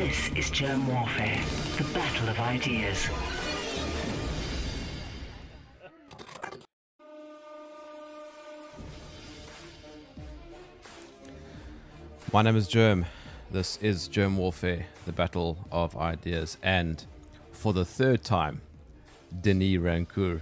This 0.00 0.28
is 0.28 0.50
Jerm 0.50 0.86
Warfare, 0.86 1.38
the 1.76 1.84
battle 1.92 2.30
of 2.30 2.40
ideas. 2.40 3.06
My 12.32 12.40
name 12.40 12.56
is 12.56 12.66
Jerm. 12.66 13.04
This 13.50 13.76
is 13.82 14.08
Jerm 14.08 14.36
Warfare, 14.36 14.86
the 15.04 15.12
battle 15.12 15.58
of 15.70 15.94
ideas. 15.98 16.56
And 16.62 17.04
for 17.52 17.74
the 17.74 17.84
third 17.84 18.24
time, 18.24 18.62
Denis 19.42 19.76
Rancourt. 19.76 20.40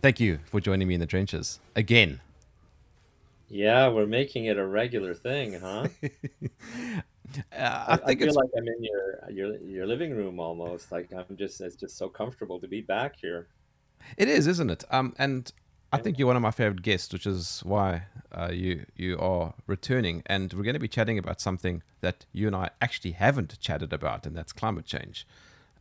Thank 0.00 0.18
you 0.18 0.38
for 0.46 0.60
joining 0.60 0.88
me 0.88 0.94
in 0.94 1.00
the 1.00 1.06
trenches 1.06 1.60
again. 1.76 2.22
Yeah, 3.50 3.88
we're 3.88 4.06
making 4.06 4.46
it 4.46 4.56
a 4.56 4.66
regular 4.66 5.12
thing, 5.12 5.60
huh? 5.60 5.88
Uh, 7.52 7.84
I, 7.88 7.96
I 7.96 7.98
I 8.02 8.06
think 8.06 8.20
feel 8.20 8.28
it's 8.28 8.36
like 8.36 8.50
I'm 8.56 8.66
in 8.66 8.84
your 8.84 9.30
your 9.30 9.56
your 9.62 9.86
living 9.86 10.12
room 10.16 10.40
almost. 10.40 10.90
Like 10.92 11.12
I'm 11.12 11.36
just 11.36 11.60
it's 11.60 11.76
just 11.76 11.96
so 11.96 12.08
comfortable 12.08 12.60
to 12.60 12.68
be 12.68 12.80
back 12.80 13.16
here. 13.20 13.48
it 14.16 14.28
is, 14.28 14.46
isn't 14.46 14.70
it? 14.70 14.84
Um, 14.90 15.14
and 15.18 15.52
I 15.92 15.98
think 15.98 16.18
you're 16.18 16.26
one 16.26 16.36
of 16.36 16.42
my 16.42 16.50
favorite 16.52 16.82
guests, 16.82 17.12
which 17.12 17.26
is 17.26 17.60
why 17.64 18.04
uh, 18.32 18.50
you 18.52 18.86
you 18.96 19.18
are 19.18 19.54
returning. 19.66 20.22
And 20.26 20.52
we're 20.52 20.62
going 20.62 20.74
to 20.74 20.80
be 20.80 20.88
chatting 20.88 21.18
about 21.18 21.40
something 21.40 21.82
that 22.00 22.26
you 22.32 22.46
and 22.46 22.56
I 22.56 22.70
actually 22.80 23.12
haven't 23.12 23.58
chatted 23.60 23.92
about, 23.92 24.26
and 24.26 24.36
that's 24.36 24.52
climate 24.52 24.86
change. 24.86 25.26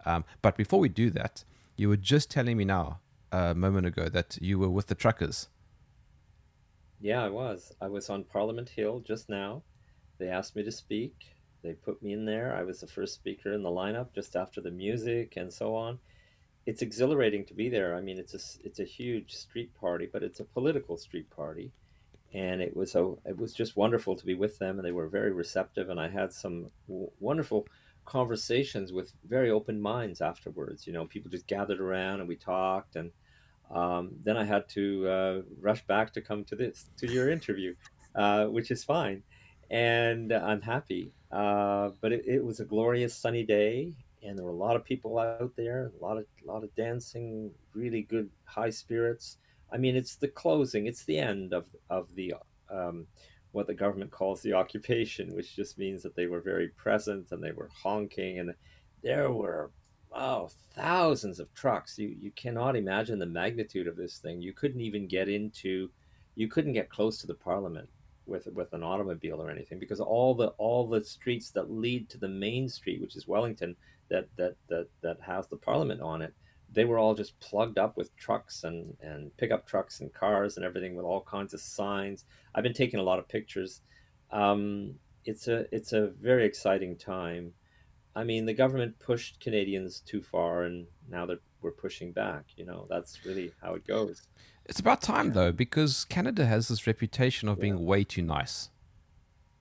Um, 0.06 0.26
but 0.42 0.58
before 0.58 0.80
we 0.80 0.90
do 0.90 1.10
that, 1.12 1.44
you 1.76 1.90
were 1.90 1.98
just 1.98 2.32
telling 2.32 2.58
me 2.58 2.66
now 2.66 3.00
a 3.32 3.54
moment 3.54 3.86
ago 3.88 4.10
that 4.10 4.38
you 4.42 4.58
were 4.60 4.70
with 4.70 4.88
the 4.88 4.96
truckers. 4.96 5.48
Yeah, 7.00 7.24
I 7.24 7.30
was. 7.30 7.74
I 7.82 7.88
was 7.88 8.10
on 8.10 8.24
Parliament 8.24 8.70
Hill 8.70 9.00
just 9.02 9.30
now. 9.30 9.64
They 10.18 10.28
asked 10.28 10.56
me 10.56 10.64
to 10.64 10.72
speak. 10.72 11.14
They 11.62 11.74
put 11.74 12.02
me 12.02 12.14
in 12.14 12.26
there. 12.26 12.56
I 12.56 12.64
was 12.64 12.80
the 12.80 12.88
first 12.88 13.16
speaker 13.16 13.54
in 13.54 13.64
the 13.64 13.70
lineup 13.70 14.14
just 14.14 14.36
after 14.36 14.62
the 14.62 14.72
music 14.72 15.34
and 15.36 15.52
so 15.52 15.76
on. 15.76 16.00
It's 16.66 16.82
exhilarating 16.82 17.46
to 17.46 17.54
be 17.54 17.70
there. 17.70 17.96
I 17.96 18.02
mean, 18.02 18.18
it's 18.18 18.34
a 18.34 18.66
it's 18.66 18.80
a 18.80 18.86
huge 18.86 19.36
street 19.36 19.74
party, 19.76 20.08
but 20.12 20.24
it's 20.24 20.40
a 20.40 20.44
political 20.46 20.98
street 20.98 21.30
party, 21.30 21.72
and 22.34 22.62
it 22.62 22.76
was 22.76 22.96
a 22.96 23.14
it 23.26 23.38
was 23.38 23.54
just 23.54 23.76
wonderful 23.76 24.16
to 24.16 24.26
be 24.26 24.36
with 24.36 24.60
them, 24.60 24.78
and 24.78 24.86
they 24.86 24.92
were 24.92 25.08
very 25.08 25.32
receptive, 25.32 25.90
and 25.90 26.00
I 26.00 26.10
had 26.10 26.32
some 26.32 26.70
w- 26.88 27.12
wonderful 27.20 27.68
conversations 28.06 28.92
with 28.92 29.14
very 29.28 29.50
open 29.52 29.80
minds 29.80 30.22
afterwards. 30.22 30.88
You 30.88 30.94
know, 30.94 31.06
people 31.06 31.32
just 31.32 31.48
gathered 31.48 31.80
around 31.80 32.20
and 32.20 32.30
we 32.30 32.36
talked, 32.36 32.96
and 32.96 33.12
um, 33.72 34.12
then 34.24 34.38
I 34.38 34.46
had 34.46 34.68
to 34.70 35.08
uh, 35.08 35.42
rush 35.60 35.86
back 35.86 36.14
to 36.14 36.22
come 36.22 36.44
to 36.46 36.56
this 36.56 36.90
to 36.98 37.08
your 37.08 37.30
interview, 37.30 37.76
uh, 38.16 38.46
which 38.46 38.72
is 38.72 38.84
fine, 38.84 39.24
and 39.70 40.32
I'm 40.32 40.62
happy. 40.62 41.14
Uh, 41.32 41.92
but 42.02 42.12
it, 42.12 42.24
it 42.26 42.44
was 42.44 42.60
a 42.60 42.66
glorious 42.66 43.16
sunny 43.16 43.44
day, 43.44 43.94
and 44.24 44.38
there 44.38 44.46
were 44.46 44.52
a 44.52 44.56
lot 44.56 44.76
of 44.76 44.84
people 44.84 45.20
out 45.20 45.52
there, 45.56 45.92
a 46.00 46.04
lot 46.04 46.18
of 46.18 46.26
a 46.44 46.48
lot 46.48 46.64
of 46.64 46.74
dancing, 46.76 47.52
really 47.74 48.02
good 48.02 48.30
high 48.46 48.70
spirits. 48.70 49.38
I 49.72 49.78
mean, 49.78 49.96
it's 49.96 50.16
the 50.16 50.28
closing, 50.28 50.88
it's 50.88 51.04
the 51.06 51.20
end 51.20 51.54
of 51.54 51.68
of 51.90 52.14
the 52.16 52.34
um, 52.72 53.06
what 53.52 53.68
the 53.68 53.76
government 53.76 54.12
calls 54.12 54.42
the 54.42 54.54
occupation, 54.62 55.36
which 55.36 55.56
just 55.56 55.78
means 55.78 56.02
that 56.04 56.16
they 56.16 56.26
were 56.28 56.42
very 56.42 56.70
present 56.70 57.32
and 57.32 57.44
they 57.44 57.52
were 57.52 57.70
honking, 57.74 58.40
and 58.40 58.54
there 59.04 59.32
were 59.32 59.72
oh 60.12 60.50
thousands 60.74 61.40
of 61.40 61.54
trucks. 61.54 62.00
You 62.00 62.16
you 62.20 62.32
cannot 62.32 62.76
imagine 62.76 63.20
the 63.20 63.28
magnitude 63.28 63.88
of 63.88 63.98
this 63.98 64.18
thing. 64.18 64.42
You 64.42 64.54
couldn't 64.54 64.82
even 64.82 65.08
get 65.08 65.30
into, 65.30 65.92
you 66.36 66.48
couldn't 66.48 66.74
get 66.74 66.90
close 66.90 67.20
to 67.20 67.28
the 67.28 67.36
parliament 67.36 67.88
with 68.30 68.48
with 68.48 68.74
an 68.74 68.84
automobile 68.84 69.42
or 69.42 69.50
anything 69.50 69.80
because 69.80 70.00
all 70.00 70.34
the 70.34 70.48
all 70.58 70.88
the 70.88 71.04
streets 71.04 71.52
that 71.52 71.72
lead 71.72 72.10
to 72.10 72.18
the 72.18 72.28
main 72.28 72.70
street, 72.70 73.02
which 73.02 73.16
is 73.16 73.28
Wellington, 73.28 73.76
that 74.10 74.28
that 74.38 74.56
that 74.68 74.88
that 75.02 75.20
has 75.22 75.48
the 75.48 75.58
parliament 75.58 76.02
on 76.02 76.22
it, 76.22 76.34
they 76.72 76.86
were 76.86 77.00
all 77.00 77.16
just 77.16 77.40
plugged 77.40 77.78
up 77.78 77.98
with 77.98 78.16
trucks 78.16 78.64
and 78.64 78.96
and 79.02 79.36
pickup 79.38 79.66
trucks 79.66 80.02
and 80.02 80.14
cars 80.14 80.58
and 80.58 80.66
everything 80.66 80.96
with 80.96 81.06
all 81.06 81.22
kinds 81.22 81.54
of 81.54 81.62
signs. 81.62 82.26
I've 82.54 82.64
been 82.64 82.74
taking 82.74 83.00
a 83.00 83.04
lot 83.04 83.20
of 83.20 83.28
pictures. 83.28 83.82
Um, 84.32 84.96
it's 85.26 85.48
a 85.48 85.66
it's 85.74 85.94
a 85.94 86.08
very 86.22 86.46
exciting 86.46 86.96
time. 86.98 87.54
I 88.16 88.24
mean, 88.24 88.46
the 88.46 88.54
government 88.54 89.00
pushed 89.00 89.40
Canadians 89.40 90.02
too 90.02 90.22
far, 90.22 90.64
and 90.64 90.88
now 91.10 91.26
that 91.28 91.40
we're 91.62 91.72
pushing 91.72 92.14
back, 92.14 92.46
you 92.56 92.66
know, 92.66 92.86
that's 92.90 93.24
really 93.26 93.54
how 93.62 93.76
it 93.76 93.86
goes. 93.86 94.28
It's 94.66 94.80
about 94.80 95.02
time 95.02 95.32
though, 95.34 95.52
because 95.52 96.06
Canada 96.06 96.46
has 96.46 96.70
this 96.70 96.88
reputation 96.88 97.50
of 97.50 97.60
Yeah. 97.60 97.60
being 97.60 97.86
way 97.86 98.04
too 98.06 98.22
nice. 98.22 98.70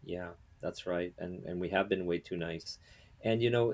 Yeah, 0.03 0.31
that's 0.61 0.87
right. 0.87 1.15
And 1.19 1.45
and 1.45 1.61
we 1.61 1.69
have 1.71 1.89
been 1.89 2.07
way 2.07 2.19
too 2.19 2.37
nice. 2.37 2.79
And 3.25 3.43
you 3.43 3.51
know, 3.51 3.73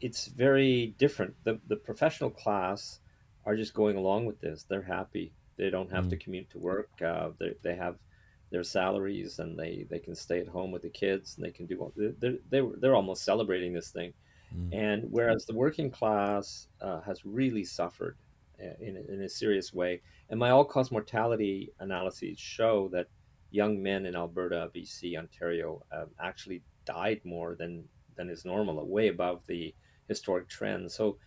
it's 0.00 0.26
very 0.28 0.94
different. 0.98 1.34
The 1.44 1.60
the 1.66 1.76
professional 1.76 2.30
class 2.30 3.00
are 3.44 3.56
just 3.56 3.74
going 3.74 3.96
along 3.96 4.26
with 4.26 4.40
this. 4.40 4.64
They're 4.64 4.82
happy. 4.82 5.34
They 5.56 5.70
don't 5.70 5.90
have 5.90 6.08
to 6.08 6.16
Mm. 6.16 6.20
commute 6.22 6.50
to 6.50 6.58
work. 6.58 6.90
Uh, 7.02 7.30
they 7.38 7.54
they 7.62 7.76
have 7.76 7.98
their 8.50 8.64
salaries 8.64 9.38
and 9.38 9.58
they 9.58 9.86
they 9.90 9.98
can 9.98 10.14
stay 10.14 10.40
at 10.40 10.48
home 10.48 10.70
with 10.70 10.82
the 10.82 10.90
kids 10.90 11.36
and 11.36 11.44
they 11.44 11.50
can 11.52 11.66
do 11.66 11.80
all 11.80 11.92
they're 11.96 12.38
they're, 12.50 12.68
they're 12.80 12.94
almost 12.94 13.24
celebrating 13.24 13.72
this 13.74 13.90
thing. 13.90 14.14
Mm. 14.54 14.74
And 14.74 15.04
whereas 15.10 15.44
the 15.46 15.54
working 15.54 15.90
class 15.90 16.68
uh, 16.80 17.00
has 17.02 17.24
really 17.24 17.64
suffered 17.64 18.16
uh, 18.62 18.74
in, 18.80 18.96
a- 18.96 19.12
in 19.12 19.22
a 19.22 19.28
serious 19.28 19.72
way, 19.72 20.02
and 20.30 20.38
my 20.38 20.50
all 20.50 20.64
cause 20.64 20.90
mortality 20.90 21.72
analyses 21.80 22.38
show 22.38 22.88
that 22.92 23.08
young 23.50 23.82
men 23.82 24.06
in 24.06 24.14
Alberta, 24.14 24.70
BC, 24.74 25.16
Ontario 25.16 25.82
um, 25.92 26.08
actually 26.20 26.62
died 26.84 27.20
more 27.24 27.54
than, 27.54 27.84
than 28.16 28.28
is 28.28 28.44
normal, 28.44 28.86
way 28.86 29.08
above 29.08 29.46
the 29.46 29.74
historic 30.08 30.48
trend. 30.48 30.90
So 30.90 31.18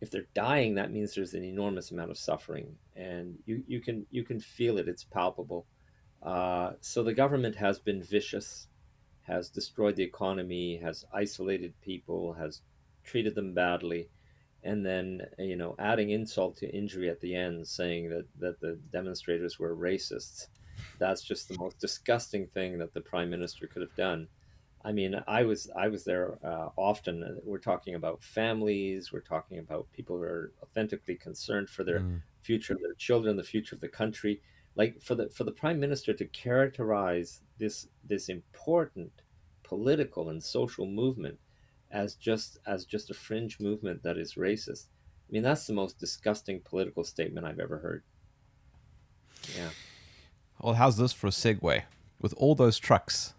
if 0.00 0.10
they're 0.10 0.26
dying, 0.34 0.74
that 0.74 0.92
means 0.92 1.14
there's 1.14 1.34
an 1.34 1.44
enormous 1.44 1.90
amount 1.90 2.10
of 2.10 2.18
suffering, 2.18 2.76
and 2.94 3.36
you, 3.46 3.62
you 3.66 3.80
can 3.80 4.06
you 4.10 4.22
can 4.22 4.38
feel 4.40 4.78
it. 4.78 4.88
It's 4.88 5.04
palpable. 5.04 5.66
Uh, 6.22 6.72
so 6.80 7.02
the 7.02 7.14
government 7.14 7.56
has 7.56 7.78
been 7.78 8.02
vicious 8.02 8.68
has 9.24 9.50
destroyed 9.50 9.96
the 9.96 10.04
economy, 10.04 10.78
has 10.78 11.04
isolated 11.12 11.80
people, 11.80 12.34
has 12.34 12.62
treated 13.04 13.34
them 13.34 13.54
badly, 13.54 14.10
and 14.62 14.84
then 14.86 15.22
you 15.38 15.56
know 15.56 15.74
adding 15.78 16.10
insult 16.10 16.56
to 16.58 16.74
injury 16.74 17.10
at 17.10 17.20
the 17.20 17.34
end, 17.34 17.68
saying 17.68 18.10
that 18.10 18.28
that 18.38 18.60
the 18.60 18.76
demonstrators 18.90 19.58
were 19.58 19.76
racists. 19.76 20.48
That's 20.98 21.22
just 21.22 21.48
the 21.48 21.54
most 21.58 21.78
disgusting 21.78 22.48
thing 22.48 22.78
that 22.78 22.94
the 22.94 23.00
prime 23.02 23.30
minister 23.30 23.66
could 23.66 23.82
have 23.82 23.94
done. 23.94 24.28
I 24.84 24.92
mean, 24.92 25.22
I 25.26 25.44
was 25.44 25.70
I 25.76 25.88
was 25.88 26.04
there 26.04 26.38
uh, 26.44 26.70
often. 26.76 27.40
We're 27.44 27.58
talking 27.58 27.94
about 27.94 28.22
families. 28.22 29.12
We're 29.12 29.20
talking 29.22 29.58
about 29.58 29.90
people 29.92 30.16
who 30.16 30.22
are 30.22 30.52
authentically 30.62 31.16
concerned 31.16 31.70
for 31.70 31.84
their 31.84 32.06
Mm. 32.06 32.22
future 32.42 32.74
their 32.80 32.94
children, 32.94 33.36
the 33.36 33.44
future 33.44 33.74
of 33.74 33.80
the 33.80 33.88
country. 33.88 34.42
Like 34.76 35.00
for 35.00 35.14
the 35.14 35.28
for 35.30 35.44
the 35.44 35.52
prime 35.52 35.78
minister 35.78 36.12
to 36.12 36.24
characterize 36.26 37.40
this 37.58 37.86
this 38.04 38.28
important 38.28 39.12
political 39.62 40.30
and 40.30 40.42
social 40.42 40.86
movement 40.86 41.38
as 41.90 42.14
just 42.16 42.58
as 42.66 42.84
just 42.84 43.10
a 43.10 43.14
fringe 43.14 43.60
movement 43.60 44.02
that 44.02 44.18
is 44.18 44.34
racist. 44.34 44.86
I 45.28 45.32
mean, 45.32 45.42
that's 45.42 45.66
the 45.66 45.72
most 45.72 45.98
disgusting 45.98 46.60
political 46.60 47.04
statement 47.04 47.46
I've 47.46 47.60
ever 47.60 47.78
heard. 47.78 48.02
Yeah. 49.56 49.70
Well, 50.60 50.74
how's 50.74 50.96
this 50.96 51.12
for 51.12 51.28
a 51.28 51.30
segue? 51.30 51.82
With 52.20 52.34
all 52.36 52.54
those 52.54 52.78
trucks, 52.78 53.34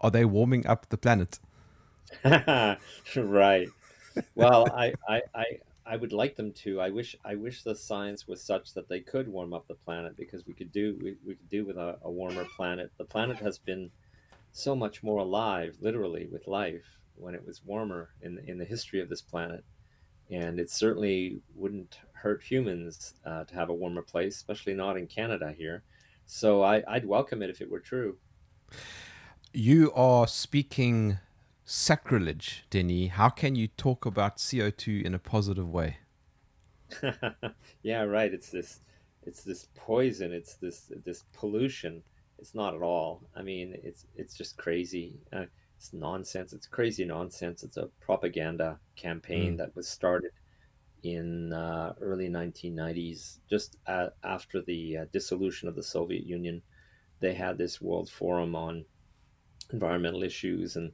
are 0.00 0.10
they 0.10 0.24
warming 0.24 0.66
up 0.66 0.88
the 0.88 0.96
planet? 0.96 1.38
right. 3.16 3.68
Well, 4.34 4.68
I, 4.74 4.92
I, 5.08 5.22
I, 5.34 5.44
I 5.84 5.96
would 5.96 6.12
like 6.12 6.36
them 6.36 6.52
to. 6.52 6.80
I 6.80 6.90
wish 6.90 7.16
I 7.24 7.34
wish 7.34 7.62
the 7.62 7.74
science 7.74 8.28
was 8.28 8.42
such 8.42 8.74
that 8.74 8.88
they 8.88 9.00
could 9.00 9.28
warm 9.28 9.52
up 9.52 9.66
the 9.66 9.74
planet 9.74 10.16
because 10.16 10.46
we 10.46 10.54
could 10.54 10.72
do 10.72 10.98
we, 11.02 11.16
we 11.26 11.34
could 11.34 11.48
do 11.48 11.64
with 11.64 11.76
a, 11.76 11.98
a 12.02 12.10
warmer 12.10 12.44
planet. 12.56 12.92
The 12.98 13.04
planet 13.04 13.38
has 13.38 13.58
been 13.58 13.90
so 14.52 14.76
much 14.76 15.02
more 15.02 15.18
alive, 15.18 15.76
literally, 15.80 16.28
with 16.30 16.46
life 16.46 17.00
when 17.16 17.34
it 17.34 17.44
was 17.44 17.64
warmer 17.64 18.10
in 18.20 18.38
in 18.46 18.58
the 18.58 18.64
history 18.64 19.00
of 19.00 19.08
this 19.08 19.22
planet. 19.22 19.64
And 20.30 20.58
it 20.60 20.70
certainly 20.70 21.40
wouldn't 21.54 21.98
hurt 22.12 22.42
humans 22.42 23.14
uh, 23.26 23.44
to 23.44 23.54
have 23.54 23.68
a 23.68 23.74
warmer 23.74 24.02
place, 24.02 24.36
especially 24.36 24.74
not 24.74 24.96
in 24.96 25.06
Canada 25.06 25.52
here. 25.56 25.82
So 26.26 26.62
I, 26.62 26.82
I'd 26.88 27.04
welcome 27.04 27.42
it 27.42 27.50
if 27.50 27.60
it 27.60 27.70
were 27.70 27.80
true. 27.80 28.16
You 29.52 29.92
are 29.92 30.26
speaking 30.26 31.18
sacrilege, 31.72 32.64
Denny. 32.68 33.06
How 33.06 33.30
can 33.30 33.54
you 33.56 33.66
talk 33.66 34.04
about 34.04 34.36
CO2 34.36 35.02
in 35.02 35.14
a 35.14 35.18
positive 35.18 35.68
way? 35.70 35.96
yeah, 37.82 38.02
right. 38.02 38.32
It's 38.32 38.50
this, 38.50 38.80
it's 39.22 39.42
this 39.42 39.68
poison. 39.74 40.32
It's 40.32 40.56
this 40.56 40.92
this 41.04 41.24
pollution. 41.32 42.02
It's 42.38 42.54
not 42.54 42.74
at 42.74 42.82
all. 42.82 43.22
I 43.34 43.42
mean, 43.42 43.74
it's 43.82 44.06
it's 44.14 44.36
just 44.36 44.56
crazy. 44.58 45.20
Uh, 45.32 45.46
it's 45.76 45.92
nonsense. 45.92 46.52
It's 46.52 46.66
crazy 46.66 47.04
nonsense. 47.04 47.62
It's 47.62 47.76
a 47.78 47.88
propaganda 48.00 48.78
campaign 48.96 49.54
Mm. 49.54 49.58
that 49.58 49.74
was 49.74 49.88
started 49.88 50.32
in 51.02 51.52
uh, 51.52 51.94
early 52.00 52.28
1990s, 52.28 53.38
just 53.48 53.76
uh 53.86 54.10
after 54.22 54.60
the 54.62 54.98
uh, 54.98 55.04
dissolution 55.12 55.68
of 55.68 55.74
the 55.74 55.82
Soviet 55.82 56.24
Union. 56.26 56.62
They 57.20 57.34
had 57.34 57.56
this 57.58 57.80
World 57.80 58.10
Forum 58.10 58.54
on 58.54 58.84
environmental 59.72 60.22
issues, 60.22 60.76
and 60.76 60.92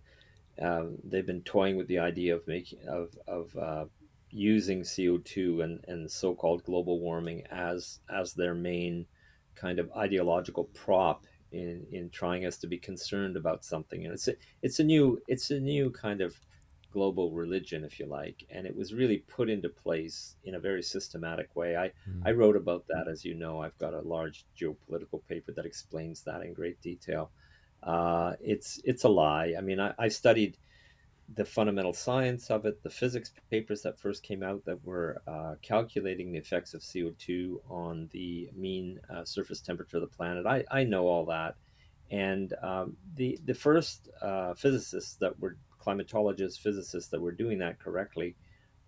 um, 0.61 0.99
they've 1.05 1.27
been 1.27 1.43
toying 1.43 1.77
with 1.77 1.89
the 1.89 1.99
idea 1.99 2.35
of 2.37 2.47
making 2.47 2.81
of 2.89 3.17
of 3.27 3.57
uh, 3.57 3.87
using 4.31 4.85
CO 4.85 5.19
two 5.19 5.61
and 5.63 5.85
and 5.89 6.11
so 6.11 6.35
called 6.35 6.65
global 6.65 7.01
warming 7.01 7.47
as 7.51 8.01
as 8.11 8.35
their 8.35 8.55
main 8.55 9.07
kind 9.55 9.79
of 9.79 9.91
ideological 9.93 10.65
prop 10.65 11.27
in 11.53 11.87
in 11.91 12.11
trying 12.11 12.45
us 12.45 12.59
to 12.59 12.67
be 12.67 12.79
concerned 12.79 13.37
about 13.37 13.65
something. 13.65 14.05
And 14.05 14.15
it's 14.15 14.29
a, 14.29 14.35
it's 14.63 14.79
a 14.79 14.85
new 14.85 15.21
it's 15.29 15.51
a 15.51 15.61
new 15.61 15.91
kind 15.91 16.21
of 16.21 16.39
global 16.91 17.33
religion, 17.33 17.85
if 17.85 18.01
you 18.01 18.07
like, 18.07 18.45
and 18.51 18.67
it 18.67 18.75
was 18.75 18.95
really 18.95 19.19
put 19.19 19.51
into 19.51 19.69
place 19.69 20.37
in 20.45 20.55
a 20.55 20.61
very 20.61 20.83
systematic 20.83 21.55
way. 21.55 21.77
I 21.77 21.93
Mm. 22.09 22.23
I 22.25 22.33
wrote 22.33 22.57
about 22.57 22.87
that, 22.89 23.09
as 23.09 23.25
you 23.25 23.35
know. 23.35 23.61
I've 23.63 23.79
got 23.79 23.95
a 23.95 24.01
large 24.01 24.47
geopolitical 24.59 25.25
paper 25.27 25.53
that 25.53 25.67
explains 25.67 26.23
that 26.25 26.43
in 26.43 26.53
great 26.55 26.81
detail. 26.81 27.31
Uh, 27.83 28.35
it's 28.41 28.81
it's 28.85 29.05
a 29.05 29.09
lie. 29.09 29.55
I 29.57 29.61
mean, 29.61 29.81
I, 29.81 29.95
I 29.99 30.09
studied 30.09 30.57
the 31.35 31.45
fundamental 31.45 31.93
science 31.93 32.51
of 32.51 32.65
it, 32.65 32.83
the 32.83 32.91
physics 32.91 33.31
papers 33.51 33.83
that 33.83 33.99
first 33.99 34.23
came 34.23 34.43
out 34.43 34.65
that 34.65 34.83
were 34.85 35.21
uh, 35.27 35.57
calculating 35.61 36.33
the 36.33 36.39
effects 36.39 36.73
of 36.73 36.81
CO2 36.81 37.57
on 37.69 38.09
the 38.13 38.49
mean 38.57 38.99
uh, 39.11 39.25
surface 39.25 39.61
temperature 39.61 39.99
of 39.99 40.03
the 40.03 40.17
planet. 40.17 40.47
I, 40.47 40.65
I 40.71 40.85
know 40.85 41.07
all 41.07 41.27
that. 41.27 41.57
And 42.11 42.55
um, 42.63 42.97
the, 43.17 43.39
the 43.45 43.53
first 43.53 44.09
uh, 44.23 44.55
physicists 44.55 45.17
that 45.17 45.39
were 45.39 45.57
climatologists, 45.85 46.59
physicists 46.59 47.11
that 47.11 47.21
were 47.21 47.33
doing 47.33 47.59
that 47.59 47.79
correctly 47.79 48.35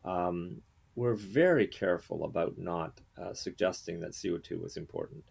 um, 0.06 0.62
were 0.94 1.14
very 1.14 1.66
careful 1.66 2.24
about 2.24 2.56
not 2.56 3.00
uh, 3.20 3.34
suggesting 3.34 4.00
that 4.00 4.12
CO2 4.12 4.62
was 4.62 4.78
important. 4.78 5.24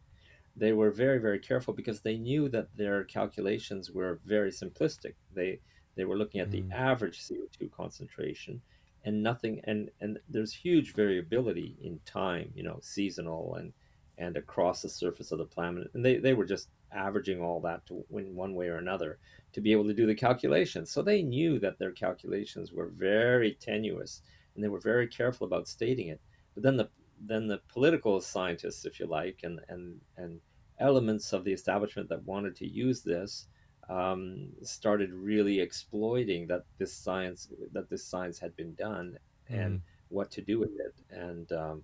They 0.59 0.73
were 0.73 0.91
very, 0.91 1.19
very 1.19 1.39
careful 1.39 1.73
because 1.73 2.01
they 2.01 2.17
knew 2.17 2.49
that 2.49 2.75
their 2.75 3.03
calculations 3.05 3.91
were 3.91 4.21
very 4.25 4.51
simplistic. 4.51 5.15
They 5.31 5.61
they 5.95 6.05
were 6.05 6.17
looking 6.17 6.41
at 6.41 6.51
the 6.51 6.65
Mm. 6.65 6.71
average 6.71 7.19
CO2 7.21 7.69
concentration 7.69 8.63
and 9.03 9.23
nothing 9.23 9.61
and 9.65 9.91
and 9.99 10.19
there's 10.27 10.53
huge 10.53 10.93
variability 10.93 11.77
in 11.81 11.99
time, 12.01 12.51
you 12.55 12.63
know, 12.63 12.79
seasonal 12.81 13.55
and 13.55 13.73
and 14.17 14.35
across 14.35 14.81
the 14.81 14.89
surface 14.89 15.31
of 15.31 15.37
the 15.37 15.45
planet. 15.45 15.89
And 15.93 16.03
they, 16.03 16.17
they 16.17 16.33
were 16.33 16.45
just 16.45 16.69
averaging 16.91 17.41
all 17.41 17.61
that 17.61 17.85
to 17.85 18.05
win 18.09 18.35
one 18.35 18.53
way 18.53 18.67
or 18.67 18.75
another 18.77 19.19
to 19.53 19.61
be 19.61 19.71
able 19.71 19.85
to 19.85 19.93
do 19.93 20.05
the 20.05 20.15
calculations. 20.15 20.91
So 20.91 21.01
they 21.01 21.23
knew 21.23 21.57
that 21.59 21.77
their 21.79 21.93
calculations 21.93 22.73
were 22.73 22.89
very 22.89 23.53
tenuous 23.55 24.21
and 24.55 24.63
they 24.63 24.67
were 24.69 24.81
very 24.81 25.07
careful 25.07 25.47
about 25.47 25.67
stating 25.69 26.07
it. 26.09 26.21
But 26.53 26.63
then 26.63 26.77
the 26.77 26.91
then 27.21 27.47
the 27.47 27.61
political 27.69 28.19
scientists, 28.21 28.85
if 28.85 28.99
you 28.99 29.05
like, 29.05 29.41
and 29.43 29.61
and 29.69 30.01
and 30.17 30.41
elements 30.79 31.33
of 31.33 31.43
the 31.43 31.53
establishment 31.53 32.09
that 32.09 32.23
wanted 32.25 32.55
to 32.57 32.67
use 32.67 33.01
this 33.03 33.47
um, 33.89 34.49
started 34.63 35.11
really 35.13 35.59
exploiting 35.59 36.47
that 36.47 36.65
this 36.77 36.93
science 36.93 37.49
that 37.73 37.89
this 37.89 38.05
science 38.05 38.39
had 38.39 38.55
been 38.55 38.73
done 38.75 39.17
and 39.49 39.79
Mm. 39.79 39.81
what 40.09 40.31
to 40.31 40.41
do 40.41 40.59
with 40.59 40.71
it 40.79 40.95
and 41.09 41.51
um, 41.53 41.83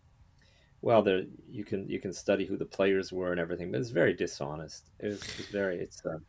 well 0.81 1.01
there 1.01 1.23
you 1.49 1.63
can 1.65 1.89
you 1.89 1.99
can 1.99 2.13
study 2.13 2.45
who 2.45 2.57
the 2.57 2.65
players 2.65 3.11
were 3.11 3.31
and 3.31 3.39
everything 3.39 3.71
but 3.71 3.81
it's 3.81 3.89
very 3.89 4.13
dishonest 4.13 4.91
it 4.99 5.07
was, 5.07 5.21
it's 5.39 5.49
very 5.49 5.79
it's 5.79 6.05
uh, 6.05 6.19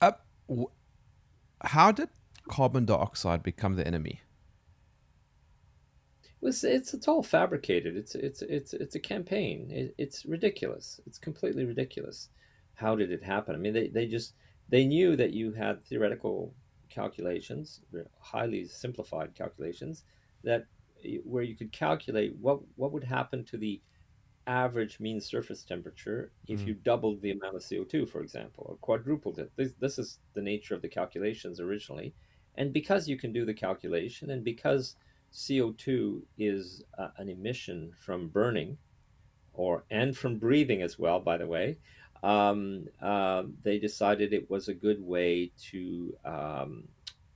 Uh, 0.00 0.12
w- 0.48 0.70
how 1.64 1.92
did 1.92 2.08
carbon 2.48 2.84
dioxide 2.86 3.42
become 3.42 3.76
the 3.76 3.86
enemy? 3.86 4.20
It's, 6.42 6.64
it's 6.64 6.94
it's 6.94 7.08
all 7.08 7.22
fabricated 7.22 7.96
it's 7.96 8.14
it's 8.14 8.42
it's 8.42 8.74
it's 8.74 8.94
a 8.94 9.00
campaign 9.00 9.70
it, 9.70 9.94
it's 9.98 10.24
ridiculous 10.24 11.00
it's 11.06 11.18
completely 11.18 11.64
ridiculous 11.64 12.28
how 12.74 12.94
did 12.96 13.10
it 13.12 13.22
happen 13.22 13.54
i 13.54 13.58
mean 13.58 13.72
they, 13.72 13.88
they 13.88 14.06
just 14.06 14.34
they 14.68 14.86
knew 14.86 15.16
that 15.16 15.32
you 15.32 15.52
had 15.52 15.82
theoretical 15.84 16.54
calculations 16.88 17.80
highly 18.20 18.66
simplified 18.66 19.34
calculations 19.34 20.04
that 20.44 20.66
where 21.24 21.42
you 21.42 21.56
could 21.56 21.72
calculate 21.72 22.36
what 22.36 22.60
what 22.76 22.92
would 22.92 23.04
happen 23.04 23.44
to 23.44 23.56
the 23.56 23.82
average 24.46 24.98
mean 25.00 25.20
surface 25.20 25.64
temperature 25.64 26.32
if 26.48 26.62
Mm. 26.62 26.66
you 26.66 26.74
doubled 26.74 27.22
the 27.22 27.30
amount 27.30 27.56
of 27.56 27.62
CO2, 27.62 28.06
for 28.06 28.20
example, 28.22 28.66
or 28.68 28.76
quadrupled 28.76 29.38
it. 29.38 29.52
This, 29.56 29.72
this 29.78 29.98
is 29.98 30.18
the 30.34 30.42
nature 30.42 30.74
of 30.74 30.82
the 30.82 30.88
calculations 30.88 31.60
originally. 31.60 32.14
And 32.56 32.72
because 32.72 33.08
you 33.08 33.16
can 33.16 33.32
do 33.32 33.44
the 33.44 33.54
calculation, 33.54 34.30
and 34.30 34.44
because 34.44 34.96
CO2 35.32 36.22
is 36.38 36.82
uh, 36.98 37.08
an 37.16 37.28
emission 37.28 37.92
from 37.98 38.28
burning, 38.28 38.76
or 39.54 39.84
and 39.90 40.16
from 40.16 40.38
breathing 40.38 40.82
as 40.82 40.98
well, 40.98 41.20
by 41.20 41.36
the 41.36 41.46
way, 41.46 41.78
um, 42.22 42.86
uh, 43.00 43.44
they 43.62 43.78
decided 43.78 44.32
it 44.32 44.50
was 44.50 44.68
a 44.68 44.74
good 44.74 45.02
way 45.02 45.50
to 45.70 46.14
um, 46.24 46.84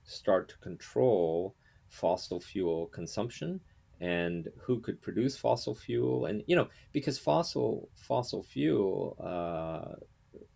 start 0.03 0.49
to 0.49 0.57
control 0.59 1.55
fossil 1.89 2.39
fuel 2.39 2.87
consumption 2.87 3.59
and 3.99 4.47
who 4.57 4.79
could 4.79 5.01
produce 5.01 5.35
fossil 5.35 5.73
fuel. 5.73 6.25
And 6.25 6.43
you 6.47 6.55
know 6.55 6.67
because 6.93 7.17
fossil 7.17 7.89
fossil 7.95 8.43
fuel 8.43 9.17
uh, 9.19 9.95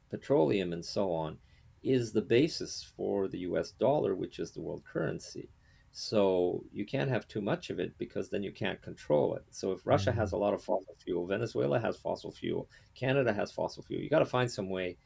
petroleum 0.10 0.74
and 0.74 0.86
so 0.86 1.12
on 1.12 1.38
is 1.84 2.12
the 2.12 2.22
basis 2.22 2.92
for 2.96 3.28
the 3.28 3.40
US 3.40 3.72
dollar 3.72 4.16
which 4.16 4.40
is 4.40 4.52
the 4.52 4.62
world 4.62 4.84
currency 4.86 5.50
so 5.92 6.64
you 6.72 6.86
can't 6.86 7.10
have 7.10 7.28
too 7.28 7.42
much 7.42 7.70
of 7.70 7.80
it 7.80 7.98
because 7.98 8.30
then 8.30 8.44
you 8.44 8.52
can't 8.52 8.82
control 8.82 9.36
it. 9.36 9.44
So 9.52 9.72
if 9.74 9.86
Russia 9.86 10.12
Mm. 10.12 10.16
has 10.16 10.32
a 10.32 10.38
lot 10.38 10.54
of 10.54 10.64
fossil 10.64 10.96
fuel 11.04 11.28
Venezuela 11.28 11.80
has 11.80 11.98
fossil 11.98 12.32
fuel 12.32 12.70
Canada 12.96 13.34
has 13.34 13.52
fossil 13.52 13.84
fuel 13.84 14.02
you 14.02 14.10
got 14.10 14.20
to 14.20 14.26
find 14.26 14.50
some 14.52 14.70
way 14.70 14.98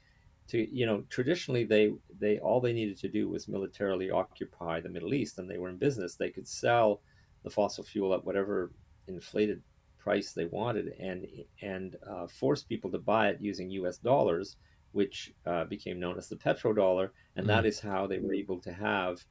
to 0.48 0.58
you 0.76 0.86
know 0.86 1.04
traditionally 1.10 1.64
they 1.64 1.92
they 2.20 2.38
all 2.40 2.62
they 2.62 2.74
needed 2.74 2.98
to 3.00 3.10
do 3.10 3.28
was 3.30 3.48
militarily 3.48 4.12
occupy 4.12 4.80
the 4.80 4.90
Middle 4.90 5.14
East 5.14 5.40
and 5.40 5.50
they 5.50 5.58
were 5.58 5.70
in 5.70 5.78
business. 5.78 6.16
They 6.16 6.30
could 6.30 6.48
sell 6.48 7.02
the 7.44 7.50
fossil 7.50 7.84
fuel 7.84 8.14
at 8.14 8.26
whatever 8.26 8.72
inflated 9.08 9.62
price 9.98 10.34
they 10.34 10.46
wanted 10.46 10.94
and 11.00 11.26
and 11.62 11.96
uh, 12.08 12.28
force 12.28 12.64
people 12.64 12.92
to 12.92 13.00
buy 13.00 13.30
it 13.30 13.42
using 13.42 13.72
US 13.72 13.98
dollars 13.98 14.58
which 14.92 15.34
uh, 15.46 15.66
became 15.66 16.00
known 16.00 16.18
as 16.18 16.30
the 16.30 16.38
petrodollar. 16.38 17.10
And 17.36 17.50
that 17.50 17.66
is 17.66 17.80
how 17.82 18.08
they 18.08 18.20
were 18.20 18.34
able 18.34 18.62
to 18.62 18.72
have 18.72 19.26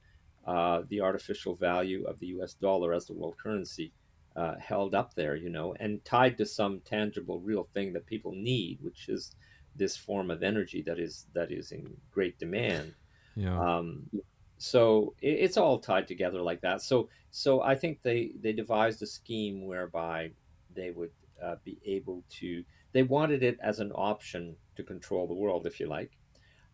uh, 0.46 0.82
the 0.88 1.00
artificial 1.00 1.54
value 1.54 2.04
of 2.04 2.18
the 2.18 2.26
US 2.28 2.54
dollar 2.54 2.92
as 2.92 3.06
the 3.06 3.14
world 3.14 3.36
currency 3.42 3.92
uh, 4.36 4.56
held 4.58 4.94
up 4.94 5.14
there 5.14 5.36
you 5.36 5.48
know 5.48 5.74
and 5.78 6.04
tied 6.04 6.36
to 6.38 6.44
some 6.46 6.80
tangible 6.80 7.40
real 7.40 7.68
thing 7.72 7.92
that 7.92 8.04
people 8.06 8.32
need 8.32 8.78
which 8.82 9.08
is 9.08 9.32
this 9.76 9.96
form 9.96 10.30
of 10.30 10.42
energy 10.42 10.82
that 10.82 10.98
is 10.98 11.26
that 11.34 11.50
is 11.52 11.70
in 11.72 11.96
great 12.10 12.36
demand 12.38 12.94
Yeah. 13.36 13.58
um, 13.58 14.10
so 14.58 15.14
it, 15.20 15.38
it's 15.44 15.56
all 15.56 15.78
tied 15.78 16.06
together 16.08 16.40
like 16.42 16.60
that 16.62 16.82
so 16.82 17.08
so 17.30 17.62
i 17.62 17.74
think 17.74 18.02
they 18.02 18.32
they 18.40 18.52
devised 18.52 19.02
a 19.02 19.06
scheme 19.06 19.66
whereby 19.66 20.30
they 20.74 20.90
would 20.90 21.12
uh, 21.42 21.56
be 21.64 21.78
able 21.84 22.24
to 22.30 22.64
they 22.92 23.02
wanted 23.02 23.42
it 23.42 23.58
as 23.60 23.80
an 23.80 23.92
option 23.92 24.56
to 24.76 24.82
control 24.82 25.26
the 25.28 25.34
world 25.34 25.66
if 25.66 25.78
you 25.80 25.86
like 25.86 26.12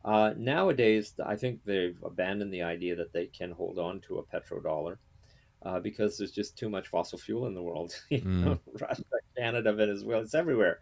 uh, 0.04 0.32
nowadays 0.36 1.14
i 1.26 1.36
think 1.36 1.62
they've 1.64 2.02
abandoned 2.04 2.52
the 2.52 2.62
idea 2.62 2.96
that 2.96 3.12
they 3.12 3.26
can 3.26 3.50
hold 3.50 3.78
on 3.78 4.00
to 4.00 4.18
a 4.18 4.24
petrodollar 4.24 4.98
uh, 5.62 5.78
because 5.80 6.16
there's 6.16 6.32
just 6.32 6.56
too 6.56 6.70
much 6.70 6.88
fossil 6.88 7.18
fuel 7.18 7.46
in 7.46 7.54
the 7.54 7.62
world 7.62 7.92
you 8.10 8.24
Mm. 8.24 8.44
know, 8.44 8.60
russia 8.80 9.02
canada 9.36 9.72
venezuela 9.72 10.22
it's 10.22 10.34
everywhere 10.34 10.80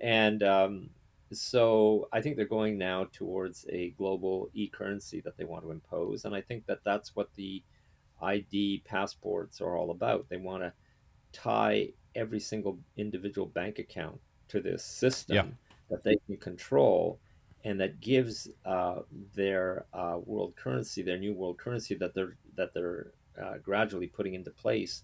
and 0.00 0.42
um, 0.42 0.90
so 1.32 2.08
I 2.12 2.22
think 2.22 2.36
they're 2.36 2.46
going 2.46 2.78
now 2.78 3.04
towards 3.12 3.66
a 3.68 3.90
global 3.90 4.48
e-currency 4.54 5.20
that 5.22 5.36
they 5.36 5.44
want 5.44 5.64
to 5.64 5.70
impose, 5.72 6.24
and 6.24 6.34
I 6.34 6.40
think 6.40 6.64
that 6.66 6.84
that's 6.84 7.14
what 7.14 7.34
the 7.34 7.62
ID 8.20 8.82
passports 8.86 9.60
are 9.60 9.76
all 9.76 9.90
about. 9.90 10.28
They 10.28 10.38
want 10.38 10.62
to 10.62 10.72
tie 11.32 11.90
every 12.14 12.40
single 12.40 12.78
individual 12.96 13.46
bank 13.46 13.78
account 13.78 14.20
to 14.48 14.60
this 14.60 14.84
system 14.84 15.36
Yeah. 15.36 15.44
that 15.90 16.02
they 16.04 16.16
can 16.26 16.36
control, 16.38 17.20
and 17.68 17.78
that 17.78 18.00
gives 18.00 18.48
uh, 18.64 19.00
their 19.34 19.84
uh, 19.92 20.16
world 20.24 20.56
currency, 20.56 21.02
their 21.02 21.18
new 21.18 21.34
world 21.34 21.58
currency 21.58 21.94
that 21.96 22.14
they're 22.14 22.34
that 22.56 22.72
they're 22.72 23.08
uh, 23.40 23.58
gradually 23.62 24.06
putting 24.06 24.32
into 24.32 24.50
place. 24.50 25.02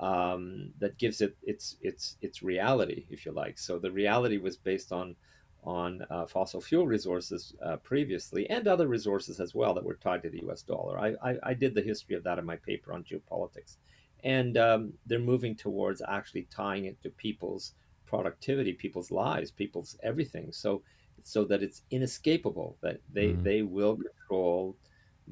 Um, 0.00 0.70
that 0.78 0.96
gives 0.96 1.20
it 1.20 1.36
its 1.42 1.76
its 1.82 2.16
its 2.22 2.42
reality, 2.42 3.04
if 3.10 3.26
you 3.26 3.32
like. 3.32 3.58
So 3.58 3.78
the 3.78 3.90
reality 3.90 4.38
was 4.38 4.56
based 4.56 4.90
on 4.90 5.16
on 5.64 6.02
uh, 6.08 6.24
fossil 6.24 6.62
fuel 6.62 6.86
resources 6.86 7.52
uh, 7.62 7.76
previously 7.76 8.48
and 8.48 8.66
other 8.66 8.86
resources 8.86 9.38
as 9.38 9.54
well 9.54 9.74
that 9.74 9.84
were 9.84 9.96
tied 9.96 10.22
to 10.22 10.30
the 10.30 10.42
US 10.48 10.62
dollar. 10.62 10.98
I, 10.98 11.14
I, 11.22 11.36
I 11.42 11.54
did 11.54 11.74
the 11.74 11.82
history 11.82 12.16
of 12.16 12.24
that 12.24 12.38
in 12.38 12.46
my 12.46 12.56
paper 12.56 12.94
on 12.94 13.04
geopolitics. 13.04 13.76
And 14.24 14.56
um, 14.56 14.92
they're 15.04 15.18
moving 15.18 15.56
towards 15.56 16.00
actually 16.08 16.46
tying 16.50 16.86
it 16.86 17.02
to 17.02 17.10
people's 17.10 17.74
productivity, 18.06 18.72
people's 18.72 19.10
lives, 19.10 19.50
people's 19.50 19.96
everything. 20.02 20.52
So 20.52 20.82
so 21.22 21.44
that 21.44 21.62
it's 21.62 21.82
inescapable 21.90 22.78
that 22.82 23.00
they, 23.08 23.34
Mhm. 23.34 23.42
they 23.42 23.62
will 23.62 23.96
control 23.96 24.78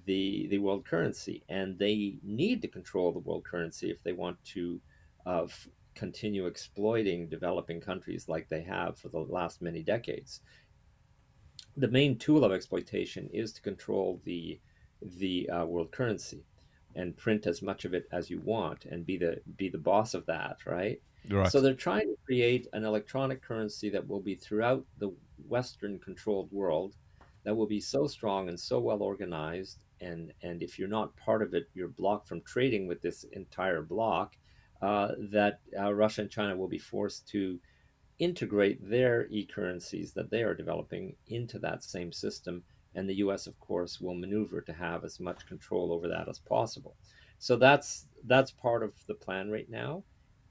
the 0.05 0.47
the 0.49 0.59
world 0.59 0.85
currency 0.85 1.43
and 1.49 1.79
they 1.79 2.19
need 2.23 2.61
to 2.61 2.69
control 2.69 3.13
the 3.13 3.19
world 3.19 3.45
currency 3.45 3.91
if 3.91 4.03
they 4.03 4.13
want 4.13 4.43
to 4.45 4.83
uh, 5.25 5.45
f- 5.45 5.69
continue 5.95 6.47
exploiting 6.47 7.29
developing 7.31 7.81
countries 7.81 8.29
like 8.29 8.49
they 8.49 8.63
have 8.63 8.99
for 8.99 9.09
the 9.09 9.19
last 9.21 9.63
many 9.63 9.83
decades. 9.83 10.43
The 11.77 11.89
main 11.89 12.19
tool 12.19 12.45
of 12.45 12.53
exploitation 12.53 13.31
is 13.31 13.53
to 13.55 13.63
control 13.63 14.21
the 14.25 14.61
the 15.01 15.49
uh, 15.49 15.65
world 15.65 15.93
currency 15.93 16.45
and 16.97 17.17
print 17.17 17.47
as 17.47 17.63
much 17.63 17.85
of 17.85 17.95
it 17.95 18.09
as 18.13 18.31
you 18.31 18.41
want 18.41 18.87
and 18.87 19.07
be 19.07 19.17
the 19.17 19.41
be 19.57 19.69
the 19.69 19.79
boss 19.79 20.15
of 20.15 20.27
that, 20.27 20.59
right? 20.67 21.01
Right. 21.29 21.51
So 21.51 21.61
they're 21.61 21.75
trying 21.75 22.09
to 22.09 22.17
create 22.25 22.67
an 22.73 22.85
electronic 22.85 23.43
currency 23.43 23.91
that 23.91 24.07
will 24.07 24.21
be 24.21 24.35
throughout 24.35 24.85
the 24.99 25.13
Western 25.49 25.99
controlled 25.99 26.51
world 26.53 26.95
that 27.45 27.55
will 27.55 27.67
be 27.67 27.81
so 27.81 28.07
strong 28.07 28.49
and 28.49 28.59
so 28.59 28.81
well 28.81 29.03
organized 29.03 29.79
and 30.01 30.33
and 30.43 30.63
if 30.63 30.79
you're 30.79 30.89
not 30.89 31.17
part 31.17 31.43
of 31.43 31.55
it, 31.55 31.69
you're 31.75 31.89
blocked 31.89 32.29
from 32.29 32.41
trading 32.43 32.87
with 32.87 33.01
this 33.03 33.25
entire 33.33 33.83
block. 33.83 34.37
Uh, 34.83 35.13
that 35.31 35.61
uh, 35.79 35.93
Russia 35.93 36.21
and 36.21 36.31
China 36.31 36.55
will 36.55 36.69
be 36.69 36.79
forced 36.79 37.27
to 37.27 37.59
integrate 38.19 38.79
their 38.89 39.27
e-currencies 39.31 40.13
that 40.13 40.31
they 40.31 40.43
are 40.43 40.55
developing 40.55 41.17
into 41.29 41.59
that 41.59 41.83
same 41.83 42.13
system 42.13 42.63
and 42.97 43.09
the 43.09 43.17
US 43.17 43.47
of 43.47 43.61
course 43.61 44.01
will 44.01 44.15
maneuver 44.15 44.61
to 44.63 44.73
have 44.73 45.05
as 45.05 45.21
much 45.21 45.47
control 45.47 45.93
over 45.93 46.09
that 46.09 46.29
as 46.29 46.41
possible. 46.41 46.97
So 47.39 47.57
that's 47.57 48.09
that's 48.25 48.51
part 48.51 48.83
of 48.83 48.95
the 49.07 49.15
plan 49.15 49.51
right 49.51 49.71
now. 49.71 50.03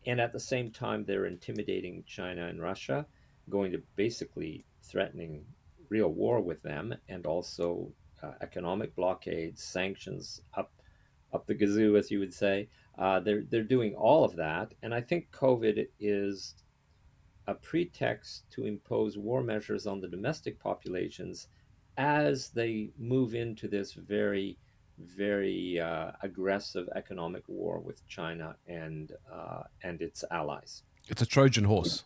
And 0.05 0.21
at 0.21 0.31
the 0.31 0.39
same 0.39 0.71
time 0.71 1.03
they're 1.03 1.25
intimidating 1.25 2.03
China 2.05 2.47
and 2.47 2.61
Russia, 2.61 3.07
going 3.49 3.71
to 3.71 3.81
basically 3.95 4.63
threatening 4.83 5.43
real 5.89 6.09
war 6.09 6.39
with 6.39 6.61
them 6.61 6.95
and 7.09 7.25
also 7.25 7.91
uh, 8.21 8.33
economic 8.41 8.95
blockades, 8.95 9.63
sanctions 9.63 10.41
up 10.53 10.71
up 11.33 11.47
the 11.47 11.55
gazoo 11.55 11.97
as 11.97 12.11
you 12.11 12.19
would 12.19 12.33
say. 12.33 12.69
Uh, 12.97 13.19
they're 13.19 13.43
they're 13.49 13.63
doing 13.63 13.95
all 13.95 14.23
of 14.23 14.35
that 14.35 14.73
and 14.83 14.93
I 14.93 15.01
think 15.01 15.31
COVID 15.31 15.87
is 15.99 16.55
a 17.47 17.55
pretext 17.55 18.49
to 18.51 18.65
impose 18.65 19.17
war 19.17 19.43
measures 19.43 19.85
on 19.85 19.99
the 19.99 20.07
domestic 20.07 20.59
populations 20.59 21.47
as 21.97 22.49
they 22.49 22.91
move 22.97 23.35
into 23.35 23.67
this 23.67 23.93
very, 23.93 24.57
very 24.97 25.79
uh, 25.79 26.11
aggressive 26.21 26.89
economic 26.95 27.43
war 27.47 27.79
with 27.79 28.05
China 28.07 28.55
and 28.67 29.13
uh, 29.31 29.63
and 29.83 30.01
its 30.01 30.23
allies. 30.31 30.83
It's 31.07 31.21
a 31.21 31.25
Trojan 31.25 31.65
horse. 31.65 32.03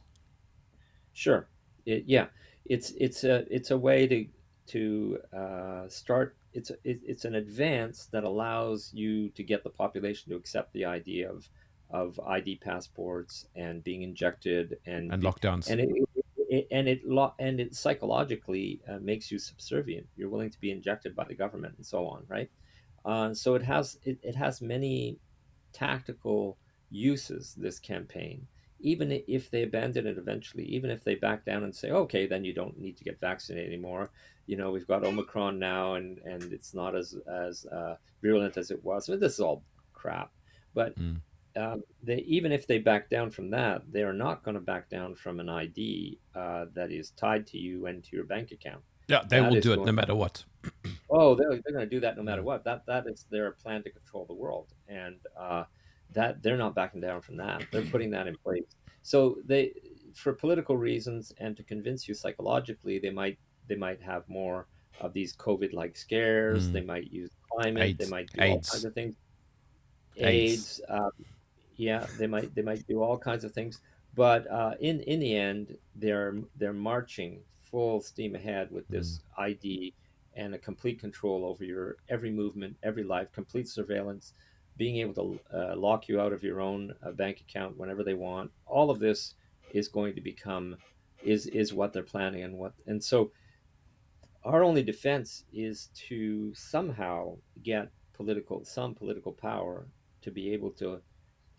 Sure, 1.13 1.47
it, 1.85 2.03
yeah, 2.07 2.27
it's 2.65 2.91
it's 2.91 3.23
a 3.23 3.45
it's 3.53 3.71
a 3.71 3.77
way 3.77 4.07
to 4.07 4.25
to 4.67 5.19
uh, 5.35 5.87
start. 5.87 6.35
It's 6.53 6.71
it, 6.83 6.99
it's 7.05 7.25
an 7.25 7.35
advance 7.35 8.07
that 8.11 8.23
allows 8.23 8.91
you 8.93 9.29
to 9.29 9.43
get 9.43 9.63
the 9.63 9.69
population 9.69 10.31
to 10.31 10.37
accept 10.37 10.73
the 10.73 10.85
idea 10.85 11.31
of 11.31 11.47
of 11.91 12.19
ID 12.19 12.57
passports 12.57 13.47
and 13.55 13.83
being 13.83 14.03
injected 14.03 14.77
and 14.85 15.11
and 15.11 15.23
lockdowns 15.23 15.69
and 15.69 15.81
it, 15.81 15.89
and 16.71 16.87
it 16.87 17.01
and 17.39 17.59
it 17.59 17.75
psychologically 17.75 18.81
uh, 18.87 18.97
makes 18.99 19.31
you 19.31 19.39
subservient. 19.39 20.07
You're 20.15 20.29
willing 20.29 20.49
to 20.49 20.59
be 20.59 20.71
injected 20.71 21.15
by 21.15 21.25
the 21.25 21.35
government 21.35 21.75
and 21.77 21.85
so 21.85 22.07
on, 22.07 22.25
right? 22.27 22.49
Uh, 23.05 23.33
so 23.33 23.55
it 23.55 23.63
has 23.63 23.97
it, 24.03 24.17
it 24.23 24.35
has 24.35 24.61
many 24.61 25.19
tactical 25.73 26.57
uses. 26.89 27.53
This 27.55 27.79
campaign, 27.79 28.47
even 28.79 29.21
if 29.27 29.51
they 29.51 29.63
abandon 29.63 30.07
it 30.07 30.17
eventually, 30.17 30.65
even 30.65 30.89
if 30.89 31.03
they 31.03 31.15
back 31.15 31.45
down 31.45 31.63
and 31.63 31.75
say, 31.75 31.91
okay, 31.91 32.25
then 32.25 32.43
you 32.43 32.53
don't 32.53 32.79
need 32.79 32.97
to 32.97 33.03
get 33.03 33.19
vaccinated 33.19 33.67
anymore. 33.67 34.09
You 34.47 34.57
know, 34.57 34.71
we've 34.71 34.87
got 34.87 35.05
Omicron 35.05 35.59
now, 35.59 35.93
and 35.95 36.17
and 36.19 36.51
it's 36.51 36.73
not 36.73 36.95
as 36.95 37.15
as 37.31 37.65
uh, 37.67 37.95
virulent 38.21 38.57
as 38.57 38.71
it 38.71 38.83
was. 38.83 39.07
I 39.07 39.13
mean, 39.13 39.21
this 39.21 39.33
is 39.33 39.39
all 39.39 39.63
crap, 39.93 40.31
but. 40.73 40.97
Mm 40.97 41.21
um, 41.59 41.83
they, 42.03 42.17
even 42.19 42.51
if 42.51 42.67
they 42.67 42.77
back 42.77 43.09
down 43.09 43.29
from 43.29 43.49
that, 43.51 43.81
they 43.91 44.03
are 44.03 44.13
not 44.13 44.43
going 44.43 44.55
to 44.55 44.61
back 44.61 44.89
down 44.89 45.15
from 45.15 45.39
an 45.39 45.49
ID 45.49 46.19
uh, 46.35 46.65
that 46.73 46.91
is 46.91 47.11
tied 47.11 47.45
to 47.47 47.57
you 47.57 47.87
and 47.87 48.03
to 48.05 48.15
your 48.15 48.25
bank 48.25 48.51
account. 48.51 48.81
Yeah, 49.07 49.23
they 49.27 49.39
that 49.39 49.51
will 49.51 49.59
do 49.59 49.73
it 49.73 49.83
no 49.83 49.91
matter 49.91 50.15
what. 50.15 50.43
oh, 51.09 51.35
they're, 51.35 51.49
they're 51.49 51.73
going 51.73 51.79
to 51.79 51.87
do 51.89 51.99
that 51.99 52.15
no 52.15 52.23
matter 52.23 52.43
what. 52.43 52.63
That 52.63 52.85
that 52.85 53.07
is 53.07 53.25
their 53.29 53.51
plan 53.51 53.83
to 53.83 53.89
control 53.89 54.25
the 54.25 54.35
world, 54.35 54.67
and 54.87 55.15
uh, 55.37 55.63
that 56.13 56.41
they're 56.43 56.57
not 56.57 56.75
backing 56.75 57.01
down 57.01 57.21
from 57.21 57.35
that. 57.37 57.63
They're 57.71 57.81
putting 57.81 58.11
that 58.11 58.27
in 58.27 58.35
place. 58.37 58.75
So 59.01 59.39
they, 59.45 59.73
for 60.13 60.33
political 60.33 60.77
reasons 60.77 61.33
and 61.39 61.57
to 61.57 61.63
convince 61.63 62.07
you 62.07 62.13
psychologically, 62.13 62.99
they 62.99 63.09
might 63.09 63.39
they 63.67 63.75
might 63.75 64.01
have 64.01 64.29
more 64.29 64.67
of 65.01 65.13
these 65.13 65.35
COVID-like 65.35 65.97
scares. 65.97 66.69
Mm. 66.69 66.73
They 66.73 66.81
might 66.81 67.11
use 67.11 67.31
climate. 67.51 67.83
AIDS. 67.83 67.97
They 67.97 68.11
might 68.11 68.31
do 68.31 68.41
AIDS. 68.41 68.69
all 68.69 68.73
kinds 68.73 68.85
of 68.85 68.93
things. 68.93 69.15
AIDS. 70.17 70.25
AIDS 70.27 70.81
um, 70.89 71.11
yeah, 71.79 72.05
they 72.17 72.27
might 72.27 72.53
they 72.53 72.61
might 72.61 72.85
do 72.87 73.01
all 73.01 73.17
kinds 73.17 73.45
of 73.45 73.53
things, 73.53 73.79
but 74.13 74.45
uh, 74.51 74.73
in 74.81 74.99
in 75.01 75.21
the 75.21 75.33
end, 75.33 75.77
they're 75.95 76.35
they're 76.57 76.73
marching 76.73 77.39
full 77.57 78.01
steam 78.01 78.35
ahead 78.35 78.69
with 78.69 78.85
this 78.89 79.19
mm. 79.19 79.43
ID 79.43 79.93
and 80.35 80.53
a 80.53 80.57
complete 80.57 80.99
control 80.99 81.45
over 81.45 81.63
your 81.63 81.95
every 82.09 82.31
movement, 82.31 82.75
every 82.83 83.03
life, 83.03 83.31
complete 83.31 83.69
surveillance, 83.69 84.33
being 84.75 84.97
able 84.97 85.13
to 85.13 85.39
uh, 85.57 85.75
lock 85.77 86.09
you 86.09 86.19
out 86.19 86.33
of 86.33 86.43
your 86.43 86.59
own 86.59 86.93
uh, 87.01 87.11
bank 87.11 87.39
account 87.47 87.77
whenever 87.77 88.03
they 88.03 88.13
want. 88.13 88.51
All 88.65 88.91
of 88.91 88.99
this 88.99 89.35
is 89.71 89.87
going 89.87 90.15
to 90.15 90.21
become 90.21 90.75
is 91.23 91.47
is 91.47 91.73
what 91.73 91.93
they're 91.93 92.03
planning 92.03 92.43
and 92.43 92.57
what 92.57 92.73
and 92.87 93.01
so 93.01 93.31
our 94.43 94.63
only 94.63 94.83
defense 94.83 95.45
is 95.53 95.89
to 95.93 96.53
somehow 96.53 97.37
get 97.63 97.89
political 98.11 98.65
some 98.65 98.93
political 98.93 99.31
power 99.31 99.87
to 100.21 100.29
be 100.29 100.51
able 100.51 100.71
to 100.71 101.01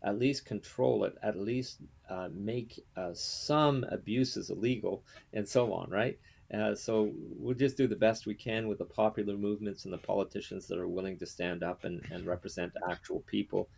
at 0.02 0.18
least 0.18 0.46
control 0.46 1.04
it, 1.04 1.14
at 1.22 1.38
least 1.38 1.78
uh, 2.08 2.28
make 2.32 2.80
uh, 2.96 3.10
some 3.12 3.84
abuses 3.90 4.50
illegal, 4.50 5.04
and 5.32 5.46
so 5.46 5.72
on, 5.72 5.90
right? 5.90 6.18
Uh, 6.52 6.74
so 6.74 7.12
we'll 7.14 7.54
just 7.54 7.76
do 7.76 7.86
the 7.86 7.94
best 7.94 8.26
we 8.26 8.34
can 8.34 8.66
with 8.66 8.78
the 8.78 8.84
popular 8.84 9.36
movements 9.36 9.84
and 9.84 9.94
the 9.94 9.98
politicians 9.98 10.66
that 10.66 10.78
are 10.78 10.88
willing 10.88 11.16
to 11.18 11.26
stand 11.26 11.62
up 11.62 11.84
and, 11.84 12.02
and 12.10 12.26
represent 12.26 12.72
actual 12.90 13.20
people. 13.20 13.68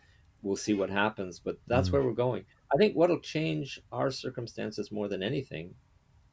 We'll 0.42 0.56
see 0.56 0.72
what 0.72 0.88
happens, 0.88 1.38
but 1.38 1.58
that's 1.66 1.90
mm 1.90 1.92
where 1.92 2.02
we're 2.02 2.12
going. 2.12 2.44
I 2.72 2.76
think 2.78 2.94
what'll 2.94 3.20
change 3.20 3.80
our 3.92 4.10
circumstances 4.10 4.90
more 4.90 5.08
than 5.08 5.22
anything 5.22 5.74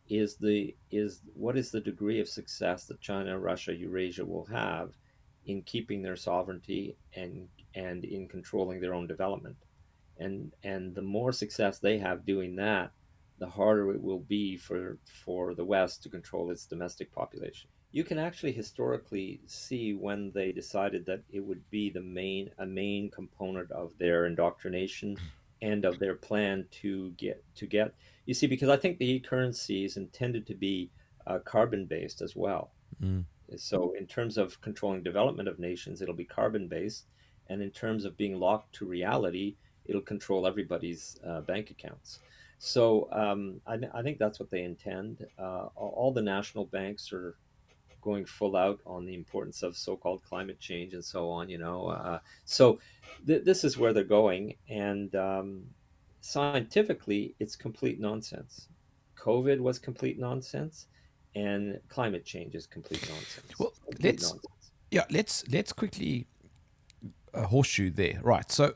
is 0.07 0.37
the 0.37 0.75
is 0.89 1.21
what 1.33 1.57
is 1.57 1.69
the 1.69 1.81
degree 1.81 2.19
of 2.19 2.27
success 2.27 2.85
that 2.85 3.01
China, 3.01 3.37
Russia, 3.37 3.75
Eurasia 3.75 4.25
will 4.25 4.45
have 4.45 4.93
in 5.45 5.61
keeping 5.63 6.01
their 6.01 6.15
sovereignty 6.15 6.95
and 7.13 7.47
and 7.75 8.05
in 8.05 8.27
controlling 8.27 8.79
their 8.79 8.93
own 8.93 9.05
development 9.05 9.57
and 10.19 10.53
and 10.63 10.93
the 10.95 11.01
more 11.01 11.31
success 11.31 11.79
they 11.79 11.97
have 11.97 12.25
doing 12.25 12.55
that 12.55 12.91
the 13.39 13.47
harder 13.47 13.91
it 13.91 14.01
will 14.01 14.19
be 14.19 14.57
for 14.57 14.97
for 15.25 15.55
the 15.55 15.65
west 15.65 16.03
to 16.03 16.09
control 16.09 16.51
its 16.51 16.65
domestic 16.65 17.11
population. 17.11 17.69
You 17.91 18.03
can 18.03 18.19
actually 18.19 18.51
historically 18.51 19.41
see 19.47 19.93
when 19.93 20.31
they 20.31 20.51
decided 20.51 21.05
that 21.07 21.23
it 21.31 21.39
would 21.39 21.67
be 21.71 21.89
the 21.89 22.01
main 22.01 22.51
a 22.59 22.65
main 22.65 23.09
component 23.09 23.71
of 23.71 23.97
their 23.97 24.25
indoctrination 24.25 25.17
and 25.61 25.85
of 25.85 25.99
their 25.99 26.15
plan 26.15 26.65
to 26.71 27.11
get 27.11 27.43
to 27.55 27.65
get 27.65 27.93
you 28.25 28.33
see 28.33 28.47
because 28.47 28.69
i 28.69 28.77
think 28.77 28.97
the 28.97 29.11
e-currency 29.11 29.83
is 29.83 29.97
intended 29.97 30.47
to 30.47 30.55
be 30.55 30.89
uh, 31.27 31.39
carbon 31.39 31.85
based 31.85 32.21
as 32.21 32.33
well. 32.35 32.71
Mm. 33.03 33.25
so 33.57 33.93
in 33.97 34.07
terms 34.07 34.37
of 34.37 34.59
controlling 34.61 35.03
development 35.03 35.49
of 35.49 35.59
nations 35.59 36.01
it'll 36.01 36.15
be 36.15 36.25
carbon 36.25 36.67
based 36.67 37.05
and 37.47 37.61
in 37.61 37.71
terms 37.71 38.05
of 38.05 38.17
being 38.17 38.39
locked 38.39 38.73
to 38.75 38.85
reality 38.85 39.55
it'll 39.89 40.01
control 40.01 40.47
everybody's 40.47 41.19
uh, 41.27 41.41
bank 41.41 41.71
accounts. 41.71 42.19
So 42.59 43.09
um, 43.11 43.59
I, 43.65 43.79
I, 43.93 44.01
think 44.03 44.19
that's 44.19 44.39
what 44.39 44.51
they 44.51 44.63
intend. 44.63 45.25
Uh, 45.37 45.67
all 45.75 46.11
the 46.13 46.21
national 46.21 46.65
banks 46.65 47.11
are 47.11 47.35
going 48.01 48.25
full 48.25 48.55
out 48.55 48.79
on 48.85 49.05
the 49.05 49.15
importance 49.15 49.63
of 49.63 49.75
so-called 49.75 50.23
climate 50.23 50.59
change 50.59 50.93
and 50.93 51.03
so 51.03 51.29
on. 51.29 51.49
You 51.49 51.57
know, 51.57 51.87
uh, 51.87 52.19
so 52.45 52.79
th- 53.25 53.43
this 53.43 53.63
is 53.63 53.77
where 53.77 53.93
they're 53.93 54.03
going, 54.03 54.55
and 54.69 55.15
um, 55.15 55.63
scientifically, 56.21 57.33
it's 57.39 57.55
complete 57.55 57.99
nonsense. 57.99 58.67
COVID 59.17 59.59
was 59.59 59.79
complete 59.79 60.19
nonsense, 60.19 60.87
and 61.35 61.79
climate 61.87 62.25
change 62.25 62.55
is 62.55 62.67
complete 62.67 63.01
nonsense. 63.09 63.57
Well, 63.57 63.73
complete 63.85 64.03
let's 64.03 64.23
nonsense. 64.23 64.71
yeah, 64.91 65.05
let's 65.09 65.47
let's 65.49 65.73
quickly 65.73 66.27
uh, 67.33 67.43
horseshoe 67.43 67.89
there. 67.89 68.19
Right, 68.21 68.49
so 68.51 68.73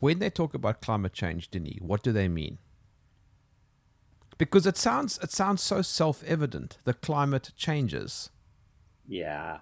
when 0.00 0.18
they 0.18 0.30
talk 0.30 0.54
about 0.54 0.80
climate 0.80 1.12
change, 1.12 1.50
Denis, 1.50 1.78
what 1.80 2.02
do 2.02 2.12
they 2.12 2.28
mean? 2.28 2.58
Because 4.38 4.66
it 4.66 4.76
sounds 4.76 5.18
it 5.22 5.30
sounds 5.30 5.62
so 5.62 5.82
self 5.82 6.24
evident. 6.24 6.78
The 6.84 6.94
climate 6.94 7.52
changes. 7.56 8.30
Yeah, 9.06 9.58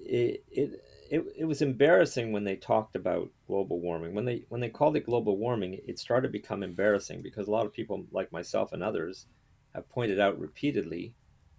it, 0.00 0.44
it 0.50 0.82
it 1.10 1.24
it 1.38 1.44
was 1.44 1.62
embarrassing 1.62 2.32
when 2.32 2.44
they 2.44 2.56
talked 2.56 2.96
about 2.96 3.30
global 3.46 3.80
warming. 3.80 4.14
When 4.14 4.24
they 4.24 4.44
when 4.48 4.60
they 4.60 4.70
called 4.70 4.96
it 4.96 5.06
global 5.06 5.36
warming, 5.36 5.78
it 5.86 5.98
started 5.98 6.28
to 6.28 6.32
become 6.32 6.62
embarrassing 6.62 7.22
because 7.22 7.46
a 7.46 7.52
lot 7.52 7.66
of 7.66 7.72
people, 7.72 8.06
like 8.10 8.32
myself 8.32 8.72
and 8.72 8.82
others, 8.82 9.26
have 9.74 9.88
pointed 9.88 10.18
out 10.18 10.38
repeatedly 10.38 11.14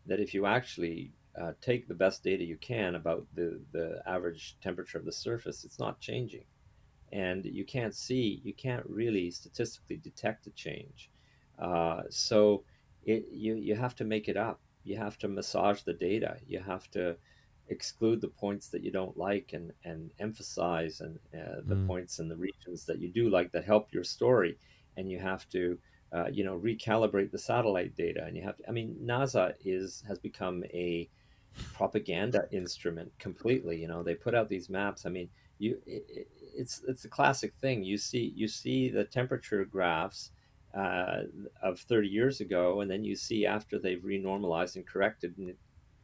that 0.06 0.20
if 0.20 0.34
you 0.34 0.46
actually 0.46 1.12
uh, 1.40 1.54
take 1.62 1.88
the 1.88 1.94
best 1.94 2.24
data 2.24 2.44
you 2.44 2.58
can 2.58 2.96
about 2.96 3.26
the 3.36 3.62
the 3.72 4.02
average 4.06 4.58
temperature 4.62 4.98
of 4.98 5.06
the 5.06 5.14
surface, 5.14 5.64
it's 5.64 5.80
not 5.80 6.02
changing 6.02 6.44
and 7.12 7.46
you 7.46 7.66
can't 7.66 7.96
see, 7.96 8.42
you 8.44 8.54
can't 8.54 8.86
really 8.88 9.32
statistically 9.32 9.98
detect 9.98 10.48
a 10.48 10.52
change. 10.52 11.12
Uh, 11.58 12.04
so 12.10 12.66
it, 13.04 13.28
you, 13.32 13.56
you 13.56 13.76
have 13.76 13.96
to 13.96 14.04
make 14.06 14.28
it 14.28 14.38
up. 14.38 14.62
You 14.84 14.98
have 14.98 15.18
to 15.20 15.28
massage 15.28 15.84
the 15.84 15.94
data. 15.94 16.40
You 16.46 16.60
have 16.60 16.90
to 16.92 17.18
exclude 17.68 18.22
the 18.22 18.30
points 18.30 18.70
that 18.70 18.82
you 18.84 18.92
don't 18.92 19.18
like 19.18 19.52
and 19.54 19.74
and 19.84 20.12
emphasize 20.20 21.02
and 21.02 21.20
uh, 21.34 21.62
the 21.68 21.76
Mm. 21.76 21.86
points 21.86 22.18
and 22.20 22.32
the 22.32 22.38
regions 22.38 22.86
that 22.86 23.00
you 23.00 23.10
do 23.12 23.30
like 23.30 23.52
that 23.52 23.66
help 23.66 23.92
your 23.94 24.06
story 24.06 24.58
and 24.96 25.12
you 25.12 25.20
have 25.20 25.48
to 25.50 25.78
uh, 26.14 26.28
you 26.32 26.46
know 26.46 26.58
recalibrate 26.58 27.30
the 27.32 27.38
satellite 27.38 27.94
data 27.96 28.24
and 28.24 28.38
you 28.38 28.44
have 28.44 28.56
to, 28.56 28.64
i 28.70 28.72
mean 28.72 28.96
nasa 29.04 29.54
is 29.66 30.02
has 30.08 30.18
become 30.18 30.64
a 30.66 31.10
propaganda 31.74 32.48
instrument 32.52 33.12
completely 33.20 33.80
you 33.82 33.88
know 33.88 34.04
they 34.04 34.16
put 34.16 34.34
out 34.36 34.50
these 34.50 34.70
maps 34.70 35.06
i 35.06 35.10
mean 35.10 35.30
you 35.60 35.82
it, 35.86 36.28
it's 36.58 36.84
it's 36.88 37.06
a 37.06 37.10
classic 37.10 37.54
thing. 37.62 37.84
You 37.84 37.98
see 37.98 38.34
you 38.36 38.48
see 38.48 38.90
the 38.90 39.06
temperature 39.06 39.64
graphs 39.66 40.32
uh, 40.74 41.24
of 41.64 41.80
30 41.80 42.08
years 42.08 42.42
ago 42.42 42.82
and 42.82 42.92
then 42.92 43.04
you 43.04 43.16
see 43.16 43.46
after 43.46 43.80
they've 43.80 44.02
renormalized 44.02 44.76
and 44.76 44.86
corrected 44.86 45.38
and 45.38 45.50
it 45.50 45.58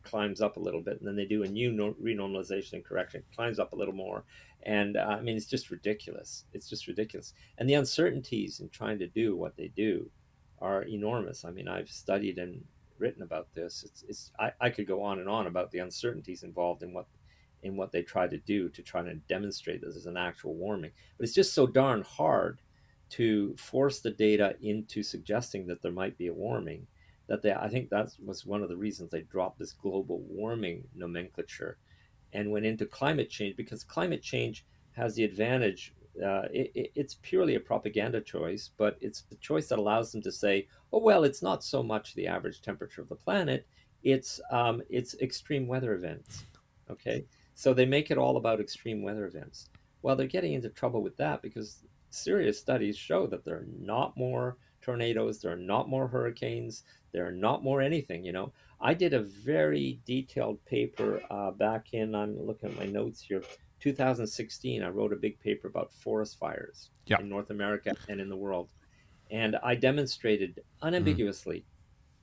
climbs 0.04 0.42
up 0.42 0.58
a 0.58 0.60
little 0.60 0.82
bit 0.82 1.00
and 1.00 1.08
then 1.08 1.16
they 1.16 1.26
do 1.26 1.44
a 1.44 1.48
new 1.48 1.72
no- 1.72 1.96
renormalization 2.02 2.74
and 2.74 2.86
correction 2.86 3.24
climbs 3.36 3.60
up 3.60 3.74
a 3.74 3.76
little 3.76 3.94
more. 3.94 4.24
And 4.64 4.98
uh, 4.98 5.18
i 5.20 5.22
mean 5.22 5.36
it's 5.38 5.46
just 5.46 5.70
ridiculous. 5.70 6.46
It's 6.54 6.70
just 6.70 6.88
ridiculous. 6.88 7.34
And 7.58 7.70
the 7.70 7.76
uncertainties 7.76 8.60
in 8.60 8.70
trying 8.70 9.00
to 9.00 9.08
do 9.08 9.36
what 9.36 9.56
they 9.56 9.68
do 9.76 10.10
are 10.60 10.84
enormous. 10.84 11.46
I 11.46 11.52
mean 11.52 11.68
i've 11.68 11.90
studied 11.90 12.38
and 12.38 12.64
written 13.00 13.24
about 13.24 13.48
this. 13.54 13.84
It's, 13.86 14.04
it's 14.08 14.32
I, 14.40 14.52
I 14.62 14.70
could 14.70 14.88
go 14.88 15.04
on 15.04 15.20
and 15.20 15.28
on 15.30 15.48
about 15.48 15.72
the 15.72 15.80
uncertainties 15.80 16.44
involved 16.44 16.84
in 16.84 16.94
what 16.94 17.08
in 17.64 17.76
what 17.76 17.92
they 17.92 18.02
try 18.02 18.28
to 18.28 18.38
do 18.38 18.70
to 18.70 18.82
try 18.82 19.02
to 19.02 19.16
demonstrate 19.16 19.82
this 19.82 19.96
as 19.96 20.06
an 20.06 20.18
actual 20.18 20.54
warming. 20.54 20.92
But 21.18 21.26
it's 21.26 21.36
just 21.36 21.54
so 21.54 21.66
darn 21.66 22.04
hard 22.04 22.60
to 23.10 23.56
force 23.58 24.00
the 24.00 24.12
data 24.12 24.56
into 24.62 25.04
suggesting 25.04 25.68
that 25.68 25.82
there 25.82 25.92
might 25.92 26.18
be 26.18 26.28
a 26.28 26.34
warming 26.34 26.88
that 27.28 27.42
they 27.42 27.54
i 27.54 27.70
think 27.70 27.90
that 27.90 28.10
was 28.26 28.46
one 28.46 28.64
of 28.64 28.70
the 28.70 28.76
reasons 28.76 29.10
they 29.12 29.22
dropped 29.22 29.60
this 29.60 29.72
global 29.72 30.20
warming 30.28 30.84
nomenclature 30.96 31.78
and 32.34 32.52
went 32.52 32.66
into 32.66 32.86
climate 32.86 33.30
change 33.30 33.56
because 33.56 33.84
climate 33.84 34.22
change 34.22 34.66
has 34.94 35.14
the 35.16 35.24
advantage 35.24 35.94
uh, 36.24 36.44
it, 36.52 36.92
it's 36.96 37.18
purely 37.22 37.56
a 37.56 37.60
propaganda 37.60 38.20
choice 38.20 38.72
but 38.78 38.98
it's 39.00 39.24
a 39.32 39.36
choice 39.36 39.68
that 39.68 39.80
allows 39.80 40.12
them 40.12 40.22
to 40.22 40.32
say 40.32 40.68
oh 40.92 41.00
well 41.00 41.24
it's 41.24 41.42
not 41.42 41.64
so 41.64 41.84
much 41.84 42.16
the 42.16 42.28
average 42.28 42.62
temperature 42.62 43.02
of 43.02 43.10
the 43.10 43.16
planet 43.16 43.68
it's 44.04 44.42
um, 44.52 44.82
it's 44.90 45.16
extreme 45.22 45.66
weather 45.66 45.94
events. 45.94 46.44
Okay 46.90 47.26
so 47.56 47.74
they 47.74 47.86
make 47.86 48.12
it 48.12 48.18
all 48.18 48.38
about 48.38 48.60
extreme 48.60 49.02
weather 49.04 49.26
events. 49.26 49.70
Well 50.02 50.16
they're 50.16 50.28
getting 50.28 50.54
into 50.54 50.70
trouble 50.70 51.02
with 51.02 51.16
that 51.18 51.42
because 51.42 51.84
serious 52.10 52.60
studies 52.60 52.98
show 52.98 53.26
that 53.28 53.44
there 53.46 53.56
are 53.58 53.68
not 53.80 54.16
more 54.18 54.58
tornadoes 54.82 55.40
there 55.42 55.52
are 55.54 55.56
not 55.56 55.88
more 55.90 56.08
hurricanes 56.08 56.84
there 57.14 57.26
are 57.26 57.32
not 57.32 57.64
more 57.64 57.82
anything 57.82 58.24
you 58.24 58.32
know? 58.34 58.52
I 58.82 58.94
did 58.94 59.14
a 59.14 59.22
very 59.22 60.00
detailed 60.06 60.64
paper 60.66 61.22
uh, 61.32 61.52
back 61.52 61.88
in 61.94 62.14
i'm 62.14 62.38
looking 62.46 62.70
at 62.70 62.78
my 62.78 62.86
notes 62.86 63.22
here 63.22 63.42
2016 63.80 64.84
i 64.84 64.90
wrote 64.90 65.14
a 65.14 65.16
big 65.16 65.40
paper 65.40 65.68
about 65.68 65.92
forest 65.94 66.38
fires 66.38 66.90
Yeah. 67.06 67.20
in 67.22 67.30
north 67.30 67.50
america 67.50 67.94
and 68.10 68.20
in 68.20 68.30
the 68.30 68.36
world. 68.36 68.70
And 69.32 69.56
i 69.64 69.74
demonstrated 69.74 70.62
unambiguously 70.82 71.66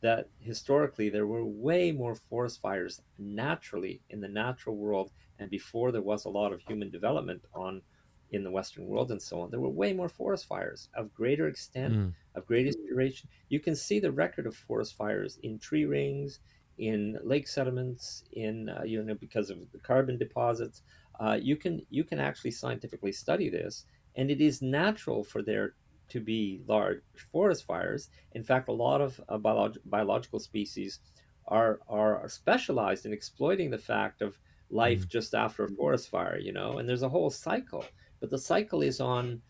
that 0.00 0.30
historically 0.38 1.08
there 1.10 1.26
were 1.26 1.44
way 1.44 1.92
more 1.92 2.14
forest 2.14 2.60
fires 2.60 3.00
naturally 3.18 4.02
in 4.08 4.20
the 4.20 4.28
natural 4.28 4.76
world 4.76 5.12
and 5.38 5.50
before 5.50 5.92
there 5.92 6.02
was 6.02 6.24
a 6.24 6.30
lot 6.30 6.52
of 6.52 6.60
human 6.62 6.90
development 6.90 7.44
on 7.54 7.82
in 8.30 8.44
the 8.44 8.50
western 8.50 8.86
world 8.86 9.10
and 9.10 9.20
so 9.20 9.40
on 9.40 9.50
there 9.50 9.60
were 9.60 9.68
way 9.70 9.92
more 9.92 10.08
forest 10.08 10.46
fires 10.46 10.88
of 10.94 11.12
greater 11.12 11.48
extent 11.48 11.98
Mm. 11.98 12.14
of 12.34 12.46
greater 12.46 12.70
duration 12.88 13.28
you 13.48 13.58
can 13.60 13.74
see 13.74 13.98
the 13.98 14.12
record 14.12 14.46
of 14.46 14.54
forest 14.56 14.94
fires 14.94 15.36
in 15.42 15.58
tree 15.58 15.84
rings 15.84 16.40
in 16.78 17.18
lake 17.24 17.48
sediments 17.48 18.24
in 18.32 18.68
uh, 18.68 18.82
you 18.84 19.02
know 19.02 19.14
because 19.14 19.50
of 19.50 19.70
the 19.72 19.78
carbon 19.80 20.16
deposits 20.16 20.82
uh, 21.18 21.38
you 21.40 21.56
can 21.56 21.84
you 21.90 22.04
can 22.04 22.20
actually 22.20 22.52
scientifically 22.52 23.12
study 23.12 23.48
this 23.50 23.84
and 24.14 24.30
it 24.30 24.40
is 24.40 24.62
natural 24.62 25.24
for 25.24 25.42
there 25.42 25.74
to 26.10 26.20
be 26.20 26.62
large 26.66 27.00
forest 27.32 27.64
fires 27.64 28.10
in 28.32 28.44
fact, 28.44 28.68
a 28.68 28.72
lot 28.72 29.00
of 29.00 29.20
uh, 29.28 29.38
biolog- 29.38 29.78
biological 29.84 30.38
species 30.38 31.00
are 31.46 31.80
are 31.88 32.28
specialized 32.28 33.06
in 33.06 33.12
exploiting 33.12 33.70
the 33.70 33.78
fact 33.78 34.22
of 34.22 34.38
life 34.70 35.08
just 35.08 35.34
after 35.34 35.64
a 35.64 35.68
forest 35.68 36.08
fire. 36.08 36.38
You 36.38 36.52
know, 36.52 36.78
and 36.78 36.88
there's 36.88 37.02
a 37.02 37.08
whole 37.08 37.30
cycle, 37.30 37.84
but 38.20 38.30
the 38.30 38.38
cycle 38.38 38.82
is 38.82 39.00
on 39.00 39.42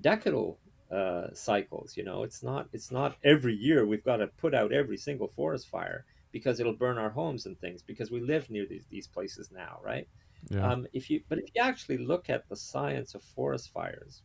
decadal 0.00 0.56
uh, 0.90 1.28
cycles. 1.34 1.96
You 1.96 2.04
know, 2.04 2.22
it's 2.22 2.42
not 2.42 2.68
it's 2.72 2.90
not 2.92 3.16
every 3.24 3.54
year 3.54 3.86
we've 3.86 4.04
got 4.04 4.18
to 4.18 4.28
put 4.28 4.54
out 4.54 4.72
every 4.72 4.96
single 4.96 5.28
forest 5.28 5.68
fire 5.68 6.04
because 6.30 6.60
it'll 6.60 6.74
burn 6.74 6.98
our 6.98 7.10
homes 7.10 7.46
and 7.46 7.58
things 7.58 7.82
because 7.82 8.10
we 8.10 8.20
live 8.20 8.50
near 8.50 8.66
these 8.66 8.86
these 8.88 9.06
places 9.08 9.50
now, 9.50 9.80
right? 9.82 10.06
Yeah. 10.48 10.70
Um, 10.70 10.86
if 10.92 11.10
you 11.10 11.22
but 11.28 11.38
if 11.38 11.46
you 11.54 11.60
actually 11.60 11.98
look 11.98 12.30
at 12.30 12.48
the 12.48 12.56
science 12.56 13.14
of 13.16 13.22
forest 13.22 13.72
fires, 13.72 14.22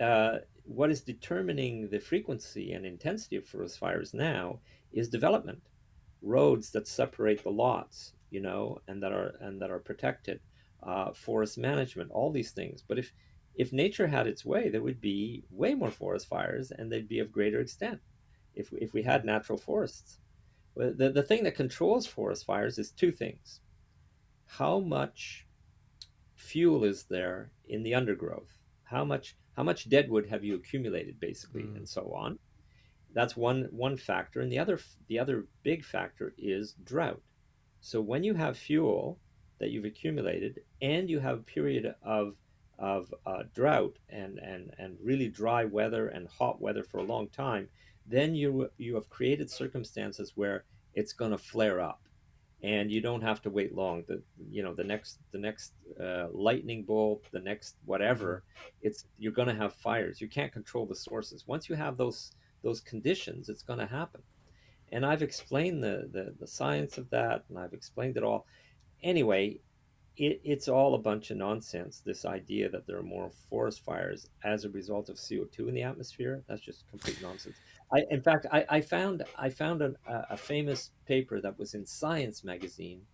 uh, 0.00 0.38
what 0.64 0.90
is 0.90 1.02
determining 1.02 1.88
the 1.88 1.98
frequency 1.98 2.72
and 2.72 2.86
intensity 2.86 3.36
of 3.36 3.46
forest 3.46 3.78
fires 3.78 4.14
now 4.14 4.60
is 4.92 5.08
development, 5.08 5.62
roads 6.22 6.70
that 6.70 6.88
separate 6.88 7.42
the 7.42 7.50
lots, 7.50 8.14
you 8.30 8.40
know, 8.40 8.80
and 8.88 9.02
that 9.02 9.12
are 9.12 9.34
and 9.40 9.60
that 9.60 9.70
are 9.70 9.78
protected, 9.78 10.40
uh, 10.82 11.12
forest 11.12 11.58
management, 11.58 12.10
all 12.10 12.30
these 12.30 12.52
things. 12.52 12.82
But 12.86 12.98
if 12.98 13.12
if 13.54 13.72
nature 13.72 14.06
had 14.06 14.26
its 14.26 14.44
way, 14.44 14.68
there 14.68 14.82
would 14.82 15.00
be 15.00 15.44
way 15.50 15.74
more 15.74 15.90
forest 15.90 16.28
fires, 16.28 16.70
and 16.70 16.90
they'd 16.90 17.08
be 17.08 17.18
of 17.18 17.32
greater 17.32 17.60
extent. 17.60 18.00
If 18.54 18.72
if 18.72 18.94
we 18.94 19.02
had 19.02 19.24
natural 19.24 19.58
forests, 19.58 20.18
the 20.76 21.10
the 21.14 21.22
thing 21.22 21.44
that 21.44 21.54
controls 21.56 22.06
forest 22.06 22.46
fires 22.46 22.78
is 22.78 22.90
two 22.90 23.12
things: 23.12 23.60
how 24.46 24.80
much 24.80 25.46
fuel 26.36 26.84
is 26.84 27.04
there 27.04 27.52
in 27.68 27.82
the 27.82 27.94
undergrowth 27.94 28.56
how 28.90 29.04
much 29.04 29.36
how 29.60 29.64
much 29.64 29.90
deadwood 29.90 30.24
have 30.24 30.42
you 30.42 30.54
accumulated 30.54 31.20
basically 31.20 31.64
Mm. 31.64 31.76
and 31.76 31.86
so 31.86 32.14
on. 32.14 32.38
That's 33.12 33.36
one 33.36 33.68
one 33.72 33.98
factor. 33.98 34.40
And 34.40 34.50
the 34.50 34.58
other 34.58 34.78
the 35.06 35.18
other 35.18 35.48
big 35.62 35.84
factor 35.84 36.32
is 36.38 36.72
drought. 36.82 37.20
So 37.82 38.00
when 38.00 38.24
you 38.24 38.32
have 38.32 38.56
fuel 38.56 39.18
that 39.58 39.70
you've 39.70 39.84
accumulated 39.84 40.62
and 40.80 41.10
you 41.10 41.18
have 41.20 41.40
a 41.40 41.42
period 41.42 41.94
of 42.02 42.36
of 42.78 43.12
uh, 43.26 43.42
drought 43.52 43.98
and, 44.08 44.38
and 44.38 44.72
and 44.78 44.96
really 45.02 45.28
dry 45.28 45.66
weather 45.66 46.08
and 46.08 46.26
hot 46.26 46.58
weather 46.62 46.82
for 46.82 46.96
a 46.96 47.10
long 47.12 47.28
time 47.28 47.68
then 48.06 48.34
you 48.34 48.70
you 48.78 48.94
have 48.94 49.10
created 49.10 49.50
circumstances 49.50 50.32
where 50.36 50.64
it's 50.94 51.12
going 51.12 51.32
to 51.32 51.36
flare 51.52 51.80
up 51.82 52.00
and 52.62 52.90
you 52.90 53.00
don't 53.00 53.22
have 53.22 53.40
to 53.42 53.50
wait 53.50 53.74
long. 53.74 54.04
The 54.06 54.22
you 54.50 54.62
know 54.62 54.74
the 54.74 54.84
next 54.84 55.18
the 55.32 55.38
next 55.38 55.72
uh, 55.98 56.26
lightning 56.32 56.82
bolt 56.82 57.24
the 57.32 57.40
next 57.40 57.76
whatever 57.84 58.44
it's 58.82 59.04
you're 59.18 59.32
going 59.32 59.48
to 59.48 59.54
have 59.54 59.74
fires. 59.74 60.20
You 60.20 60.28
can't 60.28 60.52
control 60.52 60.86
the 60.86 60.94
sources. 60.94 61.46
Once 61.46 61.68
you 61.68 61.74
have 61.74 61.96
those 61.96 62.32
those 62.62 62.80
conditions 62.80 63.48
it's 63.48 63.62
going 63.62 63.78
to 63.78 63.86
happen. 63.86 64.22
And 64.92 65.06
i've 65.06 65.22
explained 65.22 65.82
the, 65.82 66.08
the 66.12 66.34
the 66.38 66.46
science 66.46 66.98
of 66.98 67.08
that 67.10 67.44
and 67.48 67.58
i've 67.58 67.72
explained 67.72 68.16
it 68.16 68.22
all. 68.22 68.46
Anyway 69.02 69.60
it, 70.16 70.40
it's 70.44 70.68
all 70.68 70.94
a 70.94 70.98
bunch 70.98 71.30
of 71.30 71.38
nonsense 71.38 72.02
this 72.04 72.24
idea 72.26 72.68
that 72.68 72.86
there 72.86 72.98
are 72.98 73.02
more 73.02 73.30
forest 73.48 73.82
fires 73.82 74.28
as 74.44 74.64
a 74.64 74.70
result 74.70 75.08
of 75.08 75.16
co2 75.16 75.68
in 75.68 75.74
the 75.74 75.82
atmosphere. 75.82 76.42
That's 76.46 76.60
just 76.60 76.88
complete 76.90 77.22
nonsense 77.22 77.56
I, 77.92 78.04
in 78.10 78.22
fact, 78.22 78.46
I, 78.52 78.64
I 78.68 78.80
found 78.80 79.24
I 79.36 79.50
found 79.50 79.82
a, 79.82 79.94
a 80.06 80.36
famous 80.36 80.90
paper 81.06 81.40
that 81.40 81.58
was 81.58 81.74
in 81.74 81.84
Science 81.86 82.44
magazine 82.44 83.06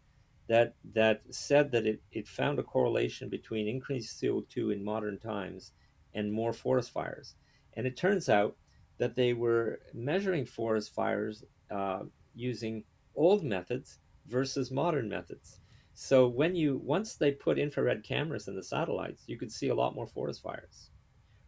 that 0.49 0.77
that 0.95 1.23
said 1.35 1.71
that 1.73 1.87
it, 1.87 2.03
it 2.13 2.29
found 2.29 2.59
a 2.59 2.63
correlation 2.63 3.29
between 3.29 3.69
increased 3.69 4.17
CO2 4.17 4.71
in 4.71 4.85
modern 4.85 5.19
times 5.19 5.73
and 6.15 6.33
more 6.33 6.53
forest 6.53 6.91
fires. 6.91 7.37
And 7.75 7.87
it 7.87 7.97
turns 7.97 8.29
out 8.29 8.57
that 8.99 9.15
they 9.17 9.33
were 9.33 9.81
measuring 9.93 10.47
forest 10.47 10.95
fires 10.95 11.45
uh, 11.71 12.05
using 12.35 12.85
old 13.15 13.45
methods 13.45 13.99
versus 14.27 14.71
modern 14.71 15.09
methods. 15.09 15.61
So 15.95 16.29
when 16.29 16.55
you 16.55 16.79
once 16.79 17.17
they 17.17 17.33
put 17.33 17.59
infrared 17.59 18.05
cameras 18.05 18.49
in 18.49 18.55
the 18.57 18.63
satellites, 18.63 19.25
you 19.27 19.39
could 19.39 19.53
see 19.53 19.69
a 19.69 19.75
lot 19.75 19.95
more 19.95 20.07
forest 20.07 20.43
fires. 20.43 20.91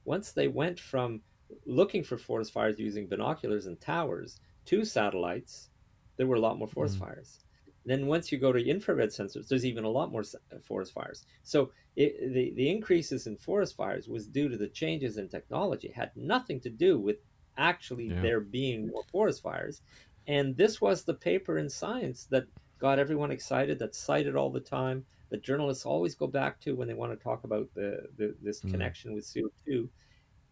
Once 0.05 0.33
they 0.33 0.49
went 0.49 0.81
from 0.81 1.23
looking 1.67 2.05
for 2.05 2.19
forest 2.19 2.53
fires 2.53 2.79
using 2.79 3.09
binoculars 3.09 3.67
and 3.67 3.81
towers 3.81 4.41
to 4.67 4.85
satellites, 4.85 5.71
there 6.17 6.27
were 6.27 6.37
a 6.37 6.41
lot 6.41 6.59
more 6.59 6.69
forest 6.69 6.97
Mm. 6.97 6.99
fires. 6.99 7.41
Then 7.85 8.07
once 8.07 8.31
you 8.31 8.39
go 8.39 8.53
to 8.53 8.63
infrared 8.65 9.11
sensors, 9.11 9.49
there's 9.49 9.65
even 9.65 9.85
a 9.85 9.89
lot 9.91 10.11
more 10.13 10.23
uh, 10.53 10.59
forest 10.61 10.93
fires. 10.93 11.25
So 11.43 11.73
it, 11.97 12.33
the 12.35 12.53
the 12.55 12.69
increases 12.71 13.27
in 13.27 13.37
forest 13.39 13.77
fires 13.77 14.09
was 14.09 14.27
due 14.29 14.49
to 14.49 14.57
the 14.57 14.69
changes 14.69 15.17
in 15.17 15.29
technology. 15.29 15.89
It 15.89 15.95
had 15.95 16.13
nothing 16.17 16.61
to 16.63 16.71
do 16.71 16.99
with 17.01 17.19
actually 17.57 18.09
Yeah. 18.09 18.23
there 18.23 18.41
being 18.41 18.89
more 18.89 19.05
forest 19.11 19.43
fires. 19.43 19.83
And 20.27 20.57
this 20.57 20.81
was 20.81 21.05
the 21.05 21.15
paper 21.15 21.59
in 21.59 21.69
Science 21.71 22.27
that 22.27 22.49
got 22.79 22.99
everyone 22.99 23.31
excited, 23.31 23.79
that 23.79 23.95
cited 23.95 24.37
all 24.37 24.51
the 24.51 24.61
time, 24.61 25.07
that 25.31 25.43
journalists 25.43 25.87
always 25.87 26.15
go 26.15 26.27
back 26.27 26.61
to 26.61 26.77
when 26.77 26.89
they 26.89 26.95
want 26.95 27.13
to 27.19 27.23
talk 27.23 27.45
about 27.45 27.73
the, 27.75 28.09
the 28.17 28.37
this 28.41 28.61
Mm. 28.65 28.93
connection 29.01 29.15
with 29.15 29.25
CO2 29.25 29.91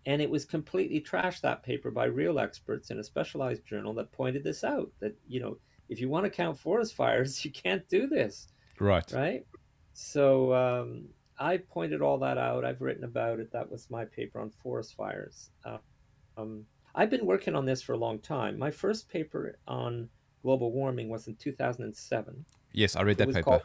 and 0.06 0.22
it 0.22 0.30
was 0.30 0.44
completely 0.44 1.00
trashed 1.00 1.40
that 1.42 1.62
paper 1.62 1.90
by 1.90 2.04
real 2.06 2.38
experts 2.38 2.90
in 2.90 2.98
a 2.98 3.04
specialized 3.04 3.64
journal 3.66 3.92
that 3.94 4.10
pointed 4.12 4.42
this 4.44 4.64
out 4.64 4.90
that 5.00 5.14
you 5.28 5.40
know 5.40 5.58
if 5.88 6.00
you 6.00 6.08
want 6.08 6.24
to 6.24 6.30
count 6.30 6.58
forest 6.58 6.94
fires, 6.94 7.44
you 7.44 7.50
can't 7.52 7.86
do 7.88 8.06
this, 8.08 8.48
Right. 8.80 9.10
right? 9.12 9.46
So 9.92 10.52
um, 10.52 11.04
I 11.38 11.58
pointed 11.58 12.02
all 12.02 12.18
that 12.18 12.38
out. 12.38 12.64
I've 12.64 12.80
written 12.80 13.04
about 13.04 13.38
it. 13.40 13.52
That 13.52 13.70
was 13.70 13.88
my 13.88 14.04
paper 14.04 14.40
on 14.40 14.50
forest 14.50 14.94
fires. 14.96 15.50
Uh, 15.64 15.78
um, 16.36 16.64
I've 16.94 17.08
been 17.10 17.24
working 17.24 17.54
on 17.54 17.64
this 17.66 17.82
for 17.82 17.92
a 17.92 17.96
long 17.98 18.18
time. 18.18 18.58
My 18.58 18.70
first 18.70 19.08
paper 19.08 19.58
on 19.68 20.08
global 20.42 20.72
warming 20.72 21.08
was 21.08 21.28
in 21.28 21.36
2007. 21.36 22.44
Yes, 22.72 22.96
I 22.96 23.02
read 23.02 23.18
that 23.18 23.28
paper. 23.28 23.42
called 23.42 23.62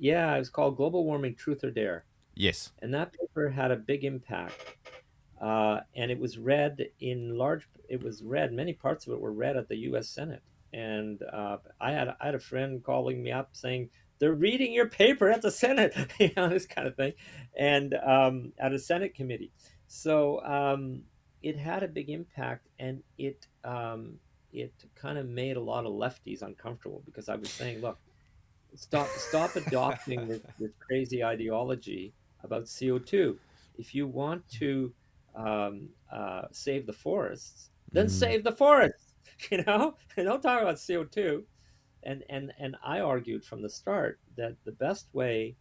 yeah, 0.00 0.34
it 0.34 0.38
was 0.38 0.48
called 0.48 0.76
Global 0.76 1.04
Warming 1.04 1.34
Truth 1.34 1.62
or 1.64 1.70
Dare. 1.72 2.04
Yes. 2.34 2.70
And 2.82 2.94
that 2.94 3.12
paper 3.12 3.48
had 3.50 3.70
a 3.72 3.76
big 3.76 4.04
impact. 4.04 4.76
Uh, 5.40 5.80
and 5.94 6.10
it 6.10 6.18
was 6.18 6.38
read 6.38 6.88
in 7.00 7.36
large, 7.36 7.68
it 7.88 8.02
was 8.02 8.22
read, 8.22 8.52
many 8.52 8.72
parts 8.72 9.06
of 9.06 9.12
it 9.12 9.20
were 9.20 9.32
read 9.32 9.56
at 9.56 9.68
the 9.68 9.76
US 9.76 10.08
Senate. 10.08 10.42
And 10.72 11.22
uh, 11.22 11.58
I, 11.80 11.92
had, 11.92 12.08
I 12.20 12.26
had 12.26 12.34
a 12.34 12.40
friend 12.40 12.82
calling 12.82 13.22
me 13.22 13.32
up 13.32 13.50
saying, 13.52 13.90
they're 14.18 14.32
reading 14.32 14.72
your 14.72 14.88
paper 14.88 15.30
at 15.30 15.42
the 15.42 15.50
Senate, 15.50 15.94
you 16.18 16.30
know, 16.36 16.48
this 16.48 16.66
kind 16.66 16.86
of 16.88 16.96
thing, 16.96 17.12
and 17.56 17.94
um, 17.94 18.52
at 18.58 18.72
a 18.72 18.78
Senate 18.78 19.14
committee. 19.14 19.52
So 19.86 20.44
um, 20.44 21.02
it 21.42 21.56
had 21.56 21.82
a 21.82 21.88
big 21.88 22.10
impact, 22.10 22.66
and 22.78 23.02
it 23.16 23.46
um, 23.64 24.18
it 24.52 24.72
kind 24.94 25.18
of 25.18 25.26
made 25.26 25.56
a 25.56 25.60
lot 25.60 25.86
of 25.86 25.92
lefties 25.92 26.42
uncomfortable 26.42 27.02
because 27.04 27.28
I 27.28 27.36
was 27.36 27.50
saying, 27.50 27.80
look, 27.80 27.98
stop 28.74 29.08
stop 29.08 29.56
adopting 29.56 30.28
this, 30.28 30.40
this 30.58 30.70
crazy 30.80 31.22
ideology 31.24 32.12
about 32.42 32.64
CO2. 32.64 33.36
If 33.78 33.94
you 33.94 34.06
want 34.06 34.48
to 34.58 34.92
um, 35.34 35.90
uh, 36.12 36.42
save 36.52 36.86
the 36.86 36.92
forests, 36.92 37.70
then 37.92 38.06
Mm. 38.06 38.10
save 38.10 38.44
the 38.44 38.52
forests. 38.52 39.04
You 39.52 39.62
know, 39.64 39.94
don't 40.16 40.42
talk 40.42 40.62
about 40.62 40.76
CO2. 40.78 41.44
And 42.02 42.24
and 42.28 42.52
and 42.58 42.76
I 42.82 43.00
argued 43.00 43.44
from 43.44 43.62
the 43.62 43.70
start 43.70 44.20
that 44.36 44.56
the 44.64 44.72
best 44.72 45.08
way 45.14 45.56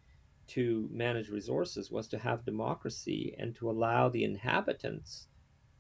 to 0.48 0.88
manage 0.92 1.30
resources 1.30 1.92
was 1.92 2.08
to 2.10 2.18
have 2.18 2.46
democracy 2.46 3.36
and 3.38 3.54
to 3.56 3.70
allow 3.70 4.10
the 4.10 4.24
inhabitants 4.24 5.28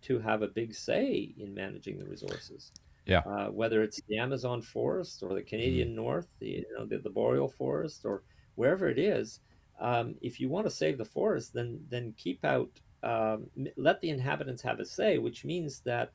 to 0.02 0.20
have 0.20 0.42
a 0.44 0.48
big 0.48 0.74
say 0.76 1.34
in 1.38 1.54
managing 1.54 1.98
the 1.98 2.06
resources. 2.06 2.72
Yeah. 3.06 3.20
Uh, 3.26 3.48
whether 3.48 3.82
it's 3.84 4.02
the 4.08 4.18
Amazon 4.18 4.62
forest 4.62 5.24
or 5.24 5.34
the 5.34 5.42
Canadian 5.44 5.96
North, 5.96 6.28
the, 6.40 6.50
you 6.50 6.66
know, 6.78 6.86
the, 6.86 6.98
the 7.00 7.10
boreal 7.10 7.48
forest 7.50 8.06
or 8.06 8.24
wherever 8.56 8.90
it 8.90 9.00
is, 9.00 9.40
um, 9.80 10.16
if 10.22 10.40
you 10.40 10.50
want 10.50 10.66
to 10.68 10.72
save 10.72 10.98
the 10.98 11.06
forest, 11.06 11.54
then 11.54 11.86
then 11.90 12.14
keep 12.18 12.44
out, 12.44 12.70
um, 13.08 13.48
let 13.78 14.02
the 14.02 14.10
inhabitants 14.10 14.62
have 14.64 14.80
a 14.80 14.86
say, 14.86 15.18
which 15.18 15.46
means 15.46 15.80
that 15.82 16.12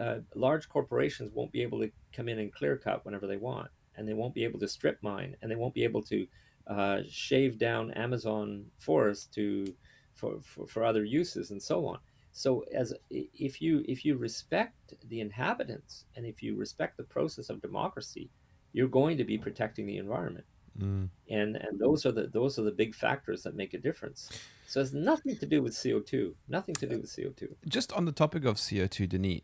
uh, 0.00 0.18
large 0.34 0.68
corporations 0.68 1.32
won't 1.34 1.50
be 1.50 1.62
able 1.62 1.80
to 1.80 1.90
come 2.12 2.28
in 2.28 2.38
and 2.38 2.52
clear 2.52 2.76
cut 2.76 3.04
whenever 3.04 3.26
they 3.26 3.36
want, 3.36 3.68
and 3.96 4.06
they 4.06 4.14
won't 4.14 4.34
be 4.34 4.44
able 4.44 4.60
to 4.60 4.68
strip 4.68 4.98
mine, 5.02 5.36
and 5.42 5.50
they 5.50 5.56
won't 5.56 5.74
be 5.74 5.82
able 5.82 6.02
to 6.02 6.26
uh, 6.68 7.00
shave 7.08 7.58
down 7.58 7.90
Amazon 7.92 8.64
forest 8.78 9.34
to 9.34 9.66
for, 10.14 10.40
for, 10.42 10.66
for 10.66 10.84
other 10.84 11.04
uses 11.04 11.50
and 11.50 11.62
so 11.62 11.86
on. 11.86 11.98
So 12.32 12.64
as 12.72 12.94
if 13.10 13.60
you 13.60 13.84
if 13.88 14.04
you 14.04 14.16
respect 14.16 14.94
the 15.08 15.20
inhabitants 15.20 16.04
and 16.14 16.24
if 16.26 16.42
you 16.42 16.56
respect 16.56 16.96
the 16.96 17.02
process 17.02 17.50
of 17.50 17.62
democracy, 17.62 18.30
you're 18.72 18.88
going 18.88 19.16
to 19.16 19.24
be 19.24 19.38
protecting 19.38 19.86
the 19.86 19.96
environment. 19.96 20.44
Mm. 20.80 21.08
And 21.30 21.56
and 21.56 21.78
those 21.78 22.06
are 22.06 22.12
the 22.12 22.28
those 22.28 22.58
are 22.58 22.62
the 22.62 22.72
big 22.72 22.94
factors 22.94 23.42
that 23.42 23.54
make 23.54 23.74
a 23.74 23.78
difference. 23.78 24.30
So 24.66 24.80
it's 24.80 24.92
nothing 24.92 25.36
to 25.38 25.46
do 25.46 25.62
with 25.62 25.72
CO2. 25.72 26.34
Nothing 26.48 26.74
to 26.76 26.86
do 26.86 26.98
with 26.98 27.10
CO2. 27.10 27.54
Just 27.66 27.92
on 27.92 28.04
the 28.04 28.12
topic 28.12 28.44
of 28.44 28.56
CO2, 28.56 29.08
Denis, 29.08 29.40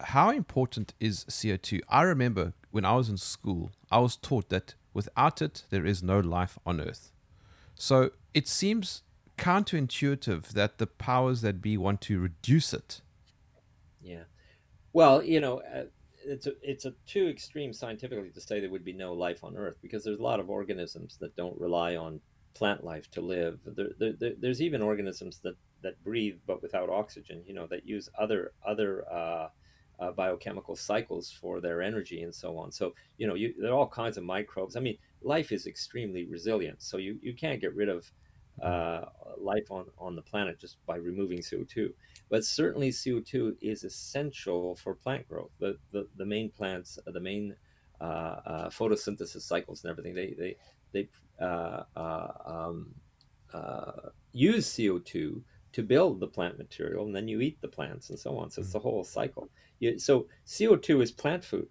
how 0.00 0.30
important 0.30 0.94
is 0.98 1.24
CO2? 1.24 1.80
I 1.88 2.02
remember 2.02 2.54
when 2.70 2.84
I 2.84 2.94
was 2.94 3.08
in 3.08 3.16
school, 3.16 3.70
I 3.90 3.98
was 3.98 4.16
taught 4.16 4.48
that 4.48 4.74
without 4.94 5.42
it, 5.42 5.64
there 5.70 5.86
is 5.86 6.02
no 6.02 6.20
life 6.20 6.58
on 6.66 6.80
Earth. 6.80 7.12
So 7.74 8.10
it 8.34 8.48
seems 8.48 9.02
counterintuitive 9.36 10.48
that 10.48 10.78
the 10.78 10.86
powers 10.86 11.42
that 11.42 11.60
be 11.60 11.76
want 11.76 12.00
to 12.02 12.18
reduce 12.18 12.72
it. 12.72 13.02
Yeah. 14.02 14.24
Well, 14.92 15.22
you 15.22 15.40
know, 15.40 15.60
uh, 15.60 15.84
it's 16.26 16.46
a, 16.46 16.52
it's 16.62 16.84
a 16.84 16.92
too 17.06 17.28
extreme 17.28 17.72
scientifically 17.72 18.30
to 18.30 18.40
say 18.40 18.60
there 18.60 18.70
would 18.70 18.84
be 18.84 18.92
no 18.92 19.12
life 19.12 19.44
on 19.44 19.56
Earth 19.56 19.76
because 19.82 20.04
there's 20.04 20.18
a 20.18 20.22
lot 20.22 20.40
of 20.40 20.50
organisms 20.50 21.16
that 21.20 21.36
don't 21.36 21.58
rely 21.60 21.96
on 21.96 22.20
plant 22.54 22.84
life 22.84 23.10
to 23.12 23.20
live. 23.20 23.60
There, 23.64 23.88
there, 23.98 24.12
there- 24.18 24.34
there's 24.38 24.62
even 24.62 24.82
organisms 24.82 25.40
that, 25.44 25.56
that 25.82 26.02
breathe 26.02 26.38
but 26.46 26.62
without 26.62 26.88
oxygen. 26.90 27.42
You 27.46 27.54
know, 27.54 27.66
that 27.68 27.86
use 27.86 28.08
other 28.18 28.52
other 28.66 29.04
uh, 29.10 29.48
uh, 29.98 30.12
biochemical 30.12 30.76
cycles 30.76 31.30
for 31.30 31.60
their 31.60 31.80
energy 31.82 32.22
and 32.22 32.34
so 32.34 32.58
on. 32.58 32.72
So 32.72 32.94
you 33.18 33.26
know, 33.26 33.34
you, 33.34 33.54
there 33.58 33.70
are 33.72 33.76
all 33.78 33.88
kinds 33.88 34.16
of 34.18 34.24
microbes. 34.24 34.76
I 34.76 34.80
mean, 34.80 34.98
life 35.22 35.52
is 35.52 35.66
extremely 35.66 36.24
resilient. 36.26 36.82
So 36.82 36.96
you, 36.98 37.18
you 37.22 37.34
can't 37.34 37.60
get 37.60 37.74
rid 37.74 37.88
of 37.88 38.10
uh, 38.62 39.04
life 39.38 39.70
on, 39.70 39.86
on 39.98 40.16
the 40.16 40.22
planet 40.22 40.58
just 40.58 40.78
by 40.86 40.96
removing 40.96 41.42
CO2 41.42 41.92
but 42.28 42.44
certainly 42.44 42.90
CO2 42.90 43.56
is 43.60 43.84
essential 43.84 44.74
for 44.76 44.94
plant 44.94 45.28
growth. 45.28 45.50
The 45.58 45.78
the, 45.92 46.08
the 46.16 46.26
main 46.26 46.50
plants, 46.50 46.98
uh, 47.06 47.10
the 47.10 47.20
main 47.20 47.54
uh, 48.00 48.04
uh, 48.04 48.68
photosynthesis 48.70 49.42
cycles 49.42 49.84
and 49.84 49.90
everything, 49.90 50.14
they 50.14 50.34
they 50.38 50.56
they 50.92 51.08
uh, 51.40 51.82
uh, 51.94 52.32
um, 52.44 52.94
uh, 53.52 54.10
use 54.32 54.68
CO2 54.68 55.42
to 55.72 55.82
build 55.82 56.20
the 56.20 56.26
plant 56.26 56.58
material, 56.58 57.04
and 57.04 57.14
then 57.14 57.28
you 57.28 57.40
eat 57.40 57.60
the 57.60 57.68
plants 57.68 58.10
and 58.10 58.18
so 58.18 58.36
on. 58.38 58.50
So 58.50 58.62
it's 58.62 58.72
the 58.72 58.78
whole 58.78 59.04
cycle. 59.04 59.50
You, 59.78 59.98
so 59.98 60.26
CO2 60.46 61.02
is 61.02 61.12
plant 61.12 61.44
food, 61.44 61.68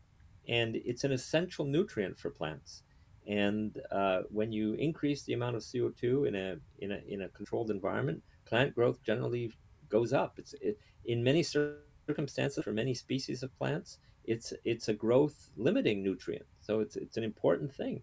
and 0.48 0.76
it's 0.76 1.04
an 1.04 1.12
essential 1.12 1.66
nutrient 1.66 2.20
for 2.20 2.30
plants. 2.30 2.84
And 3.28 3.82
uh, 3.92 4.22
when 4.30 4.52
you 4.52 4.74
increase 4.76 5.24
the 5.24 5.34
amount 5.34 5.56
of 5.56 5.64
CO2 5.64 6.28
in 6.28 6.36
a 6.36 6.58
in 6.80 6.92
a 6.92 7.02
in 7.08 7.24
a 7.24 7.30
controlled 7.30 7.72
environment, 7.72 8.22
plant 8.46 8.76
growth 8.76 9.02
generally 9.04 9.52
goes 9.90 10.14
up. 10.14 10.36
It's 10.38 10.54
it, 10.62 10.80
in 11.06 11.24
many 11.24 11.44
circumstances 11.44 12.64
for 12.64 12.74
many 12.74 12.94
species 12.94 13.44
of 13.44 13.56
plants, 13.58 14.00
it's 14.26 14.54
it's 14.64 14.90
a 14.90 14.94
growth 14.94 15.52
limiting 15.56 16.04
nutrient. 16.04 16.46
So 16.62 16.80
it's 16.80 16.96
it's 16.96 17.18
an 17.18 17.24
important 17.24 17.74
thing. 17.74 18.02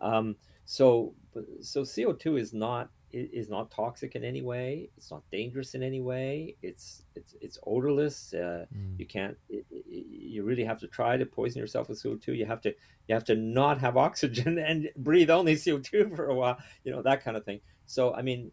Um, 0.00 0.36
so 0.64 1.14
so 1.60 1.84
CO 1.84 2.12
two 2.12 2.36
is 2.36 2.52
not 2.52 2.90
is 3.12 3.50
not 3.50 3.70
toxic 3.70 4.16
in 4.16 4.24
any 4.24 4.40
way. 4.40 4.88
It's 4.96 5.10
not 5.10 5.22
dangerous 5.30 5.74
in 5.74 5.82
any 5.82 6.00
way. 6.00 6.56
It's 6.62 7.02
it's 7.14 7.34
it's 7.40 7.58
odorless. 7.66 8.32
Uh, 8.32 8.66
you 8.98 9.06
can't. 9.06 9.36
It, 9.48 9.66
it, 9.70 10.06
you 10.08 10.44
really 10.44 10.64
have 10.64 10.80
to 10.80 10.88
try 10.88 11.16
to 11.16 11.26
poison 11.26 11.60
yourself 11.60 11.88
with 11.88 12.02
CO 12.02 12.16
two. 12.16 12.32
You 12.32 12.46
have 12.46 12.62
to 12.62 12.74
you 13.08 13.14
have 13.14 13.24
to 13.24 13.34
not 13.34 13.78
have 13.80 13.96
oxygen 14.08 14.58
and 14.58 14.88
breathe 14.96 15.30
only 15.30 15.56
CO 15.56 15.78
two 15.78 16.10
for 16.14 16.26
a 16.26 16.34
while. 16.34 16.58
You 16.84 16.92
know 16.92 17.02
that 17.02 17.22
kind 17.22 17.36
of 17.36 17.44
thing. 17.44 17.60
So 17.86 18.14
I 18.14 18.22
mean, 18.22 18.50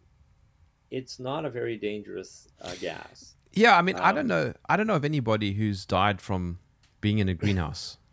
it's 0.91 1.19
not 1.19 1.45
a 1.45 1.49
very 1.49 1.77
dangerous 1.77 2.47
uh, 2.61 2.73
gas. 2.79 3.35
Yeah, 3.53 3.77
I 3.77 3.81
mean, 3.81 3.95
I 3.95 4.11
don't 4.11 4.21
Um, 4.21 4.27
know. 4.27 4.53
I 4.67 4.77
don't 4.77 4.87
know 4.87 4.95
of 4.95 5.05
anybody 5.05 5.53
who's 5.53 5.85
died 5.85 6.21
from 6.21 6.59
being 7.01 7.19
in 7.19 7.29
a 7.29 7.33
greenhouse. 7.33 7.97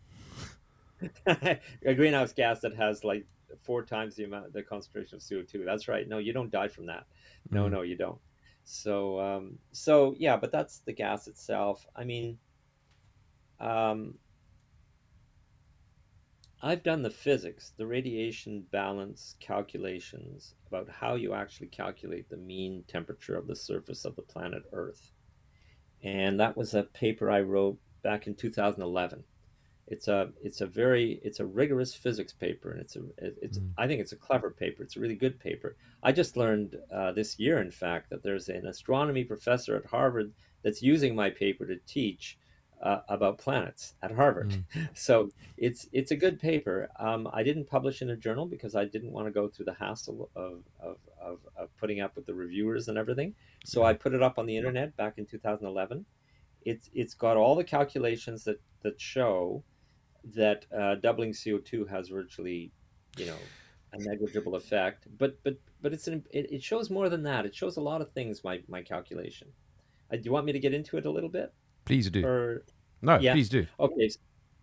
a 1.25 1.93
greenhouse 1.95 2.33
gas 2.33 2.59
that 2.61 2.75
has 2.75 3.03
like 3.03 3.25
four 3.59 3.83
times 3.83 4.15
the 4.15 4.23
amount, 4.23 4.53
the 4.53 4.63
concentration 4.63 5.17
of 5.17 5.23
CO 5.27 5.43
two. 5.43 5.63
That's 5.63 5.87
right. 5.87 6.07
No, 6.07 6.17
you 6.17 6.33
don't 6.33 6.51
die 6.51 6.67
from 6.67 6.87
that. 6.87 7.05
No, 7.51 7.65
Mm. 7.65 7.71
no, 7.71 7.81
you 7.83 7.95
don't. 7.95 8.19
So, 8.63 9.19
um, 9.19 9.59
so 9.71 10.15
yeah, 10.17 10.37
but 10.37 10.51
that's 10.51 10.79
the 10.79 10.93
gas 10.93 11.27
itself. 11.27 11.85
I 11.95 12.03
mean, 12.03 12.37
um, 13.59 14.15
I've 16.61 16.83
done 16.83 17.03
the 17.03 17.11
physics, 17.11 17.73
the 17.77 17.85
radiation 17.85 18.65
balance 18.71 19.35
calculations 19.39 20.55
about 20.67 20.89
how 20.89 21.15
you 21.15 21.33
actually 21.33 21.67
calculate 21.67 22.29
the 22.29 22.37
mean 22.37 22.83
temperature 22.87 23.37
of 23.37 23.47
the 23.47 23.55
surface 23.55 24.05
of 24.05 24.15
the 24.15 24.23
planet 24.23 24.63
Earth. 24.73 25.11
And 26.03 26.39
that 26.39 26.57
was 26.57 26.73
a 26.73 26.83
paper 26.83 27.29
I 27.29 27.41
wrote 27.41 27.77
back 28.01 28.27
in 28.27 28.35
2011. 28.35 29.23
It's 29.89 30.07
a 30.09 30.31
it's 30.43 30.59
a 30.59 30.65
very 30.65 31.21
it's 31.23 31.39
a 31.39 31.45
rigorous 31.45 31.95
physics 31.95 32.33
paper, 32.33 32.71
and 32.71 32.81
it's 32.81 32.97
a 32.97 33.03
it's 33.17 33.59
Mm. 33.59 33.71
I 33.77 33.87
think 33.87 34.01
it's 34.01 34.11
a 34.11 34.17
clever 34.17 34.51
paper. 34.51 34.83
It's 34.83 34.97
a 34.97 34.99
really 34.99 35.15
good 35.15 35.39
paper. 35.39 35.77
I 36.03 36.11
just 36.11 36.35
learned 36.35 36.75
uh, 36.91 37.13
this 37.13 37.39
year, 37.39 37.59
in 37.61 37.71
fact, 37.71 38.09
that 38.09 38.21
there's 38.21 38.49
an 38.49 38.67
astronomy 38.67 39.23
professor 39.23 39.75
at 39.77 39.85
Harvard 39.85 40.33
that's 40.61 40.81
using 40.81 41.15
my 41.15 41.29
paper 41.29 41.65
to 41.65 41.77
teach 41.87 42.37
uh, 42.81 42.99
about 43.09 43.37
planets 43.37 43.93
at 44.01 44.11
Harvard. 44.11 44.63
So 44.93 45.29
it's 45.57 45.87
it's 45.91 46.11
a 46.11 46.15
good 46.15 46.39
paper. 46.39 46.89
Um, 46.99 47.29
I 47.31 47.43
didn't 47.43 47.65
publish 47.65 48.01
in 48.01 48.09
a 48.09 48.15
journal 48.15 48.45
because 48.45 48.75
I 48.75 48.85
didn't 48.85 49.11
want 49.11 49.27
to 49.27 49.31
go 49.31 49.47
through 49.47 49.65
the 49.65 49.73
hassle 49.73 50.29
of, 50.35 50.63
of, 50.79 50.97
of, 51.21 51.39
of 51.55 51.77
putting 51.77 52.01
up 52.01 52.15
with 52.15 52.25
the 52.25 52.33
reviewers 52.33 52.87
and 52.87 52.97
everything. 52.97 53.35
So 53.65 53.83
I 53.83 53.93
put 53.93 54.13
it 54.13 54.23
up 54.23 54.37
on 54.39 54.45
the 54.45 54.57
internet 54.57 54.95
back 54.97 55.17
in 55.17 55.25
2011. 55.25 56.05
It's 56.65 56.89
it's 56.93 57.13
got 57.13 57.37
all 57.37 57.55
the 57.55 57.63
calculations 57.63 58.43
that 58.45 58.61
that 58.83 58.99
show 58.99 59.63
that 60.35 60.65
uh, 60.77 60.95
doubling 60.95 61.31
CO2 61.31 61.87
has 61.89 62.09
virtually, 62.09 62.71
you 63.17 63.25
know, 63.25 63.37
a 63.93 63.97
negligible 63.99 64.55
effect. 64.55 65.07
But 65.17 65.41
but 65.43 65.57
but 65.81 65.93
it's 65.93 66.07
an, 66.07 66.23
it, 66.31 66.51
it 66.51 66.63
shows 66.63 66.89
more 66.89 67.09
than 67.09 67.23
that. 67.23 67.45
It 67.45 67.55
shows 67.55 67.77
a 67.77 67.81
lot 67.81 68.01
of 68.01 68.11
things. 68.11 68.43
My 68.43 68.61
my 68.67 68.81
calculation. 68.81 69.47
Uh, 70.11 70.17
do 70.17 70.23
you 70.23 70.31
want 70.31 70.45
me 70.45 70.53
to 70.53 70.59
get 70.59 70.73
into 70.73 70.97
it 70.97 71.05
a 71.05 71.11
little 71.11 71.29
bit? 71.29 71.53
Please 71.87 72.09
do. 72.09 72.25
Or 72.25 72.63
No, 73.01 73.17
yeah. 73.19 73.33
please 73.33 73.49
do. 73.49 73.65
Okay. 73.79 74.09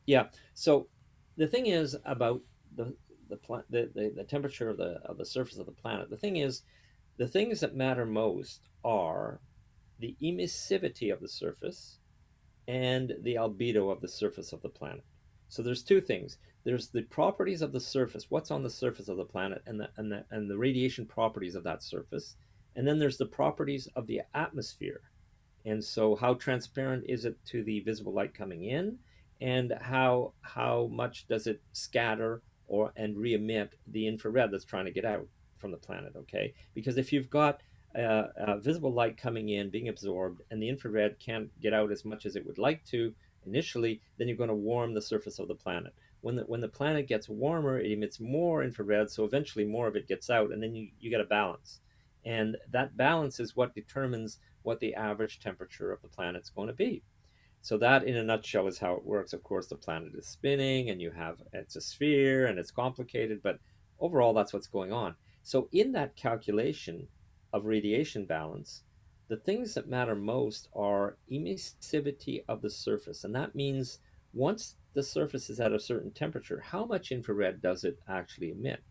Yeah. 0.06 0.26
So 0.52 0.88
the 1.36 1.46
thing 1.46 1.66
is 1.66 1.96
about 2.04 2.42
the 2.76 2.94
the, 3.28 3.38
the, 3.70 3.90
the, 3.94 4.12
the 4.14 4.24
temperature 4.24 4.68
of 4.68 4.76
the 4.76 5.00
of 5.04 5.16
the 5.16 5.24
surface 5.24 5.58
of 5.58 5.66
the 5.66 5.72
planet. 5.72 6.10
The 6.10 6.18
thing 6.18 6.36
is, 6.36 6.62
the 7.16 7.26
things 7.26 7.60
that 7.60 7.74
matter 7.74 8.04
most 8.04 8.68
are 8.84 9.40
the 9.98 10.14
emissivity 10.22 11.12
of 11.12 11.20
the 11.20 11.28
surface 11.28 11.98
and 12.68 13.14
the 13.22 13.36
albedo 13.36 13.90
of 13.90 14.00
the 14.00 14.08
surface 14.08 14.52
of 14.52 14.60
the 14.62 14.68
planet. 14.68 15.04
So 15.48 15.62
there's 15.62 15.82
two 15.82 16.00
things. 16.00 16.38
There's 16.64 16.88
the 16.88 17.02
properties 17.02 17.62
of 17.62 17.72
the 17.72 17.80
surface, 17.80 18.26
what's 18.30 18.50
on 18.50 18.62
the 18.62 18.70
surface 18.70 19.08
of 19.08 19.16
the 19.16 19.24
planet, 19.24 19.62
and 19.66 19.80
the 19.80 19.88
and 19.96 20.12
the 20.12 20.24
and 20.30 20.50
the 20.50 20.58
radiation 20.58 21.06
properties 21.06 21.54
of 21.54 21.64
that 21.64 21.82
surface, 21.82 22.36
and 22.76 22.86
then 22.86 22.98
there's 22.98 23.18
the 23.18 23.26
properties 23.26 23.86
of 23.96 24.06
the 24.06 24.22
atmosphere. 24.34 25.00
And 25.64 25.82
so, 25.82 26.14
how 26.16 26.34
transparent 26.34 27.04
is 27.08 27.24
it 27.24 27.36
to 27.46 27.62
the 27.64 27.80
visible 27.80 28.12
light 28.12 28.34
coming 28.34 28.64
in, 28.64 28.98
and 29.40 29.72
how 29.80 30.34
how 30.42 30.88
much 30.92 31.26
does 31.26 31.46
it 31.46 31.62
scatter 31.72 32.42
or 32.66 32.92
and 32.96 33.16
re-emit 33.16 33.74
the 33.86 34.06
infrared 34.06 34.50
that's 34.50 34.64
trying 34.64 34.84
to 34.86 34.90
get 34.90 35.04
out 35.04 35.26
from 35.58 35.70
the 35.70 35.76
planet? 35.76 36.12
Okay, 36.16 36.54
because 36.74 36.98
if 36.98 37.12
you've 37.12 37.30
got 37.30 37.62
uh, 37.96 38.28
uh, 38.36 38.56
visible 38.58 38.92
light 38.92 39.16
coming 39.16 39.48
in, 39.50 39.70
being 39.70 39.88
absorbed, 39.88 40.42
and 40.50 40.62
the 40.62 40.68
infrared 40.68 41.18
can't 41.18 41.48
get 41.60 41.72
out 41.72 41.92
as 41.92 42.04
much 42.04 42.26
as 42.26 42.36
it 42.36 42.44
would 42.46 42.58
like 42.58 42.84
to 42.86 43.14
initially, 43.46 44.00
then 44.18 44.28
you're 44.28 44.36
going 44.36 44.48
to 44.48 44.54
warm 44.54 44.94
the 44.94 45.02
surface 45.02 45.38
of 45.38 45.48
the 45.48 45.54
planet. 45.54 45.94
When 46.20 46.36
the, 46.36 46.42
when 46.42 46.60
the 46.60 46.68
planet 46.68 47.06
gets 47.06 47.28
warmer, 47.28 47.78
it 47.78 47.92
emits 47.92 48.18
more 48.18 48.64
infrared, 48.64 49.10
so 49.10 49.24
eventually 49.24 49.64
more 49.64 49.86
of 49.86 49.96
it 49.96 50.08
gets 50.08 50.30
out, 50.30 50.52
and 50.52 50.62
then 50.62 50.74
you, 50.74 50.88
you 50.98 51.10
get 51.10 51.20
a 51.20 51.24
balance. 51.24 51.80
And 52.24 52.56
that 52.70 52.96
balance 52.96 53.38
is 53.38 53.54
what 53.54 53.74
determines 53.74 54.38
what 54.64 54.80
the 54.80 54.94
average 54.94 55.38
temperature 55.38 55.92
of 55.92 56.02
the 56.02 56.08
planet's 56.08 56.50
going 56.50 56.68
to 56.68 56.74
be. 56.74 57.02
So 57.62 57.78
that, 57.78 58.04
in 58.04 58.16
a 58.16 58.24
nutshell, 58.24 58.66
is 58.66 58.78
how 58.78 58.94
it 58.94 59.06
works. 59.06 59.32
Of 59.32 59.42
course, 59.42 59.68
the 59.68 59.76
planet 59.76 60.12
is 60.14 60.26
spinning, 60.26 60.90
and 60.90 61.00
you 61.00 61.12
have 61.12 61.38
it's 61.52 61.76
a 61.76 61.80
sphere, 61.80 62.46
and 62.46 62.58
it's 62.58 62.72
complicated, 62.72 63.40
but 63.42 63.60
overall, 64.00 64.34
that's 64.34 64.52
what's 64.52 64.66
going 64.66 64.92
on. 64.92 65.14
So 65.42 65.68
in 65.72 65.92
that 65.92 66.16
calculation, 66.16 67.06
of 67.54 67.66
radiation 67.66 68.24
balance, 68.26 68.82
the 69.28 69.36
things 69.36 69.74
that 69.74 69.88
matter 69.88 70.16
most 70.16 70.68
are 70.74 71.16
emissivity 71.30 72.42
of 72.48 72.60
the 72.60 72.68
surface. 72.68 73.22
And 73.22 73.32
that 73.36 73.54
means 73.54 74.00
once 74.34 74.74
the 74.92 75.04
surface 75.04 75.48
is 75.48 75.60
at 75.60 75.72
a 75.72 75.78
certain 75.78 76.10
temperature, 76.10 76.60
how 76.60 76.84
much 76.84 77.12
infrared 77.12 77.62
does 77.62 77.84
it 77.84 77.96
actually 78.08 78.50
emit 78.50 78.82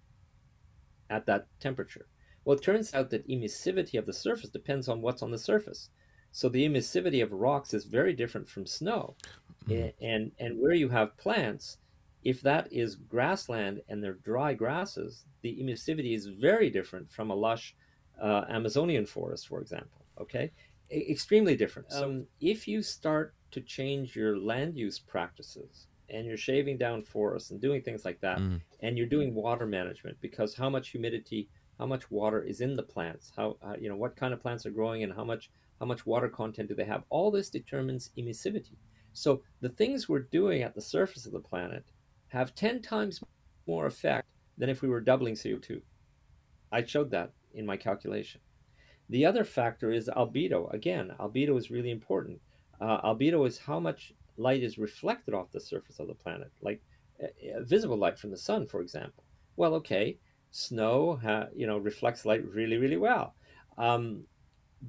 at 1.09 1.25
that 1.25 1.47
temperature? 1.59 2.07
Well, 2.45 2.57
it 2.57 2.63
turns 2.63 2.93
out 2.93 3.09
that 3.11 3.27
emissivity 3.27 3.97
of 3.97 4.05
the 4.05 4.13
surface 4.13 4.49
depends 4.49 4.87
on 4.89 5.01
what's 5.01 5.21
on 5.21 5.31
the 5.31 5.37
surface. 5.37 5.89
So 6.31 6.49
the 6.49 6.67
emissivity 6.67 7.21
of 7.23 7.31
rocks 7.31 7.73
is 7.73 7.85
very 7.85 8.13
different 8.13 8.49
from 8.49 8.65
snow. 8.65 9.15
Mm-hmm. 9.67 10.03
And, 10.03 10.31
and 10.39 10.59
where 10.59 10.73
you 10.73 10.89
have 10.89 11.15
plants, 11.17 11.77
if 12.23 12.41
that 12.41 12.71
is 12.71 12.95
grassland 12.95 13.81
and 13.87 14.03
they're 14.03 14.13
dry 14.13 14.53
grasses, 14.53 15.25
the 15.41 15.57
emissivity 15.61 16.15
is 16.15 16.27
very 16.27 16.69
different 16.69 17.11
from 17.11 17.29
a 17.29 17.35
lush 17.35 17.75
uh, 18.21 18.45
Amazonian 18.49 19.05
forest, 19.05 19.47
for 19.47 19.61
example. 19.61 20.05
Okay, 20.19 20.51
e- 20.91 21.05
extremely 21.09 21.55
different. 21.55 21.91
So 21.91 22.05
um, 22.05 22.27
if 22.39 22.67
you 22.67 22.81
start 22.81 23.33
to 23.51 23.61
change 23.61 24.15
your 24.15 24.37
land 24.37 24.77
use 24.77 24.99
practices 24.99 25.87
and 26.09 26.25
you're 26.25 26.37
shaving 26.37 26.77
down 26.77 27.03
forests 27.03 27.51
and 27.51 27.61
doing 27.61 27.81
things 27.81 28.05
like 28.05 28.19
that, 28.21 28.39
mm. 28.39 28.61
and 28.81 28.97
you're 28.97 29.07
doing 29.07 29.33
water 29.33 29.65
management 29.65 30.17
because 30.21 30.55
how 30.55 30.69
much 30.69 30.89
humidity, 30.89 31.49
how 31.79 31.85
much 31.85 32.11
water 32.11 32.41
is 32.41 32.61
in 32.61 32.75
the 32.75 32.83
plants, 32.83 33.31
how 33.35 33.57
uh, 33.61 33.75
you 33.79 33.89
know 33.89 33.95
what 33.95 34.15
kind 34.15 34.33
of 34.33 34.41
plants 34.41 34.65
are 34.65 34.71
growing, 34.71 35.03
and 35.03 35.13
how 35.13 35.23
much 35.23 35.49
how 35.79 35.85
much 35.85 36.05
water 36.05 36.29
content 36.29 36.69
do 36.69 36.75
they 36.75 36.85
have? 36.85 37.03
All 37.09 37.31
this 37.31 37.49
determines 37.49 38.11
emissivity. 38.17 38.75
So 39.13 39.41
the 39.61 39.69
things 39.69 40.09
we're 40.09 40.19
doing 40.19 40.61
at 40.63 40.75
the 40.75 40.81
surface 40.81 41.25
of 41.25 41.31
the 41.31 41.39
planet 41.39 41.85
have 42.29 42.55
ten 42.55 42.81
times 42.81 43.21
more 43.67 43.85
effect 43.85 44.27
than 44.57 44.69
if 44.69 44.81
we 44.81 44.89
were 44.89 45.01
doubling 45.01 45.35
CO2. 45.35 45.81
I 46.71 46.83
showed 46.83 47.11
that 47.11 47.31
in 47.53 47.65
my 47.65 47.77
calculation. 47.77 48.41
The 49.09 49.25
other 49.25 49.43
factor 49.43 49.91
is 49.91 50.09
albedo. 50.09 50.73
Again, 50.73 51.11
albedo 51.19 51.57
is 51.57 51.69
really 51.69 51.91
important. 51.91 52.39
Uh, 52.81 53.01
albedo 53.01 53.47
is 53.47 53.57
how 53.57 53.79
much 53.79 54.13
light 54.37 54.63
is 54.63 54.77
reflected 54.77 55.33
off 55.33 55.51
the 55.51 55.59
surface 55.59 55.99
of 55.99 56.07
the 56.07 56.15
planet, 56.15 56.51
like 56.61 56.81
uh, 57.21 57.27
visible 57.61 57.97
light 57.97 58.17
from 58.17 58.31
the 58.31 58.37
sun, 58.37 58.65
for 58.65 58.81
example. 58.81 59.23
Well, 59.55 59.75
okay, 59.75 60.17
snow, 60.53 61.19
ha- 61.21 61.47
you 61.53 61.67
know, 61.67 61.77
reflects 61.77 62.25
light 62.25 62.45
really, 62.45 62.77
really 62.77 62.97
well. 62.97 63.35
Um, 63.77 64.23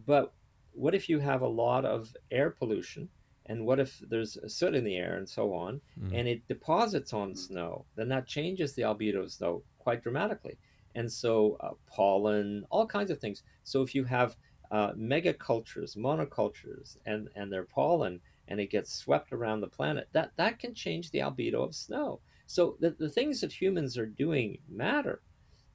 but 0.07 0.33
what 0.73 0.95
if 0.95 1.09
you 1.09 1.19
have 1.19 1.43
a 1.43 1.49
lot 1.49 1.85
of 1.85 2.15
air 2.31 2.51
pollution? 2.51 3.09
And 3.47 3.67
what 3.67 3.81
if 3.81 3.99
there's 4.09 4.39
soot 4.47 4.75
in 4.75 4.85
the 4.85 4.97
air 4.97 5.17
and 5.17 5.29
so 5.29 5.53
on, 5.53 5.81
mm. 6.01 6.19
and 6.19 6.29
it 6.29 6.49
deposits 6.49 7.13
on 7.13 7.35
snow? 7.35 7.85
Then 7.97 8.09
that 8.09 8.27
changes 8.27 8.73
the 8.73 8.83
albedo 8.83 9.25
of 9.25 9.33
snow 9.33 9.63
quite 9.79 10.03
dramatically 10.03 10.57
and 10.95 11.11
so 11.11 11.57
uh, 11.61 11.71
pollen, 11.87 12.65
all 12.71 12.87
kinds 12.87 13.11
of 13.11 13.19
things. 13.19 13.43
So 13.65 13.83
if 13.83 13.95
you 13.95 14.05
have 14.05 14.37
uh, 14.71 14.93
megacultures, 14.93 15.97
monocultures, 15.97 16.97
and 17.07 17.29
and 17.35 17.53
their 17.53 17.65
pollen, 17.65 18.21
and 18.49 18.61
it 18.61 18.71
gets 18.71 18.93
swept 18.93 19.33
around 19.33 19.61
the 19.61 19.69
planet, 19.69 20.09
that 20.13 20.33
that 20.37 20.59
can 20.59 20.75
change 20.75 21.11
the 21.11 21.21
albedo 21.21 21.65
of 21.65 21.75
snow. 21.75 22.21
So 22.47 22.77
the, 22.81 22.91
the 22.91 23.09
things 23.09 23.41
that 23.41 23.53
humans 23.53 23.97
are 23.97 24.07
doing 24.07 24.59
matter, 24.69 25.23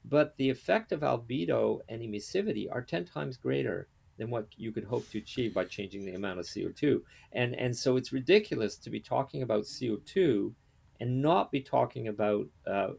but 0.04 0.36
the 0.36 0.50
effect 0.50 0.92
of 0.92 1.00
albedo 1.00 1.80
and 1.88 2.02
emissivity 2.02 2.66
are 2.70 2.82
ten 2.82 3.04
times 3.04 3.36
greater 3.36 3.88
than 4.20 4.30
what 4.30 4.46
you 4.56 4.70
could 4.70 4.84
hope 4.84 5.08
to 5.10 5.18
achieve 5.18 5.54
by 5.54 5.64
changing 5.64 6.04
the 6.04 6.14
amount 6.14 6.38
of 6.38 6.44
CO2. 6.44 7.00
And 7.32 7.54
and 7.54 7.74
so 7.74 7.96
it's 7.96 8.12
ridiculous 8.12 8.76
to 8.76 8.90
be 8.90 9.00
talking 9.00 9.42
about 9.42 9.64
CO2 9.64 10.52
and 11.00 11.22
not 11.22 11.50
be 11.50 11.60
talking 11.60 12.08
about 12.08 12.46
uh, 12.66 12.90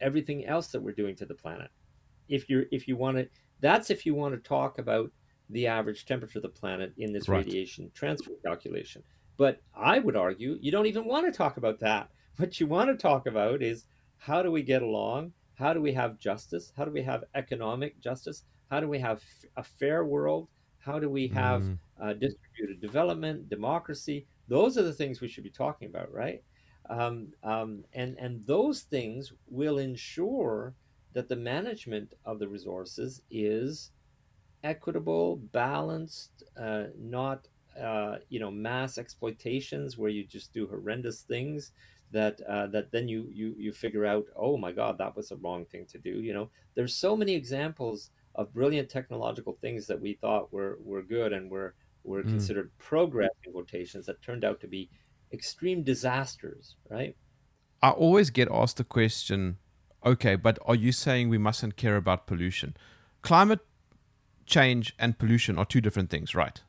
everything 0.00 0.44
else 0.44 0.66
that 0.68 0.82
we're 0.82 0.92
doing 0.92 1.14
to 1.16 1.26
the 1.26 1.34
planet. 1.34 1.70
If 2.28 2.50
you're 2.50 2.64
if 2.72 2.88
you 2.88 2.96
want 2.96 3.16
to, 3.18 3.28
that's 3.60 3.90
if 3.90 4.04
you 4.04 4.14
want 4.14 4.34
to 4.34 4.48
talk 4.48 4.78
about 4.78 5.10
the 5.50 5.68
average 5.68 6.04
temperature 6.04 6.40
of 6.40 6.42
the 6.42 6.48
planet 6.48 6.92
in 6.98 7.12
this 7.12 7.28
right. 7.28 7.44
radiation 7.44 7.90
transfer 7.94 8.32
calculation. 8.44 9.02
But 9.36 9.62
I 9.74 10.00
would 10.00 10.16
argue 10.16 10.58
you 10.60 10.72
don't 10.72 10.86
even 10.86 11.04
want 11.04 11.26
to 11.26 11.36
talk 11.36 11.56
about 11.56 11.78
that. 11.80 12.10
What 12.38 12.58
you 12.58 12.66
want 12.66 12.90
to 12.90 12.96
talk 12.96 13.26
about 13.26 13.62
is 13.62 13.84
how 14.18 14.42
do 14.42 14.50
we 14.50 14.62
get 14.62 14.82
along? 14.82 15.32
How 15.56 15.72
do 15.72 15.80
we 15.80 15.92
have 15.92 16.18
justice? 16.18 16.72
How 16.76 16.84
do 16.84 16.90
we 16.90 17.02
have 17.02 17.24
economic 17.34 18.00
justice? 18.00 18.44
How 18.70 18.80
do 18.80 18.88
we 18.88 18.98
have 18.98 19.22
a 19.56 19.62
fair 19.62 20.04
world? 20.04 20.48
How 20.78 20.98
do 20.98 21.10
we 21.10 21.28
have 21.28 21.62
mm. 21.62 21.78
uh, 22.00 22.12
distributed 22.12 22.80
development, 22.80 23.48
democracy? 23.48 24.26
Those 24.48 24.78
are 24.78 24.82
the 24.82 24.92
things 24.92 25.20
we 25.20 25.28
should 25.28 25.44
be 25.44 25.50
talking 25.50 25.88
about, 25.88 26.12
right? 26.12 26.42
Um, 26.88 27.32
um, 27.42 27.84
and 27.94 28.16
and 28.18 28.46
those 28.46 28.82
things 28.82 29.32
will 29.48 29.78
ensure 29.78 30.74
that 31.14 31.28
the 31.28 31.36
management 31.36 32.14
of 32.24 32.38
the 32.38 32.46
resources 32.46 33.22
is 33.30 33.90
equitable, 34.62 35.36
balanced, 35.36 36.44
uh, 36.60 36.84
not 36.98 37.48
uh, 37.80 38.16
you 38.28 38.40
know 38.40 38.50
mass 38.50 38.98
exploitations 38.98 39.98
where 39.98 40.10
you 40.10 40.24
just 40.24 40.52
do 40.52 40.66
horrendous 40.66 41.22
things 41.22 41.72
that 42.12 42.40
uh, 42.42 42.66
that 42.68 42.92
then 42.92 43.08
you 43.08 43.28
you 43.32 43.54
you 43.58 43.72
figure 43.72 44.06
out 44.06 44.26
oh 44.36 44.56
my 44.56 44.72
god 44.72 44.96
that 44.98 45.16
was 45.16 45.30
a 45.30 45.36
wrong 45.36 45.64
thing 45.64 45.84
to 45.86 45.98
do 45.98 46.20
you 46.20 46.32
know 46.32 46.48
there's 46.74 46.94
so 46.94 47.16
many 47.16 47.34
examples 47.34 48.10
of 48.36 48.52
brilliant 48.52 48.88
technological 48.88 49.56
things 49.60 49.86
that 49.86 50.00
we 50.00 50.14
thought 50.14 50.52
were 50.52 50.78
were 50.84 51.02
good 51.02 51.32
and 51.32 51.50
were 51.50 51.74
were 52.04 52.22
mm. 52.22 52.28
considered 52.28 52.70
progress 52.78 53.30
in 53.44 53.52
quotations 53.52 54.06
that 54.06 54.22
turned 54.22 54.44
out 54.44 54.60
to 54.60 54.68
be 54.68 54.88
extreme 55.32 55.82
disasters, 55.82 56.76
right? 56.88 57.16
I 57.82 57.90
always 57.90 58.30
get 58.30 58.48
asked 58.50 58.76
the 58.76 58.84
question 58.84 59.58
okay, 60.04 60.36
but 60.36 60.58
are 60.64 60.76
you 60.76 60.92
saying 60.92 61.28
we 61.28 61.38
mustn't 61.38 61.76
care 61.76 61.96
about 61.96 62.28
pollution? 62.28 62.76
Climate 63.22 63.58
change 64.44 64.94
and 65.00 65.18
pollution 65.18 65.58
are 65.58 65.64
two 65.64 65.80
different 65.80 66.10
things, 66.10 66.32
right? 66.32 66.62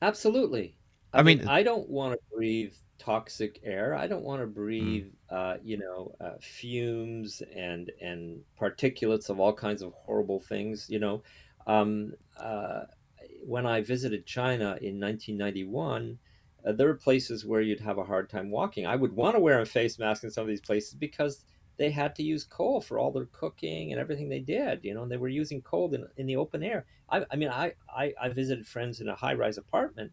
Absolutely. 0.00 0.76
I, 1.12 1.18
I 1.18 1.22
mean, 1.22 1.38
mean, 1.38 1.48
I 1.48 1.64
don't 1.64 1.88
want 1.88 2.12
to 2.12 2.36
breathe 2.36 2.74
toxic 3.04 3.60
air. 3.62 3.94
I 3.94 4.06
don't 4.06 4.22
want 4.22 4.40
to 4.40 4.46
breathe, 4.46 5.06
mm. 5.06 5.10
uh, 5.30 5.58
you 5.62 5.78
know, 5.78 6.14
uh, 6.20 6.38
fumes 6.40 7.42
and 7.54 7.90
and 8.00 8.40
particulates 8.60 9.28
of 9.28 9.40
all 9.40 9.52
kinds 9.52 9.82
of 9.82 9.92
horrible 9.92 10.40
things. 10.40 10.88
You 10.88 11.00
know, 11.00 11.22
um, 11.66 12.14
uh, 12.38 12.84
when 13.44 13.66
I 13.66 13.82
visited 13.82 14.26
China 14.26 14.78
in 14.80 15.00
1991, 15.00 16.18
uh, 16.66 16.72
there 16.72 16.86
were 16.86 16.94
places 16.94 17.44
where 17.44 17.60
you'd 17.60 17.80
have 17.80 17.98
a 17.98 18.04
hard 18.04 18.30
time 18.30 18.50
walking. 18.50 18.86
I 18.86 18.96
would 18.96 19.14
want 19.14 19.36
to 19.36 19.40
wear 19.40 19.60
a 19.60 19.66
face 19.66 19.98
mask 19.98 20.24
in 20.24 20.30
some 20.30 20.42
of 20.42 20.48
these 20.48 20.60
places 20.60 20.94
because 20.94 21.44
they 21.76 21.90
had 21.90 22.14
to 22.14 22.22
use 22.22 22.44
coal 22.44 22.80
for 22.80 22.98
all 22.98 23.10
their 23.10 23.26
cooking 23.26 23.92
and 23.92 24.00
everything 24.00 24.28
they 24.28 24.38
did, 24.38 24.80
you 24.84 24.94
know, 24.94 25.02
and 25.02 25.10
they 25.10 25.16
were 25.16 25.28
using 25.28 25.60
coal 25.60 25.92
in, 25.92 26.06
in 26.16 26.26
the 26.26 26.36
open 26.36 26.62
air. 26.62 26.86
I, 27.10 27.24
I 27.30 27.36
mean, 27.36 27.48
I, 27.48 27.72
I, 27.88 28.14
I, 28.20 28.28
visited 28.28 28.66
friends 28.66 29.00
in 29.00 29.08
a 29.08 29.14
high 29.14 29.34
rise 29.34 29.58
apartment 29.58 30.12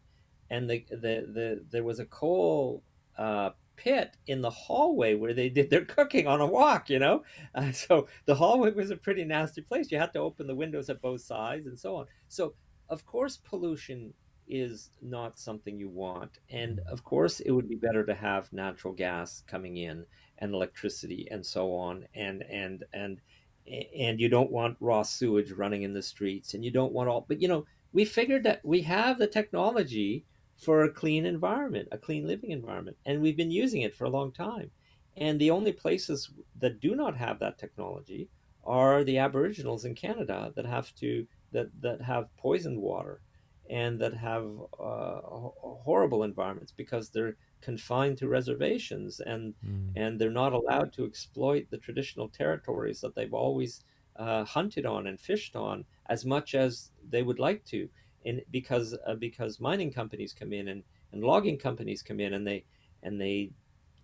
and 0.52 0.68
the, 0.68 0.84
the, 0.90 0.96
the, 1.32 1.64
there 1.70 1.82
was 1.82 1.98
a 1.98 2.04
coal 2.04 2.82
uh, 3.16 3.50
pit 3.76 4.18
in 4.26 4.42
the 4.42 4.50
hallway 4.50 5.14
where 5.14 5.32
they 5.32 5.48
did 5.48 5.70
their 5.70 5.84
cooking 5.96 6.26
on 6.26 6.42
a 6.42 6.46
wok, 6.46 6.90
you 6.90 6.98
know? 6.98 7.24
Uh, 7.54 7.72
so 7.72 8.06
the 8.26 8.34
hallway 8.34 8.70
was 8.70 8.90
a 8.90 8.96
pretty 8.96 9.24
nasty 9.24 9.62
place. 9.62 9.90
You 9.90 9.98
had 9.98 10.12
to 10.12 10.18
open 10.18 10.46
the 10.46 10.54
windows 10.54 10.90
at 10.90 11.00
both 11.00 11.22
sides 11.22 11.66
and 11.66 11.78
so 11.78 11.96
on. 11.96 12.06
So, 12.28 12.52
of 12.90 13.06
course, 13.06 13.38
pollution 13.38 14.12
is 14.46 14.90
not 15.00 15.38
something 15.38 15.78
you 15.78 15.88
want. 15.88 16.38
And 16.50 16.80
of 16.80 17.02
course, 17.02 17.40
it 17.40 17.50
would 17.52 17.68
be 17.68 17.76
better 17.76 18.04
to 18.04 18.14
have 18.14 18.52
natural 18.52 18.92
gas 18.92 19.42
coming 19.46 19.78
in 19.78 20.04
and 20.38 20.52
electricity 20.52 21.28
and 21.30 21.46
so 21.46 21.74
on. 21.74 22.04
And 22.14 22.42
and 22.42 22.84
and 22.92 23.20
and 23.66 24.20
you 24.20 24.28
don't 24.28 24.50
want 24.50 24.76
raw 24.80 25.02
sewage 25.02 25.52
running 25.52 25.82
in 25.82 25.94
the 25.94 26.02
streets, 26.02 26.52
and 26.52 26.62
you 26.62 26.70
don't 26.70 26.92
want 26.92 27.08
all. 27.08 27.24
But 27.26 27.40
you 27.40 27.48
know, 27.48 27.64
we 27.92 28.04
figured 28.04 28.42
that 28.44 28.60
we 28.64 28.82
have 28.82 29.18
the 29.18 29.26
technology 29.26 30.26
for 30.62 30.84
a 30.84 30.92
clean 30.92 31.26
environment, 31.26 31.88
a 31.92 31.98
clean 31.98 32.26
living 32.26 32.52
environment, 32.52 32.96
and 33.04 33.20
we've 33.20 33.36
been 33.36 33.50
using 33.50 33.82
it 33.82 33.94
for 33.94 34.04
a 34.04 34.10
long 34.10 34.32
time. 34.32 34.70
And 35.16 35.40
the 35.40 35.50
only 35.50 35.72
places 35.72 36.30
that 36.58 36.80
do 36.80 36.94
not 36.94 37.16
have 37.16 37.38
that 37.40 37.58
technology 37.58 38.28
are 38.64 39.04
the 39.04 39.18
Aboriginals 39.18 39.84
in 39.84 39.94
Canada 39.94 40.52
that 40.56 40.64
have 40.66 40.94
to 40.96 41.26
that 41.50 41.68
that 41.82 42.00
have 42.00 42.34
poisoned 42.36 42.80
water 42.80 43.20
and 43.68 43.98
that 43.98 44.14
have 44.14 44.44
uh, 44.80 45.20
horrible 45.22 46.22
environments 46.22 46.72
because 46.72 47.10
they're 47.10 47.36
confined 47.60 48.18
to 48.18 48.28
reservations 48.28 49.20
and 49.20 49.54
mm. 49.64 49.90
and 49.96 50.20
they're 50.20 50.30
not 50.30 50.52
allowed 50.52 50.92
to 50.92 51.04
exploit 51.04 51.66
the 51.70 51.78
traditional 51.78 52.28
territories 52.28 53.00
that 53.00 53.14
they've 53.14 53.34
always 53.34 53.84
uh, 54.16 54.44
hunted 54.44 54.86
on 54.86 55.06
and 55.06 55.20
fished 55.20 55.56
on 55.56 55.84
as 56.06 56.24
much 56.24 56.54
as 56.54 56.90
they 57.08 57.22
would 57.22 57.38
like 57.38 57.64
to 57.64 57.88
and 58.24 58.42
because 58.50 58.96
uh, 59.06 59.14
because 59.14 59.60
mining 59.60 59.92
companies 59.92 60.32
come 60.32 60.52
in 60.52 60.68
and, 60.68 60.82
and 61.12 61.22
logging 61.22 61.58
companies 61.58 62.02
come 62.02 62.20
in 62.20 62.34
and 62.34 62.46
they 62.46 62.64
and 63.02 63.20
they 63.20 63.50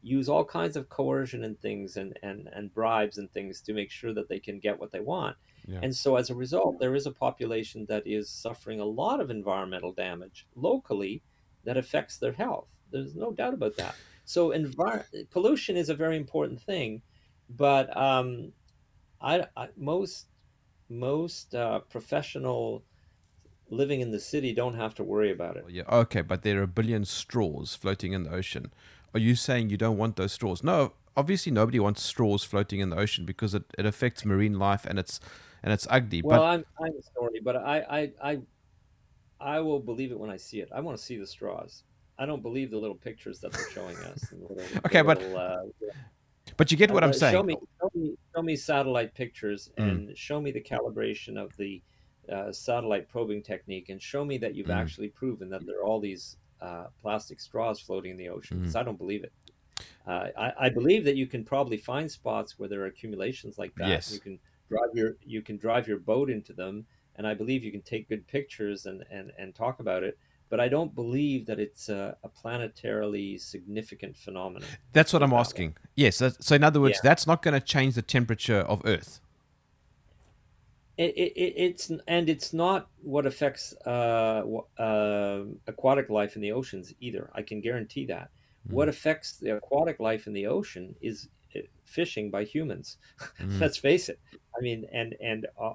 use 0.03 0.29
all 0.29 0.45
kinds 0.45 0.77
of 0.77 0.89
coercion 0.89 1.43
and 1.43 1.61
things 1.61 1.97
and, 1.97 2.17
and, 2.23 2.49
and 2.53 2.73
bribes 2.73 3.19
and 3.19 3.31
things 3.33 3.61
to 3.61 3.73
make 3.73 3.91
sure 3.91 4.15
that 4.15 4.29
they 4.29 4.39
can 4.39 4.61
get 4.61 4.79
what 4.79 4.93
they 4.93 5.01
want 5.01 5.37
yeah. 5.69 5.81
And 5.83 5.95
so, 5.95 6.17
as 6.17 6.31
a 6.31 6.35
result, 6.35 6.79
there 6.81 6.95
is 6.95 7.07
a 7.07 7.11
population 7.11 7.85
that 7.91 8.07
is 8.07 8.31
suffering 8.31 8.81
a 8.81 8.85
lot 8.85 9.21
of 9.21 9.31
environmental 9.31 9.93
damage 9.93 10.47
locally 10.57 11.23
that 11.65 11.77
affects 11.77 12.17
their 12.17 12.33
health. 12.33 12.69
There's 12.91 13.15
no 13.15 13.33
doubt 13.33 13.53
about 13.53 13.77
that. 13.77 13.95
So, 14.25 14.49
envir- 14.49 15.05
pollution 15.31 15.77
is 15.77 15.91
a 15.91 15.95
very 15.95 16.17
important 16.17 16.63
thing, 16.63 17.03
but 17.51 17.95
um, 17.95 18.53
I, 19.21 19.45
I, 19.57 19.69
most 19.77 20.29
most 20.89 21.55
uh, 21.55 21.81
professional 21.81 22.83
living 23.71 24.01
in 24.01 24.11
the 24.11 24.21
city 24.21 24.53
don't 24.53 24.75
have 24.75 24.95
to 24.97 25.05
worry 25.05 25.31
about 25.31 25.57
it. 25.57 25.65
Yeah, 25.69 25.83
okay, 25.91 26.23
but 26.23 26.43
there 26.43 26.61
are 26.61 26.63
a 26.63 26.69
billion 26.69 27.05
straws 27.05 27.75
floating 27.75 28.13
in 28.13 28.25
the 28.25 28.31
ocean. 28.31 28.73
Are 29.15 29.21
you 29.21 29.35
saying 29.35 29.71
you 29.71 29.77
don't 29.77 29.97
want 29.97 30.17
those 30.17 30.33
straws? 30.33 30.63
No, 30.63 30.93
obviously 31.17 31.53
nobody 31.53 31.81
wants 31.81 32.03
straws 32.03 32.45
floating 32.45 32.81
in 32.81 32.91
the 32.91 32.97
ocean 32.97 33.25
because 33.25 33.55
it, 33.55 33.65
it 33.77 33.85
affects 33.87 34.25
marine 34.25 34.59
life 34.59 34.87
and 34.87 34.99
it's 34.99 35.21
and 35.63 35.73
it's 35.73 35.87
ugly. 35.91 36.23
Well, 36.23 36.41
but... 36.41 36.47
I'm 36.47 36.65
I'm 36.81 36.93
sorry, 37.15 37.41
but 37.43 37.57
I, 37.57 37.79
I 37.91 38.13
I 38.23 38.39
I 39.41 39.61
will 39.61 39.81
believe 39.81 40.13
it 40.13 40.19
when 40.19 40.31
I 40.31 40.37
see 40.37 40.61
it. 40.61 40.69
I 40.75 40.81
want 40.81 40.97
to 40.97 41.03
see 41.03 41.17
the 41.17 41.27
straws. 41.27 41.85
I 42.19 42.27
don't 42.27 42.43
believe 42.43 42.71
the 42.71 42.79
little 42.79 42.97
pictures 42.97 43.39
that 43.41 43.53
they're 43.53 43.71
showing 43.71 43.97
us. 43.97 44.25
Little, 44.33 44.59
okay, 44.87 45.03
but 45.03 45.19
little, 45.19 45.37
uh, 45.37 45.57
but 46.57 46.71
you 46.71 46.77
get 46.77 46.91
what 46.91 47.03
uh, 47.03 47.07
I'm 47.07 47.13
saying. 47.13 47.35
Show 47.35 47.43
me, 47.43 47.57
show 47.81 47.91
me, 47.95 48.15
show 48.35 48.43
me 48.43 48.57
satellite 48.57 49.15
pictures 49.15 49.71
mm. 49.79 49.89
and 49.89 50.19
show 50.19 50.41
me 50.41 50.51
the 50.51 50.61
calibration 50.61 51.37
of 51.37 51.57
the 51.57 51.83
uh, 52.31 52.53
satellite 52.53 53.09
probing 53.09 53.43
technique, 53.43 53.89
and 53.89 54.01
show 54.01 54.25
me 54.25 54.39
that 54.39 54.55
you've 54.55 54.69
mm. 54.69 54.77
actually 54.77 55.09
proven 55.09 55.49
that 55.51 55.67
there 55.67 55.81
are 55.81 55.85
all 55.85 56.01
these 56.01 56.37
uh, 56.61 56.85
plastic 57.01 57.41
straws 57.41 57.81
floating 57.81 58.13
in 58.13 58.17
the 58.17 58.29
ocean. 58.29 58.59
Because 58.59 58.75
mm. 58.75 58.81
I 58.81 58.83
don't 58.83 58.99
believe 58.99 59.25
it. 59.25 59.33
Uh, 60.07 60.29
I, 60.37 60.53
I, 60.61 60.69
believe 60.71 61.05
that 61.05 61.15
you 61.15 61.27
can 61.29 61.45
probably 61.45 61.77
find 61.77 62.11
spots 62.11 62.59
where 62.59 62.69
there 62.69 62.81
are 62.81 62.87
accumulations 62.87 63.59
like 63.59 63.73
that. 63.77 63.89
Yes. 63.89 64.13
You 64.13 64.19
can 64.19 64.41
drive 64.69 64.91
your 64.95 65.17
you 65.25 65.43
can 65.43 65.57
drive 65.57 65.89
your 65.89 65.99
boat 65.99 66.31
into 66.31 66.53
them 66.53 66.87
and 67.17 67.27
i 67.27 67.35
believe 67.35 67.65
you 67.65 67.73
can 67.73 67.83
take 67.83 68.09
good 68.09 68.27
pictures 68.27 68.87
and 68.87 69.05
and, 69.11 69.33
and 69.39 69.55
talk 69.55 69.81
about 69.81 70.03
it 70.03 70.19
but 70.51 70.61
i 70.61 70.69
don't 70.69 70.95
believe 70.95 71.47
that 71.47 71.59
it's 71.59 71.89
a, 71.89 72.17
a 72.23 72.29
planetarily 72.29 73.41
significant 73.41 74.17
phenomenon 74.17 74.69
that's 74.93 75.13
what 75.13 75.23
i'm 75.23 75.33
asking 75.33 75.77
yes 75.95 76.23
so 76.41 76.55
in 76.55 76.63
other 76.63 76.81
words 76.81 76.99
yeah. 77.03 77.09
that's 77.09 77.27
not 77.27 77.43
going 77.43 77.55
to 77.55 77.61
change 77.61 77.95
the 77.95 78.03
temperature 78.03 78.61
of 78.61 78.83
earth 78.85 79.21
it, 80.99 81.15
it, 81.17 81.55
it's 81.57 81.91
and 82.09 82.29
it's 82.29 82.53
not 82.53 82.89
what 83.03 83.25
affects 83.25 83.73
uh, 83.87 84.43
uh, 84.79 85.45
aquatic 85.69 86.11
life 86.11 86.35
in 86.35 86.43
the 86.43 86.53
oceans 86.53 86.93
either. 87.01 87.31
I 87.35 87.43
can 87.43 87.61
guarantee 87.61 88.05
that. 88.07 88.31
Mm. 88.69 88.73
What 88.73 88.89
affects 88.89 89.37
the 89.39 89.57
aquatic 89.57 90.01
life 90.01 90.27
in 90.27 90.33
the 90.33 90.47
ocean 90.47 90.95
is 91.01 91.29
fishing 91.85 92.31
by 92.31 92.45
humans. 92.45 92.99
Mm. 93.41 93.61
Let's 93.61 93.77
face 93.77 94.09
it. 94.09 94.19
I 94.57 94.61
mean, 94.61 94.85
and 94.93 95.15
and 95.23 95.47
uh, 95.61 95.75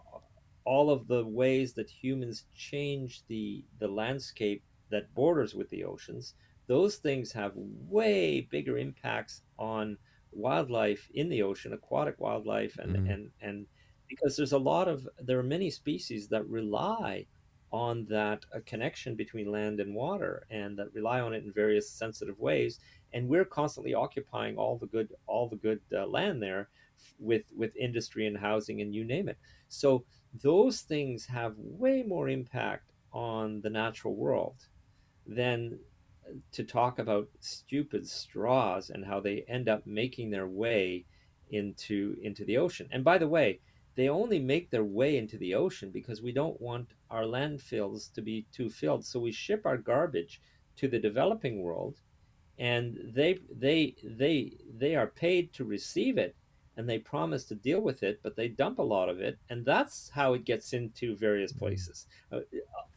all 0.65 0.89
of 0.89 1.07
the 1.07 1.25
ways 1.25 1.73
that 1.73 1.89
humans 1.89 2.43
change 2.53 3.23
the 3.27 3.63
the 3.79 3.88
landscape 3.88 4.63
that 4.89 5.13
borders 5.15 5.55
with 5.55 5.69
the 5.69 5.86
oceans, 5.86 6.33
those 6.67 6.97
things 6.97 7.31
have 7.31 7.53
way 7.55 8.41
bigger 8.51 8.77
impacts 8.77 9.41
on 9.57 9.97
wildlife 10.33 11.09
in 11.13 11.29
the 11.29 11.41
ocean, 11.41 11.71
aquatic 11.71 12.19
wildlife, 12.19 12.77
and 12.79 12.95
mm. 12.95 13.13
and 13.13 13.31
and 13.39 13.65
because 14.15 14.36
there's 14.36 14.54
a 14.54 14.58
lot 14.58 14.88
of 14.88 15.08
there 15.19 15.39
are 15.39 15.43
many 15.43 15.69
species 15.69 16.28
that 16.28 16.47
rely 16.47 17.26
on 17.71 18.06
that 18.06 18.45
uh, 18.56 18.60
connection 18.65 19.15
between 19.15 19.52
land 19.52 19.80
and 19.80 19.95
water 19.95 20.45
and 20.52 20.78
that 20.78 20.93
rely 20.93 21.19
on 21.19 21.34
it 21.34 21.43
in 21.43 21.52
various 21.52 21.89
sensitive 21.89 22.39
ways 22.39 22.80
and 23.13 23.28
we're 23.28 23.45
constantly 23.45 23.93
occupying 23.93 24.58
all 24.58 24.78
the 24.78 24.88
good 24.88 25.10
all 25.28 25.47
the 25.47 25.56
good 25.56 25.80
uh, 25.95 26.06
land 26.06 26.41
there 26.41 26.69
with 27.19 27.45
with 27.56 27.76
industry 27.76 28.28
and 28.28 28.38
housing 28.38 28.82
and 28.82 28.93
you 28.93 29.04
name 29.04 29.30
it. 29.30 29.38
So 29.69 30.06
those 30.41 30.82
things 30.82 31.26
have 31.26 31.56
way 31.58 32.04
more 32.04 32.30
impact 32.30 32.91
on 33.12 33.62
the 33.62 33.69
natural 33.69 34.15
world 34.15 34.56
than 35.28 35.80
uh, 36.28 36.34
to 36.52 36.63
talk 36.63 36.99
about 36.99 37.28
stupid 37.39 38.08
straws 38.08 38.89
and 38.89 39.06
how 39.06 39.19
they 39.19 39.45
end 39.47 39.69
up 39.69 39.86
making 39.86 40.32
their 40.32 40.47
way 40.47 41.06
into 41.52 42.17
into 42.21 42.43
the 42.45 42.58
ocean. 42.58 42.88
And 42.91 43.04
by 43.04 43.17
the 43.17 43.28
way 43.28 43.60
they 43.95 44.10
only 44.10 44.39
make 44.39 44.69
their 44.69 44.84
way 44.84 45.17
into 45.17 45.38
the 45.38 45.53
ocean 45.53 45.91
because 45.91 46.21
we 46.21 46.32
don't 46.32 46.60
want 46.60 46.89
our 47.12 47.23
landfills 47.23 48.12
to 48.13 48.21
be 48.21 48.45
too 48.51 48.69
filled. 48.69 49.06
So 49.06 49.19
we 49.19 49.32
ship 49.32 49.65
our 49.65 49.77
garbage 49.77 50.41
to 50.77 50.88
the 50.88 50.99
developing 50.99 51.62
world 51.62 51.99
and 52.58 52.97
they 53.13 53.39
they 53.51 53.95
they 54.03 54.51
they 54.77 54.95
are 54.95 55.08
paid 55.08 55.51
to 55.53 55.63
receive 55.63 56.17
it 56.17 56.36
and 56.77 56.88
they 56.88 56.99
promise 56.99 57.45
to 57.45 57.56
deal 57.56 57.79
with 57.79 58.03
it 58.03 58.19
but 58.21 58.36
they 58.36 58.47
dump 58.47 58.79
a 58.79 58.84
lot 58.84 59.10
of 59.10 59.19
it 59.19 59.38
and 59.49 59.65
that's 59.65 60.10
how 60.10 60.34
it 60.34 60.45
gets 60.45 60.73
into 60.73 61.15
various 61.15 61.51
mm-hmm. 61.51 61.60
places. 61.60 62.08
Uh, 62.32 62.39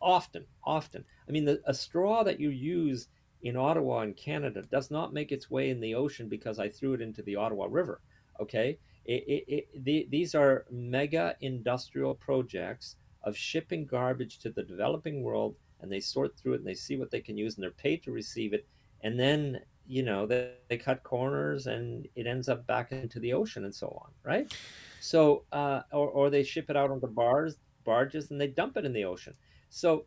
often 0.01 0.45
often. 0.65 1.05
I 1.29 1.33
mean 1.33 1.45
the, 1.45 1.61
a 1.67 1.75
straw 1.75 2.23
that 2.23 2.41
you 2.41 2.51
use 2.51 3.09
in 3.43 3.57
ottawa 3.57 4.01
in 4.01 4.15
canada 4.15 4.63
does 4.71 4.91
not 4.91 5.13
make 5.13 5.31
its 5.31 5.51
way 5.51 5.71
in 5.71 5.81
the 5.81 5.95
ocean 5.95 6.29
because 6.29 6.59
i 6.59 6.69
threw 6.69 6.95
it 6.95 7.03
into 7.03 7.23
the 7.23 7.37
ottawa 7.37 7.67
river 7.69 8.01
okay 8.41 8.79
it, 9.07 9.25
it, 9.27 9.45
it, 9.49 9.85
the, 9.85 10.07
these 10.11 10.35
are 10.35 10.67
mega 10.71 11.37
industrial 11.41 12.15
projects 12.15 12.97
of 13.23 13.37
shipping 13.37 13.87
garbage 13.87 14.39
to 14.41 14.51
the 14.51 14.63
developing 14.63 15.23
world 15.23 15.57
and 15.81 15.91
they 15.91 16.01
sort 16.01 16.37
through 16.37 16.55
it 16.55 16.59
and 16.59 16.67
they 16.67 16.75
see 16.75 16.97
what 16.97 17.11
they 17.11 17.21
can 17.21 17.37
use 17.37 17.55
and 17.55 17.63
they're 17.63 17.71
paid 17.71 18.03
to 18.03 18.11
receive 18.11 18.53
it. 18.53 18.67
And 19.03 19.19
then 19.19 19.61
you 19.89 20.03
know 20.03 20.27
they, 20.27 20.51
they 20.69 20.77
cut 20.77 21.03
corners 21.05 21.69
and 21.69 22.09
it 22.17 22.27
ends 22.27 22.49
up 22.49 22.67
back 22.67 22.91
into 22.91 23.21
the 23.21 23.33
ocean 23.33 23.65
and 23.65 23.75
so 23.75 23.87
on 24.05 24.11
right? 24.25 24.53
So 25.01 25.45
uh, 25.53 25.83
or, 25.93 26.09
or 26.09 26.31
they 26.31 26.43
ship 26.43 26.71
it 26.71 26.77
out 26.77 26.91
on 26.91 27.01
the 27.01 27.07
bars 27.07 27.59
barges 27.85 28.31
and 28.31 28.41
they 28.41 28.49
dump 28.49 28.77
it 28.77 28.85
in 28.85 28.93
the 28.93 29.05
ocean. 29.05 29.35
So 29.69 30.07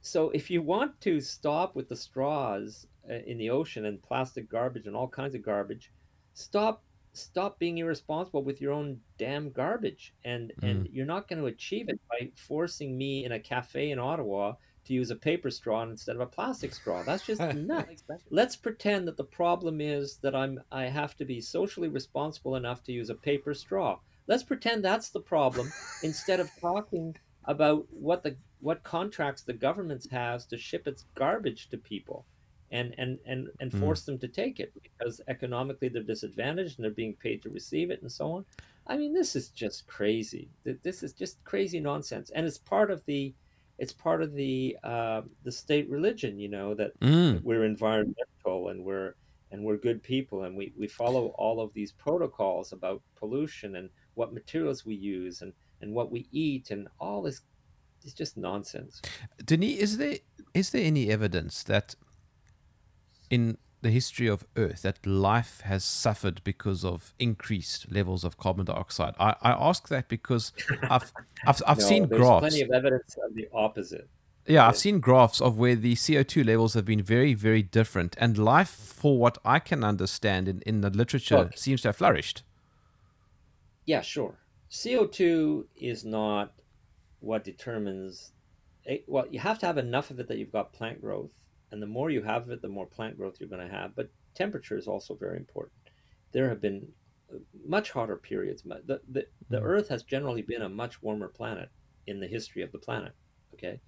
so 0.00 0.30
if 0.30 0.50
you 0.50 0.62
want 0.62 0.98
to 1.02 1.20
stop 1.20 1.76
with 1.76 1.88
the 1.90 1.96
straws 1.96 2.86
uh, 3.10 3.14
in 3.26 3.36
the 3.36 3.50
ocean 3.50 3.84
and 3.84 4.02
plastic 4.02 4.48
garbage 4.50 4.86
and 4.86 4.96
all 4.96 5.08
kinds 5.08 5.34
of 5.34 5.42
garbage 5.42 5.92
stop 6.32 6.82
stop 7.12 7.58
being 7.58 7.78
irresponsible 7.78 8.42
with 8.42 8.60
your 8.60 8.72
own 8.72 9.00
damn 9.18 9.50
garbage 9.50 10.14
and 10.24 10.52
mm. 10.60 10.70
and 10.70 10.88
you're 10.92 11.06
not 11.06 11.28
going 11.28 11.40
to 11.40 11.46
achieve 11.46 11.88
it 11.88 12.00
by 12.08 12.30
forcing 12.36 12.96
me 12.96 13.24
in 13.24 13.32
a 13.32 13.40
cafe 13.40 13.90
in 13.90 13.98
ottawa 13.98 14.52
to 14.84 14.94
use 14.94 15.10
a 15.10 15.16
paper 15.16 15.50
straw 15.50 15.82
instead 15.82 16.16
of 16.16 16.22
a 16.22 16.26
plastic 16.26 16.74
straw. 16.74 17.02
That's 17.02 17.26
just 17.26 17.40
nuts. 17.54 18.02
Let's 18.30 18.56
pretend 18.56 19.06
that 19.08 19.16
the 19.16 19.24
problem 19.24 19.80
is 19.80 20.18
that 20.18 20.34
I'm 20.34 20.60
I 20.70 20.84
have 20.84 21.16
to 21.16 21.24
be 21.24 21.40
socially 21.40 21.88
responsible 21.88 22.56
enough 22.56 22.82
to 22.84 22.92
use 22.92 23.10
a 23.10 23.14
paper 23.14 23.54
straw. 23.54 23.98
Let's 24.26 24.42
pretend 24.42 24.84
that's 24.84 25.10
the 25.10 25.20
problem 25.20 25.72
instead 26.02 26.40
of 26.40 26.50
talking 26.60 27.16
about 27.44 27.86
what 27.90 28.22
the 28.22 28.36
what 28.60 28.82
contracts 28.82 29.42
the 29.42 29.52
government 29.52 30.06
has 30.10 30.46
to 30.46 30.58
ship 30.58 30.86
its 30.86 31.06
garbage 31.14 31.68
to 31.70 31.78
people 31.78 32.26
and 32.70 32.94
and 32.98 33.18
and, 33.26 33.48
and 33.60 33.72
hmm. 33.72 33.80
force 33.80 34.02
mm. 34.02 34.06
them 34.06 34.18
to 34.18 34.28
take 34.28 34.60
it 34.60 34.72
because 34.80 35.20
economically 35.28 35.88
they're 35.88 36.02
disadvantaged 36.02 36.78
and 36.78 36.84
they're 36.84 36.92
being 36.92 37.14
paid 37.14 37.42
to 37.42 37.50
receive 37.50 37.90
it 37.90 38.02
and 38.02 38.10
so 38.10 38.32
on. 38.32 38.44
I 38.86 38.96
mean, 38.96 39.12
this 39.12 39.36
is 39.36 39.48
just 39.48 39.86
crazy. 39.86 40.48
This 40.64 41.02
is 41.02 41.12
just 41.12 41.42
crazy 41.44 41.80
nonsense, 41.80 42.30
and 42.30 42.46
it's 42.46 42.58
part 42.58 42.90
of 42.90 43.04
the 43.06 43.34
it's 43.78 43.92
part 43.92 44.22
of 44.22 44.34
the 44.34 44.76
uh, 44.84 45.22
the 45.42 45.52
state 45.52 45.88
religion, 45.88 46.38
you 46.38 46.48
know, 46.48 46.74
that 46.74 46.98
mm. 47.00 47.42
we're 47.42 47.64
environmental 47.64 48.68
and 48.68 48.84
we're 48.84 49.14
and 49.52 49.64
we're 49.64 49.76
good 49.76 50.02
people 50.02 50.44
and 50.44 50.56
we, 50.56 50.72
we 50.78 50.86
follow 50.86 51.28
all 51.36 51.60
of 51.60 51.72
these 51.74 51.92
protocols 51.92 52.72
about 52.72 53.02
pollution 53.16 53.76
and 53.76 53.90
what 54.14 54.32
materials 54.32 54.86
we 54.86 54.94
use 54.94 55.42
and, 55.42 55.52
and 55.80 55.92
what 55.92 56.10
we 56.10 56.28
eat 56.30 56.70
and 56.70 56.88
all 56.98 57.22
this 57.22 57.42
it's 58.02 58.14
just 58.14 58.38
nonsense. 58.38 59.02
Denis, 59.44 59.78
is 59.78 59.98
there 59.98 60.16
is 60.54 60.70
there 60.70 60.84
any 60.84 61.10
evidence 61.10 61.62
that 61.64 61.94
in 63.30 63.58
the 63.82 63.90
history 63.90 64.26
of 64.26 64.44
Earth 64.56 64.82
that 64.82 65.06
life 65.06 65.62
has 65.62 65.84
suffered 65.84 66.42
because 66.44 66.84
of 66.84 67.14
increased 67.18 67.90
levels 67.90 68.24
of 68.24 68.36
carbon 68.36 68.66
dioxide? 68.66 69.14
I, 69.18 69.36
I 69.40 69.52
ask 69.52 69.88
that 69.88 70.08
because 70.08 70.52
I've 70.82 71.12
I've, 71.46 71.62
I've 71.66 71.78
No, 71.78 71.84
seen 71.84 72.08
there's 72.08 72.20
graphs. 72.20 72.40
plenty 72.40 72.60
of 72.62 72.70
evidence 72.70 73.16
of 73.24 73.34
the 73.34 73.48
opposite. 73.54 74.08
Yeah, 74.46 74.66
I've 74.66 74.76
seen 74.76 75.00
graphs 75.00 75.40
of 75.40 75.58
where 75.58 75.76
the 75.76 75.94
CO2 75.94 76.44
levels 76.44 76.74
have 76.74 76.84
been 76.84 77.02
very, 77.02 77.34
very 77.34 77.62
different, 77.62 78.16
and 78.18 78.36
life, 78.36 78.70
for 78.70 79.16
what 79.18 79.38
I 79.44 79.58
can 79.60 79.84
understand 79.84 80.48
in, 80.48 80.60
in 80.62 80.80
the 80.80 80.90
literature, 80.90 81.36
Look. 81.44 81.56
seems 81.56 81.82
to 81.82 81.88
have 81.88 81.96
flourished. 81.96 82.42
Yeah, 83.86 84.00
sure. 84.02 84.38
CO2 84.70 85.66
is 85.76 86.04
not 86.04 86.52
what 87.20 87.44
determines. 87.44 88.32
eh, 88.86 88.98
Well, 89.06 89.26
you 89.30 89.40
have 89.40 89.58
to 89.60 89.66
have 89.66 89.78
enough 89.78 90.10
of 90.10 90.20
it 90.20 90.28
that 90.28 90.38
you've 90.38 90.52
got 90.52 90.72
plant 90.72 91.00
growth, 91.00 91.39
and 91.70 91.82
the 91.82 91.86
more 91.86 92.10
you 92.10 92.22
have 92.22 92.50
it, 92.50 92.62
the 92.62 92.68
more 92.68 92.86
plant 92.86 93.16
growth 93.16 93.38
you're 93.40 93.48
going 93.48 93.66
to 93.66 93.74
have. 93.74 93.94
But 93.94 94.12
temperature 94.34 94.76
is 94.76 94.88
also 94.88 95.14
very 95.14 95.36
important. 95.36 95.90
There 96.32 96.48
have 96.48 96.60
been 96.60 96.94
uh, 97.32 97.38
much 97.64 97.92
hotter 97.92 98.16
periods. 98.16 98.62
The, 98.62 99.02
the, 99.08 99.28
the 99.48 99.60
Mhm. 99.60 99.62
Earth 99.62 99.88
has 99.88 100.02
generally 100.04 100.42
been 100.42 100.62
a 100.62 100.68
much 100.68 101.02
warmer 101.02 101.28
planet 101.28 101.70
in 102.06 102.20
the 102.20 102.28
history 102.28 102.62
of 102.62 102.72
the 102.72 102.78
planet. 102.78 103.14
Okay, 103.54 103.80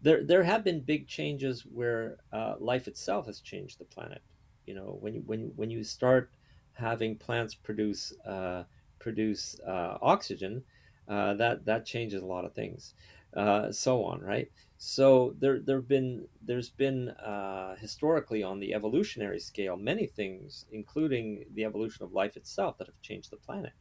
there 0.00 0.24
there 0.24 0.42
have 0.44 0.64
been 0.64 0.82
big 0.82 1.06
changes 1.08 1.64
where 1.66 2.18
uh, 2.32 2.56
life 2.58 2.88
itself 2.88 3.26
has 3.26 3.40
changed 3.40 3.78
the 3.78 3.84
planet. 3.84 4.22
You 4.66 4.74
know, 4.74 4.96
when 5.00 5.14
you 5.14 5.22
when 5.22 5.52
when 5.56 5.70
you 5.70 5.84
start 5.84 6.36
having 6.72 7.18
plants 7.18 7.54
produce 7.54 8.12
uh, 8.24 8.64
produce 8.98 9.58
uh, 9.60 9.98
oxygen, 10.02 10.64
uh, 11.08 11.34
that 11.34 11.64
that 11.66 11.86
changes 11.86 12.22
a 12.22 12.26
lot 12.26 12.44
of 12.44 12.54
things, 12.54 12.94
uh, 13.34 13.72
so 13.72 14.04
on, 14.04 14.20
right? 14.20 14.50
So 14.86 15.34
there 15.38 15.60
there've 15.60 15.88
been 15.88 16.28
there's 16.42 16.68
been 16.68 17.08
uh, 17.08 17.74
historically 17.76 18.42
on 18.42 18.60
the 18.60 18.74
evolutionary 18.74 19.40
scale 19.40 19.78
many 19.78 20.06
things, 20.06 20.66
including 20.72 21.46
the 21.54 21.64
evolution 21.64 22.04
of 22.04 22.12
life 22.12 22.36
itself, 22.36 22.76
that 22.76 22.88
have 22.88 23.00
changed 23.00 23.30
the 23.30 23.38
planet. 23.38 23.72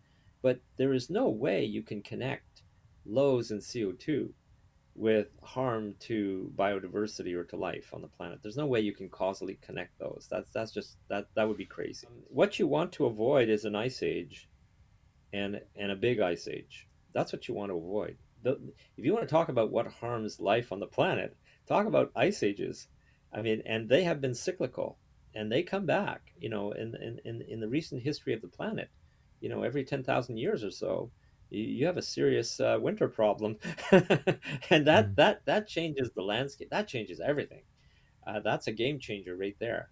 But 0.42 0.62
there 0.78 0.94
is 0.94 1.10
no 1.10 1.28
way 1.28 1.66
you 1.66 1.84
can 1.84 2.02
connect 2.04 2.64
lows 3.06 3.52
in 3.52 3.60
CO 3.60 3.92
two 3.92 4.34
with 4.96 5.28
harm 5.44 5.96
to 6.08 6.50
biodiversity 6.56 7.34
or 7.36 7.44
to 7.44 7.58
life 7.58 7.94
on 7.94 8.02
the 8.02 8.08
planet. 8.08 8.40
There's 8.42 8.56
no 8.56 8.68
way 8.68 8.80
you 8.80 8.94
can 8.94 9.10
causally 9.10 9.60
connect 9.62 10.00
those. 10.00 10.30
That's 10.32 10.52
that's 10.52 10.72
just 10.72 10.96
that 11.10 11.28
that 11.36 11.46
would 11.46 11.58
be 11.58 11.66
crazy. 11.66 12.08
What 12.30 12.60
you 12.60 12.66
want 12.66 12.94
to 12.94 13.08
avoid 13.08 13.50
is 13.50 13.66
an 13.66 13.76
ice 13.76 14.04
age 14.04 14.48
and 15.34 15.60
and 15.76 15.92
a 15.92 15.98
big 15.98 16.22
ice 16.22 16.48
age. 16.48 16.88
That's 17.14 17.34
what 17.34 17.50
you 17.50 17.56
want 17.56 17.72
to 17.72 17.76
avoid. 17.76 18.16
The, 18.44 18.60
if 18.98 19.06
you 19.06 19.14
want 19.14 19.28
to 19.28 19.32
talk 19.34 19.50
about 19.50 19.72
what 19.72 19.88
harms 19.88 20.40
life 20.40 20.72
on 20.72 20.80
the 20.80 20.88
planet, 20.88 21.38
talk 21.68 21.88
about 21.88 22.12
ice 22.16 22.44
ages. 22.44 22.88
I 23.34 23.42
mean, 23.42 23.64
and 23.66 23.90
they 23.90 24.04
have 24.04 24.22
been 24.22 24.36
cyclical 24.36 25.00
and 25.36 25.52
they 25.52 25.64
come 25.64 25.86
back, 25.88 26.32
you 26.38 26.50
know, 26.50 26.72
in 26.74 26.96
in 27.02 27.20
in, 27.26 27.42
in 27.44 27.60
the 27.62 27.70
recent 27.70 28.04
history 28.04 28.34
of 28.34 28.42
the 28.42 28.48
planet. 28.50 28.90
You 29.42 29.50
know, 29.50 29.64
every 29.64 29.84
10,000 29.84 30.38
years 30.38 30.64
or 30.64 30.72
so, 30.72 31.12
you, 31.50 31.64
you 31.64 31.86
have 31.86 31.98
a 31.98 32.02
serious 32.02 32.60
uh, 32.60 32.78
winter 32.82 33.08
problem. 33.10 33.58
and 33.92 34.88
that 34.88 35.12
Mm. 35.12 35.16
that 35.16 35.46
that 35.46 35.68
changes 35.68 36.12
the 36.16 36.22
landscape. 36.24 36.70
That 36.70 36.88
changes 36.88 37.20
everything. 37.20 37.64
Uh, 38.26 38.40
that's 38.40 38.68
a 38.68 38.72
game 38.72 39.00
changer 39.00 39.36
right 39.36 39.56
there. 39.60 39.92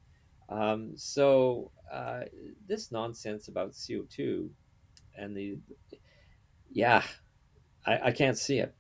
Um, 0.50 0.94
so 0.98 1.72
uh, 1.92 2.22
this 2.68 2.92
nonsense 2.92 3.48
about 3.48 3.76
CO2 3.76 4.52
and 5.16 5.36
the 5.36 5.58
yeah, 6.70 7.04
I, 7.86 8.08
I 8.08 8.12
can't 8.12 8.38
see 8.38 8.60
it. 8.60 8.76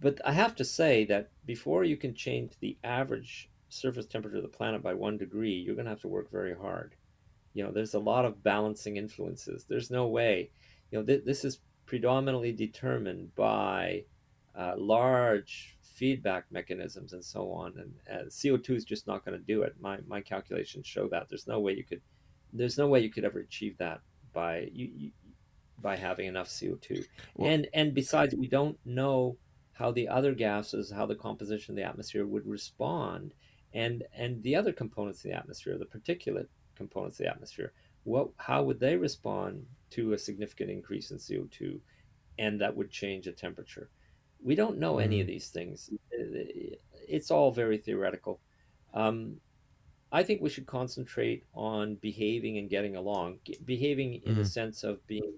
But 0.00 0.20
I 0.24 0.32
have 0.32 0.54
to 0.56 0.64
say 0.64 1.04
that 1.06 1.30
before 1.44 1.84
you 1.84 1.96
can 1.96 2.14
change 2.14 2.52
the 2.60 2.76
average 2.84 3.50
surface 3.68 4.06
temperature 4.06 4.36
of 4.36 4.42
the 4.42 4.48
planet 4.48 4.82
by 4.82 4.94
one 4.94 5.18
degree, 5.18 5.54
you're 5.54 5.74
going 5.74 5.86
to 5.86 5.90
have 5.90 6.02
to 6.02 6.08
work 6.08 6.30
very 6.30 6.54
hard. 6.54 6.94
You 7.54 7.64
know, 7.64 7.72
there's 7.72 7.94
a 7.94 7.98
lot 7.98 8.24
of 8.24 8.42
balancing 8.42 8.96
influences. 8.96 9.64
There's 9.68 9.90
no 9.90 10.06
way. 10.06 10.50
You 10.90 10.98
know, 10.98 11.04
th- 11.04 11.24
this 11.24 11.44
is 11.44 11.60
predominantly 11.86 12.52
determined 12.52 13.34
by 13.34 14.04
uh, 14.54 14.74
large 14.76 15.76
feedback 15.82 16.44
mechanisms 16.50 17.12
and 17.12 17.24
so 17.24 17.50
on. 17.50 17.74
And 17.78 17.94
uh, 18.10 18.24
CO2 18.28 18.76
is 18.76 18.84
just 18.84 19.06
not 19.06 19.24
going 19.24 19.38
to 19.38 19.44
do 19.44 19.62
it. 19.62 19.74
My 19.80 19.98
my 20.06 20.20
calculations 20.20 20.86
show 20.86 21.08
that 21.08 21.28
there's 21.28 21.46
no 21.46 21.60
way 21.60 21.74
you 21.74 21.84
could 21.84 22.00
there's 22.52 22.78
no 22.78 22.88
way 22.88 23.00
you 23.00 23.10
could 23.10 23.24
ever 23.24 23.40
achieve 23.40 23.76
that 23.78 24.00
by 24.32 24.70
you, 24.72 24.90
you 24.96 25.10
by 25.82 25.96
having 25.96 26.26
enough 26.26 26.48
CO2. 26.48 27.04
Well- 27.36 27.50
and 27.50 27.68
and 27.74 27.92
besides, 27.94 28.34
we 28.34 28.46
don't 28.48 28.78
know 28.86 29.36
how 29.72 29.90
the 29.90 30.08
other 30.08 30.34
gases, 30.34 30.90
how 30.90 31.06
the 31.06 31.16
composition 31.16 31.72
of 31.72 31.76
the 31.76 31.82
atmosphere 31.88 32.26
would 32.26 32.46
respond, 32.46 33.34
and 33.74 34.04
and 34.14 34.42
the 34.42 34.54
other 34.56 34.72
components 34.72 35.24
of 35.24 35.30
the 35.30 35.36
atmosphere, 35.36 35.76
the 35.78 35.86
particulate 35.86 36.48
components 36.74 37.18
of 37.20 37.24
the 37.24 37.30
atmosphere, 37.30 37.72
what 38.04 38.30
how 38.36 38.62
would 38.62 38.78
they 38.80 38.96
respond 38.96 39.66
to 39.90 40.12
a 40.12 40.18
significant 40.18 40.70
increase 40.70 41.10
in 41.10 41.18
CO2, 41.18 41.80
and 42.38 42.60
that 42.60 42.74
would 42.76 42.90
change 42.90 43.24
the 43.26 43.32
temperature. 43.32 43.90
We 44.42 44.54
don't 44.54 44.78
know 44.78 44.98
any 44.98 45.20
of 45.20 45.26
these 45.26 45.50
things. 45.50 45.90
It's 46.10 47.30
all 47.30 47.50
very 47.52 47.78
theoretical. 47.78 48.40
Um, 48.94 49.40
I 50.10 50.22
think 50.22 50.40
we 50.42 50.50
should 50.50 50.66
concentrate 50.66 51.44
on 51.54 51.94
behaving 51.96 52.58
and 52.58 52.68
getting 52.68 52.96
along, 52.96 53.38
behaving 53.64 54.14
in 54.24 54.34
the 54.34 54.42
Mhm. 54.42 54.46
sense 54.46 54.84
of 54.84 55.06
being 55.06 55.32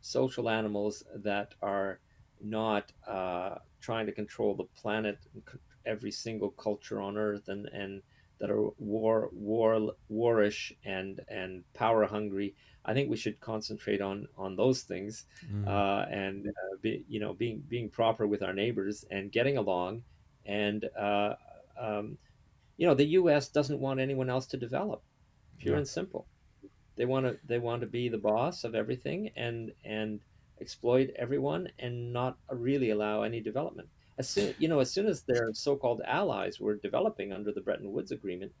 social 0.00 0.48
animals 0.48 1.02
that 1.14 1.54
are 1.62 2.00
not 2.40 2.92
uh, 3.06 3.56
trying 3.80 4.06
to 4.06 4.12
control 4.12 4.54
the 4.54 4.64
planet, 4.64 5.26
and 5.34 5.42
c- 5.50 5.58
every 5.84 6.10
single 6.10 6.50
culture 6.50 7.00
on 7.00 7.16
Earth, 7.16 7.48
and 7.48 7.66
and 7.66 8.02
that 8.38 8.50
are 8.50 8.70
war 8.78 9.30
war 9.32 9.92
warish 10.10 10.72
and 10.84 11.20
and 11.28 11.64
power 11.74 12.04
hungry. 12.06 12.54
I 12.84 12.94
think 12.94 13.10
we 13.10 13.16
should 13.16 13.40
concentrate 13.40 14.00
on 14.00 14.28
on 14.36 14.56
those 14.56 14.82
things 14.84 15.26
Mm. 15.42 15.64
uh, 15.66 16.06
and 16.10 16.46
uh, 16.46 16.76
be, 16.80 17.04
you 17.08 17.20
know 17.20 17.34
being 17.34 17.60
being 17.62 17.90
proper 17.90 18.26
with 18.26 18.42
our 18.42 18.52
neighbors 18.54 19.04
and 19.10 19.32
getting 19.32 19.56
along 19.56 20.04
and 20.44 20.84
uh, 20.96 21.34
um, 21.78 22.18
you 22.76 22.86
know 22.86 22.94
the 22.94 23.04
U.S. 23.06 23.48
doesn't 23.50 23.80
want 23.80 24.00
anyone 24.00 24.30
else 24.30 24.46
to 24.48 24.56
develop 24.56 25.04
pure 25.58 25.74
Yeah. 25.74 25.78
and 25.78 25.88
simple 25.88 26.28
they 26.98 27.06
want 27.06 27.24
to 27.24 27.38
they 27.46 27.58
want 27.58 27.80
to 27.80 27.86
be 27.86 28.08
the 28.08 28.18
boss 28.18 28.64
of 28.64 28.74
everything 28.74 29.30
and 29.36 29.72
and 29.84 30.20
exploit 30.60 31.10
everyone 31.16 31.68
and 31.78 32.12
not 32.12 32.36
really 32.50 32.90
allow 32.90 33.22
any 33.22 33.40
development. 33.40 33.88
As 34.18 34.28
soon 34.28 34.54
you 34.58 34.68
know 34.68 34.80
as 34.80 34.90
soon 34.90 35.06
as 35.06 35.22
their 35.22 35.54
so-called 35.54 36.02
allies 36.04 36.60
were 36.60 36.74
developing 36.74 37.32
under 37.32 37.52
the 37.52 37.60
Bretton 37.60 37.92
Woods 37.92 38.10
agreement 38.10 38.52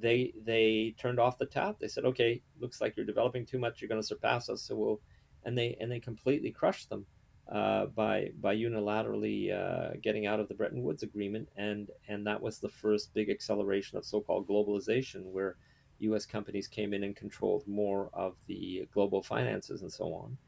they 0.00 0.32
they 0.44 0.94
turned 0.98 1.18
off 1.18 1.38
the 1.38 1.46
tap. 1.46 1.78
They 1.80 1.88
said 1.88 2.04
okay 2.04 2.42
looks 2.60 2.80
like 2.80 2.96
you're 2.96 3.06
developing 3.06 3.46
too 3.46 3.58
much. 3.58 3.80
You're 3.80 3.88
going 3.88 4.00
to 4.00 4.06
surpass 4.06 4.48
us. 4.48 4.62
So 4.62 4.76
we'll 4.76 5.00
and 5.44 5.56
they 5.56 5.76
and 5.80 5.90
they 5.90 6.00
completely 6.00 6.50
crushed 6.50 6.90
them 6.90 7.06
uh, 7.50 7.86
by 7.86 8.30
by 8.40 8.54
unilaterally 8.54 9.52
uh, 9.52 9.94
getting 10.02 10.26
out 10.26 10.40
of 10.40 10.48
the 10.48 10.54
Bretton 10.54 10.82
Woods 10.82 11.02
agreement. 11.02 11.48
And 11.56 11.88
and 12.06 12.26
that 12.26 12.42
was 12.42 12.58
the 12.58 12.68
first 12.68 13.14
big 13.14 13.30
acceleration 13.30 13.96
of 13.96 14.04
so-called 14.04 14.46
globalization 14.46 15.22
where 15.32 15.56
U.S. 16.00 16.26
companies 16.26 16.68
came 16.68 16.94
in 16.94 17.02
and 17.04 17.16
controlled 17.16 17.66
more 17.66 18.10
of 18.14 18.36
the 18.46 18.88
global 18.92 19.22
finances 19.22 19.82
and 19.82 19.92
so 19.92 20.14
on. 20.14 20.38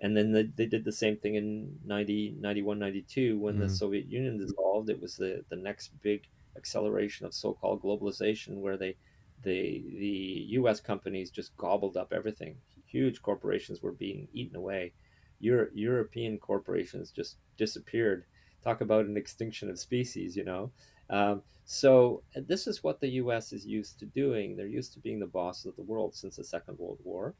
And 0.00 0.16
then 0.16 0.32
they, 0.32 0.44
they 0.44 0.66
did 0.66 0.84
the 0.84 0.92
same 0.92 1.16
thing 1.18 1.36
in 1.36 1.80
90, 1.84 2.32
91, 2.32 2.78
92 2.78 3.38
when 3.38 3.58
the 3.58 3.68
Mhm. 3.68 3.68
Soviet 3.68 4.06
Union 4.06 4.38
dissolved. 4.38 4.90
It 4.90 5.00
was 5.00 5.16
the, 5.16 5.44
the 5.48 5.56
next 5.56 6.00
big 6.02 6.28
acceleration 6.56 7.26
of 7.26 7.34
so-called 7.34 7.82
globalization 7.82 8.60
where 8.60 8.76
they, 8.76 8.98
they 9.40 9.84
the 9.98 10.46
U.S. 10.50 10.80
companies 10.80 11.30
just 11.30 11.56
gobbled 11.56 11.96
up 11.96 12.12
everything. 12.12 12.60
Huge 12.86 13.22
corporations 13.22 13.82
were 13.82 13.92
being 13.92 14.28
eaten 14.32 14.56
away. 14.56 14.94
Euro, 15.38 15.68
European 15.74 16.38
corporations 16.38 17.10
just 17.12 17.38
disappeared. 17.56 18.26
Talk 18.62 18.80
about 18.80 19.06
an 19.06 19.16
extinction 19.16 19.70
of 19.70 19.78
species, 19.78 20.36
you 20.36 20.44
know. 20.44 20.72
Um, 21.10 21.42
so 21.64 22.22
this 22.34 22.66
is 22.66 22.82
what 22.82 23.00
the 23.00 23.08
U.S. 23.08 23.52
is 23.52 23.66
used 23.66 23.98
to 24.00 24.06
doing. 24.06 24.56
They're 24.56 24.66
used 24.66 24.92
to 24.94 25.00
being 25.00 25.18
the 25.18 25.26
bosses 25.26 25.66
of 25.66 25.76
the 25.76 25.82
world 25.82 26.14
since 26.14 26.36
the 26.36 26.44
Second 26.44 26.78
World 26.78 26.98
War, 27.02 27.34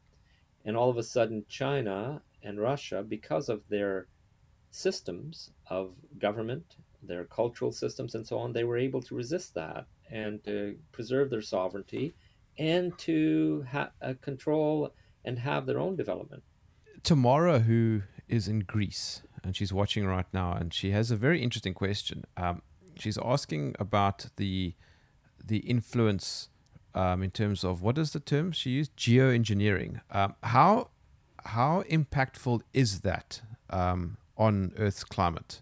and 0.65 0.75
all 0.75 0.89
of 0.89 0.97
a 0.97 1.03
sudden, 1.03 1.45
China 1.47 2.21
and 2.43 2.59
Russia, 2.59 3.03
because 3.07 3.49
of 3.49 3.67
their 3.69 4.07
systems 4.71 5.51
of 5.67 5.93
government, 6.19 6.75
their 7.03 7.25
cultural 7.25 7.71
systems, 7.71 8.15
and 8.15 8.25
so 8.25 8.37
on, 8.37 8.51
they 8.51 8.63
were 8.63 8.77
able 8.77 9.01
to 9.03 9.15
resist 9.15 9.53
that 9.53 9.85
and 10.11 10.43
to 10.43 10.75
preserve 10.91 11.29
their 11.29 11.41
sovereignty 11.41 12.15
and 12.57 12.97
to 12.97 13.65
ha- 13.71 13.91
uh, 14.01 14.13
control 14.21 14.93
and 15.23 15.37
have 15.39 15.65
their 15.65 15.79
own 15.79 15.95
development. 15.95 16.43
Tamara, 17.03 17.59
who 17.59 18.01
is 18.27 18.47
in 18.47 18.61
Greece 18.61 19.21
and 19.45 19.55
she's 19.55 19.71
watching 19.71 20.05
right 20.07 20.25
now, 20.33 20.53
and 20.53 20.73
she 20.73 20.89
has 20.91 21.11
a 21.11 21.15
very 21.15 21.41
interesting 21.41 21.73
question. 21.73 22.25
Um, 22.35 22.63
she's 22.97 23.17
asking 23.17 23.75
about 23.79 24.27
the 24.37 24.73
the 25.43 25.57
influence 25.57 26.49
um, 26.95 27.21
in 27.21 27.29
terms 27.29 27.63
of 27.63 27.81
what 27.81 27.97
is 27.97 28.11
the 28.11 28.19
term 28.19 28.51
she 28.51 28.71
used 28.71 28.95
geoengineering. 28.97 30.01
Um, 30.11 30.35
how 30.43 30.89
how 31.45 31.83
impactful 31.83 32.61
is 32.73 33.01
that 33.01 33.41
um, 33.69 34.17
on 34.37 34.73
Earth's 34.77 35.03
climate? 35.03 35.61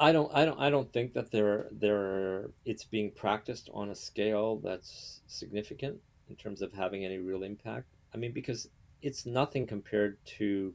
I 0.00 0.12
don't, 0.12 0.30
I 0.32 0.44
don't, 0.44 0.60
I 0.60 0.70
don't 0.70 0.92
think 0.92 1.12
that 1.14 1.32
there, 1.32 1.66
there, 1.72 2.50
it's 2.64 2.84
being 2.84 3.10
practiced 3.10 3.68
on 3.74 3.90
a 3.90 3.94
scale 3.96 4.60
that's 4.62 5.22
significant 5.26 5.98
in 6.28 6.36
terms 6.36 6.62
of 6.62 6.72
having 6.72 7.04
any 7.04 7.18
real 7.18 7.42
impact. 7.42 7.86
I 8.14 8.16
mean, 8.16 8.32
because 8.32 8.68
it's 9.02 9.26
nothing 9.26 9.66
compared 9.66 10.24
to 10.38 10.72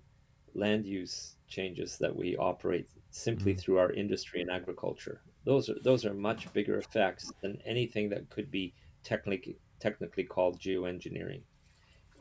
land 0.56 0.86
use 0.86 1.38
changes 1.48 1.98
that 2.00 2.16
we 2.16 2.36
operate 2.38 2.90
simply 3.12 3.54
Mm, 3.54 3.56
through 3.56 3.78
our 3.78 3.92
industry 3.92 4.42
and 4.42 4.50
agriculture. 4.52 5.24
Those 5.46 5.70
are 5.70 5.80
those 5.84 6.06
are 6.06 6.14
much 6.14 6.52
bigger 6.54 6.78
effects 6.78 7.34
than 7.42 7.62
anything 7.66 8.10
that 8.10 8.30
could 8.30 8.50
be 8.52 8.76
technically 9.04 9.60
technically 9.80 10.24
called 10.24 10.60
geoengineering. 10.62 11.44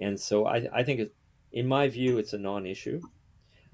And 0.00 0.20
so 0.20 0.46
I, 0.46 0.68
I 0.72 0.82
think 0.84 1.00
it, 1.00 1.14
in 1.52 1.66
my 1.68 1.88
view, 1.88 2.18
it's 2.18 2.32
a 2.32 2.38
non-issue. 2.38 3.04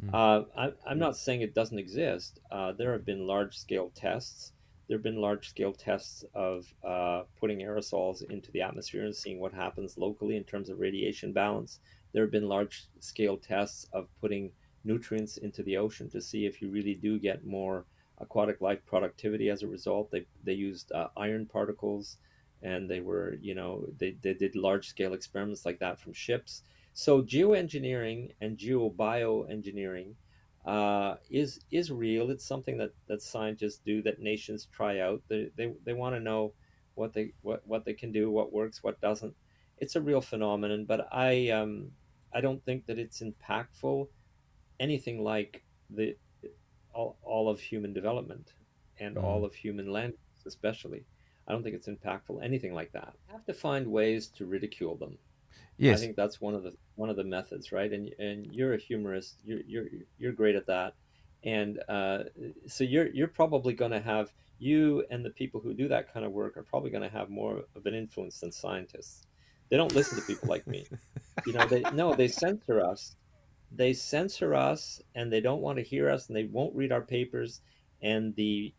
mm, 0.03 0.13
Uh, 0.13 0.45
I, 0.57 0.73
I'm 0.87 0.99
not 0.99 1.17
saying 1.17 1.43
it 1.43 1.55
doesn't 1.55 1.79
exist. 1.79 2.41
Uh, 2.51 2.73
there 2.73 2.93
have 2.93 3.05
been 3.05 3.27
large 3.27 3.57
scale 3.59 3.91
tests. 3.95 4.53
There 4.87 4.97
have 4.97 5.03
been 5.03 5.21
large 5.21 5.49
scale 5.51 5.73
tests 5.75 6.25
of 6.35 6.73
uh, 6.83 7.25
putting 7.37 7.59
aerosols 7.61 8.23
into 8.31 8.51
the 8.53 8.63
atmosphere 8.63 9.05
and 9.05 9.15
seeing 9.15 9.39
what 9.41 9.53
happens 9.53 9.99
locally 9.99 10.37
in 10.37 10.45
terms 10.45 10.71
of 10.71 10.79
radiation 10.81 11.33
balance. 11.33 11.81
There 12.13 12.23
have 12.23 12.31
been 12.33 12.49
large 12.49 12.87
scale 13.01 13.37
tests 13.37 13.87
of 13.93 14.09
putting 14.21 14.53
nutrients 14.85 15.37
into 15.37 15.63
the 15.63 15.77
ocean 15.77 16.09
to 16.11 16.21
see 16.21 16.47
if 16.47 16.63
you 16.63 16.71
really 16.71 16.95
do 16.95 17.19
get 17.19 17.47
more 17.47 17.85
aquatic 18.19 18.61
life 18.61 18.85
productivity 18.87 19.51
as 19.51 19.63
a 19.63 19.69
result. 19.69 20.11
They, 20.11 20.27
they 20.45 20.55
used 20.55 20.93
uh, 20.93 21.09
iron 21.17 21.47
particles 21.47 22.17
and 22.63 22.91
they 22.91 23.01
were, 23.01 23.37
you 23.41 23.55
know, 23.55 23.85
they, 23.99 24.17
they 24.23 24.35
did 24.35 24.57
large 24.57 24.89
scale 24.89 25.15
experiments 25.15 25.65
like 25.65 25.79
that 25.81 26.01
from 26.01 26.13
ships 26.13 26.63
so 26.99 27.23
geoengineering 27.23 28.33
and 28.41 28.59
geobioengineering 28.59 30.15
uh, 30.67 31.15
is 31.31 31.61
is 31.71 31.93
real. 31.93 32.31
It's 32.31 32.45
something 32.45 32.77
that, 32.79 32.91
that 33.07 33.23
scientists 33.23 33.81
do, 33.87 34.03
that 34.03 34.19
nations 34.21 34.67
try 34.73 34.99
out. 34.99 35.23
They 35.29 35.51
they, 35.55 35.75
they 35.85 35.93
want 35.93 36.17
to 36.17 36.21
know 36.21 36.55
what 36.97 37.13
they 37.13 37.35
what, 37.43 37.65
what 37.65 37.85
they 37.85 37.95
can 37.95 38.11
do, 38.11 38.33
what 38.33 38.53
works, 38.53 38.83
what 38.83 39.01
doesn't. 39.01 39.37
It's 39.81 39.97
a 39.97 40.01
real 40.01 40.21
phenomenon, 40.21 40.85
but 40.85 41.09
I 41.13 41.51
um, 41.51 41.91
I 42.33 42.41
don't 42.41 42.65
think 42.65 42.87
that 42.87 42.99
it's 42.99 43.23
impactful 43.23 44.09
anything 44.81 45.23
like 45.23 45.65
the 45.91 46.17
all, 46.95 47.17
all 47.23 47.49
of 47.49 47.61
human 47.61 47.93
development 47.93 48.53
and 48.99 49.17
mm. 49.17 49.23
all 49.23 49.45
of 49.45 49.55
human 49.55 49.91
land, 49.93 50.15
especially. 50.47 51.05
I 51.47 51.53
don't 51.53 51.63
think 51.63 51.77
it's 51.77 51.89
impactful 51.89 52.43
anything 52.43 52.75
like 52.75 52.93
that. 52.93 53.15
You 53.29 53.33
have 53.33 53.47
to 53.47 53.55
find 53.55 53.87
ways 53.87 54.29
to 54.37 54.45
ridicule 54.45 54.97
them 54.97 55.17
Yes, 55.79 55.99
I 55.99 56.01
think 56.03 56.17
that's 56.17 56.41
one 56.41 56.55
of 56.55 56.65
the 56.65 56.75
one 56.97 57.09
of 57.09 57.17
the 57.17 57.25
methods, 57.25 57.71
right? 57.71 57.91
And 57.93 58.11
and 58.19 58.47
you're 58.53 58.75
a 58.75 58.79
humorist. 58.79 59.37
You're 59.45 59.61
you're 59.67 59.87
you're 60.19 60.33
great 60.33 60.57
at 60.57 60.67
that, 60.67 60.95
and 61.45 61.81
uh, 61.89 62.25
so 62.67 62.83
you're 62.83 63.07
you're 63.07 63.29
probably 63.29 63.75
going 63.75 63.93
to 63.93 64.01
have 64.01 64.33
you 64.59 65.05
and 65.09 65.25
the 65.25 65.31
people 65.31 65.61
who 65.61 65.73
do 65.73 65.87
that 65.87 66.13
kind 66.13 66.27
of 66.27 66.33
work 66.33 66.57
are 66.57 66.65
probably 66.65 66.91
going 66.91 67.09
to 67.09 67.17
have 67.17 67.31
more 67.31 67.63
of 67.77 67.87
an 67.87 67.95
influence 67.95 68.41
than 68.41 68.51
scientists. 68.51 69.28
They 69.71 69.77
don't 69.77 69.95
listen 69.95 70.19
to 70.19 70.25
people 70.25 70.49
like 70.49 70.69
me. 70.69 70.91
You 71.45 71.53
know, 71.55 71.67
they 71.67 71.87
no, 71.91 72.15
they 72.15 72.29
censor 72.29 72.81
us. 72.85 73.17
They 73.71 73.93
censor 73.93 74.55
us, 74.55 75.01
and 75.15 75.33
they 75.33 75.41
don't 75.41 75.61
want 75.63 75.79
to 75.79 75.85
hear 75.85 76.11
us, 76.11 76.29
and 76.29 76.37
they 76.37 76.45
won't 76.45 76.75
read 76.77 76.93
our 76.93 77.03
papers. 77.03 77.61
And 78.03 78.35
the, 78.37 78.75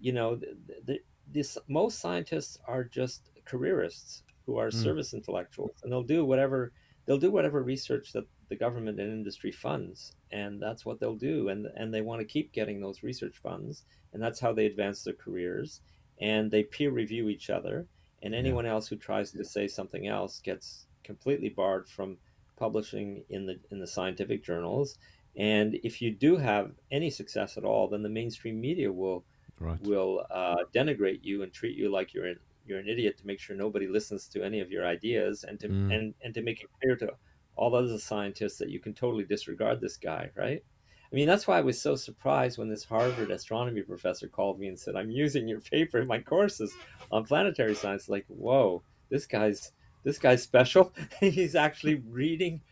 you 0.00 0.12
know, 0.12 0.36
the, 0.36 0.56
the, 0.84 1.00
this 1.26 1.58
most 1.68 2.00
scientists 2.00 2.58
are 2.66 2.84
just 2.84 3.30
careerists 3.44 4.22
who 4.46 4.56
are 4.58 4.70
Mm, 4.72 4.72
service 4.72 5.14
intellectuals, 5.14 5.72
and 5.82 5.92
they'll 5.92 6.02
do 6.02 6.24
whatever 6.24 6.72
they'll 7.06 7.18
do 7.18 7.30
whatever 7.32 7.62
research 7.62 8.12
that 8.12 8.24
the 8.48 8.56
government 8.56 9.00
and 9.00 9.12
industry 9.12 9.52
funds, 9.52 10.12
and 10.30 10.60
that's 10.60 10.84
what 10.84 11.00
they'll 11.00 11.16
do. 11.16 11.48
And 11.48 11.66
and 11.76 11.92
they 11.94 12.02
want 12.02 12.20
to 12.20 12.26
keep 12.26 12.52
getting 12.52 12.80
those 12.80 13.02
research 13.02 13.36
funds, 13.42 13.84
and 14.12 14.22
that's 14.22 14.40
how 14.40 14.52
they 14.52 14.66
advance 14.66 15.02
their 15.02 15.14
careers. 15.14 15.80
And 16.20 16.50
they 16.50 16.64
peer 16.64 16.90
review 16.90 17.28
each 17.28 17.50
other, 17.50 17.86
and 18.22 18.34
anyone 18.34 18.66
else 18.66 18.88
who 18.88 18.96
tries 18.96 19.32
to 19.32 19.44
say 19.44 19.68
something 19.68 20.06
else 20.06 20.40
gets 20.40 20.86
completely 21.04 21.48
barred 21.48 21.88
from 21.88 22.18
publishing 22.56 23.24
in 23.28 23.46
the 23.46 23.60
in 23.70 23.80
the 23.80 23.86
scientific 23.86 24.44
journals. 24.44 24.96
And 25.36 25.74
if 25.82 26.02
you 26.02 26.14
do 26.14 26.36
have 26.36 26.74
any 26.90 27.10
success 27.10 27.56
at 27.56 27.64
all, 27.64 27.88
then 27.88 28.02
the 28.02 28.08
mainstream 28.10 28.60
media 28.60 28.92
will 28.92 29.26
Right. 29.58 29.80
will 29.80 30.26
uh, 30.30 30.64
denigrate 30.74 31.20
you 31.22 31.42
and 31.42 31.52
treat 31.52 31.76
you 31.76 31.90
like 31.90 32.14
you're 32.14 32.26
an, 32.26 32.40
you're 32.64 32.78
an 32.78 32.88
idiot 32.88 33.18
to 33.18 33.26
make 33.26 33.40
sure 33.40 33.56
nobody 33.56 33.88
listens 33.88 34.28
to 34.28 34.42
any 34.44 34.60
of 34.60 34.70
your 34.70 34.86
ideas 34.86 35.44
and 35.44 35.58
to 35.60 35.68
Mm, 35.68 35.90
and 35.90 36.14
and 36.22 36.34
to 36.34 36.42
make 36.42 36.60
it 36.62 36.70
clear 36.80 36.96
to 36.96 37.16
all 37.54 37.74
other 37.74 37.98
scientists 37.98 38.58
that 38.58 38.70
you 38.70 38.80
can 38.80 38.94
totally 38.94 39.24
disregard 39.24 39.80
this 39.80 39.96
guy, 39.96 40.30
right? 40.36 40.64
I 41.12 41.14
mean, 41.14 41.26
that's 41.28 41.46
why 41.46 41.58
I 41.58 41.62
was 41.62 41.80
so 41.80 41.94
surprised 41.94 42.56
when 42.56 42.70
this 42.70 42.84
Harvard 42.84 43.30
astronomy 43.30 43.82
professor 43.82 44.28
called 44.28 44.58
me 44.58 44.68
and 44.68 44.78
said, 44.78 44.96
"I'm 44.96 45.10
using 45.10 45.46
your 45.46 45.60
paper 45.60 45.98
in 45.98 46.08
my 46.08 46.18
courses 46.18 46.74
on 47.10 47.24
planetary 47.24 47.74
science." 47.74 48.08
Like, 48.08 48.24
whoa, 48.28 48.82
this 49.10 49.26
guy's 49.26 49.72
this 50.04 50.18
guy's 50.18 50.42
special. 50.42 50.92
He's 51.20 51.54
actually 51.54 51.96
reading 51.96 52.62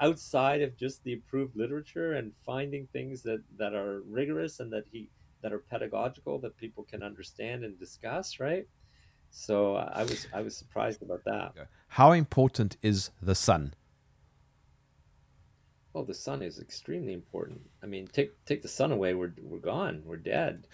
outside 0.00 0.60
of 0.62 0.76
just 0.76 1.02
the 1.02 1.14
approved 1.14 1.56
literature 1.56 2.12
and 2.12 2.32
finding 2.44 2.86
things 2.88 3.22
that 3.22 3.42
that 3.56 3.74
are 3.74 4.02
rigorous 4.02 4.60
and 4.60 4.70
that 4.72 4.84
he 4.92 5.08
that 5.40 5.52
are 5.52 5.58
pedagogical 5.58 6.38
that 6.40 6.56
people 6.58 6.84
can 6.84 7.02
understand 7.02 7.64
and 7.64 7.78
discuss, 7.78 8.38
right? 8.38 8.66
So 9.30 9.76
I 9.76 10.02
was 10.02 10.26
I 10.32 10.42
was 10.42 10.56
surprised 10.56 11.02
about 11.02 11.24
that. 11.24 11.52
How 11.88 12.12
important 12.12 12.76
is 12.82 13.10
the 13.22 13.34
sun? 13.34 13.72
Oh, 15.98 16.04
the 16.04 16.14
sun 16.14 16.42
is 16.42 16.60
extremely 16.60 17.12
important. 17.12 17.60
I 17.82 17.86
mean, 17.86 18.06
take 18.06 18.44
take 18.44 18.62
the 18.62 18.68
sun 18.68 18.92
away, 18.92 19.14
we're 19.14 19.32
we're 19.42 19.58
gone, 19.58 20.02
we're 20.04 20.16
dead. 20.16 20.68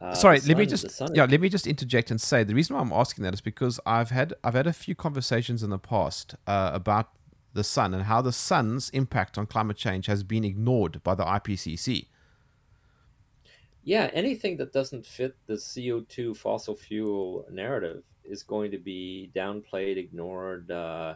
Uh, 0.00 0.12
Sorry, 0.14 0.40
let 0.40 0.58
me 0.58 0.66
just 0.66 0.90
sun 0.90 1.14
yeah, 1.14 1.26
let 1.26 1.40
me 1.40 1.48
just 1.48 1.68
interject 1.68 2.10
and 2.10 2.20
say 2.20 2.42
the 2.42 2.56
reason 2.56 2.74
why 2.74 2.82
I'm 2.82 2.92
asking 2.92 3.22
that 3.22 3.34
is 3.34 3.40
because 3.40 3.78
I've 3.86 4.10
had 4.10 4.34
I've 4.42 4.54
had 4.54 4.66
a 4.66 4.72
few 4.72 4.96
conversations 4.96 5.62
in 5.62 5.70
the 5.70 5.78
past 5.78 6.34
uh, 6.48 6.72
about 6.74 7.10
the 7.52 7.62
sun 7.62 7.94
and 7.94 8.02
how 8.02 8.20
the 8.20 8.32
sun's 8.32 8.90
impact 8.90 9.38
on 9.38 9.46
climate 9.46 9.76
change 9.76 10.06
has 10.06 10.24
been 10.24 10.42
ignored 10.42 11.00
by 11.04 11.14
the 11.14 11.24
IPCC. 11.24 12.06
Yeah, 13.84 14.10
anything 14.12 14.56
that 14.56 14.72
doesn't 14.72 15.06
fit 15.06 15.36
the 15.46 15.54
CO2 15.54 16.36
fossil 16.36 16.74
fuel 16.74 17.46
narrative 17.48 18.02
is 18.24 18.42
going 18.42 18.72
to 18.72 18.78
be 18.78 19.30
downplayed, 19.36 19.98
ignored, 19.98 20.68
uh, 20.72 21.14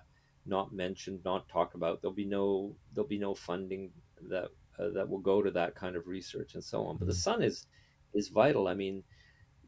not 0.49 0.73
mentioned, 0.73 1.21
not 1.25 1.49
talked 1.49 1.75
about. 1.75 2.01
There'll 2.01 2.15
be 2.15 2.25
no 2.27 2.75
there'll 2.95 3.09
be 3.09 3.19
no 3.19 3.35
funding 3.35 3.91
that 4.29 4.51
uh, 4.79 4.91
that 4.95 5.09
will 5.09 5.19
go 5.21 5.43
to 5.43 5.51
that 5.53 5.75
kind 5.75 5.97
of 5.97 6.07
research 6.07 6.55
and 6.55 6.65
so 6.65 6.85
on. 6.87 6.99
But 6.99 7.09
the 7.09 7.15
Mm, 7.15 7.23
sun 7.27 7.43
is 7.43 7.67
is 8.15 8.29
vital. 8.29 8.69
I 8.69 8.75
mean, 8.75 9.05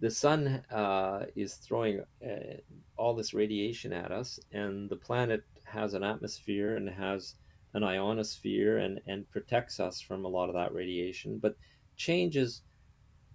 the 0.01 0.11
sun 0.11 0.65
uh, 0.71 1.27
is 1.37 1.55
throwing 1.57 2.03
uh, 2.25 2.57
all 2.97 3.15
this 3.15 3.35
radiation 3.35 3.93
at 3.93 4.13
us, 4.13 4.39
and 4.53 4.89
the 4.91 4.97
planet 4.97 5.45
has 5.65 5.95
an 5.95 6.03
atmosphere 6.03 6.77
and 6.77 6.89
has 6.89 7.35
an 7.75 7.85
ionosphere 7.85 8.79
and 8.79 9.01
and 9.07 9.31
protects 9.31 9.81
us 9.81 10.01
from 10.01 10.25
a 10.25 10.29
lot 10.29 10.49
of 10.49 10.55
that 10.55 10.75
radiation. 10.75 11.39
But 11.39 11.57
changes 11.97 12.63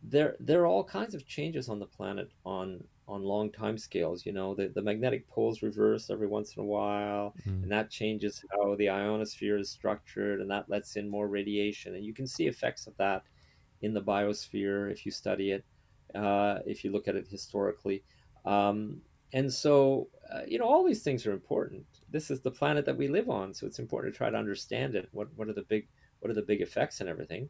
there 0.03 0.35
there 0.39 0.61
are 0.61 0.67
all 0.67 0.83
kinds 0.83 1.15
of 1.15 1.25
changes 1.27 1.69
on 1.69 1.79
the 1.79 1.85
planet 1.85 2.29
on 2.45 2.83
on 3.07 3.21
long 3.21 3.51
time 3.51 3.77
scales 3.77 4.25
you 4.25 4.31
know 4.31 4.55
the, 4.55 4.67
the 4.69 4.81
magnetic 4.81 5.27
poles 5.29 5.61
reverse 5.61 6.09
every 6.09 6.27
once 6.27 6.55
in 6.55 6.63
a 6.63 6.65
while 6.65 7.35
mm, 7.45 7.61
and 7.61 7.71
that 7.71 7.89
changes 7.89 8.43
how 8.51 8.75
the 8.75 8.89
ionosphere 8.89 9.57
is 9.57 9.69
structured 9.69 10.41
and 10.41 10.49
that 10.49 10.69
lets 10.69 10.95
in 10.95 11.07
more 11.07 11.27
radiation 11.27 11.95
and 11.95 12.03
you 12.03 12.13
can 12.13 12.25
see 12.25 12.47
effects 12.47 12.87
of 12.87 12.97
that 12.97 13.23
in 13.81 13.93
the 13.93 14.01
biosphere 14.01 14.91
if 14.91 15.05
you 15.05 15.11
study 15.11 15.51
it 15.51 15.63
uh, 16.15 16.59
if 16.65 16.83
you 16.83 16.91
look 16.91 17.07
at 17.07 17.15
it 17.15 17.27
historically. 17.27 18.03
Um, 18.45 19.01
and 19.33 19.51
so 19.51 20.09
uh, 20.31 20.41
you 20.47 20.57
know 20.57 20.65
all 20.65 20.85
these 20.85 21.03
things 21.03 21.25
are 21.25 21.33
important. 21.33 21.85
This 22.09 22.31
is 22.31 22.41
the 22.41 22.51
planet 22.51 22.85
that 22.85 22.97
we 22.97 23.07
live 23.07 23.29
on 23.29 23.53
so 23.53 23.67
it's 23.67 23.79
important 23.79 24.13
to 24.13 24.17
try 24.17 24.29
to 24.29 24.37
understand 24.37 24.95
it 24.95 25.09
what 25.11 25.27
what 25.35 25.49
are 25.49 25.53
the 25.53 25.63
big 25.63 25.87
what 26.19 26.29
are 26.29 26.35
the 26.35 26.41
big 26.41 26.61
effects 26.61 27.01
and 27.01 27.09
everything. 27.09 27.49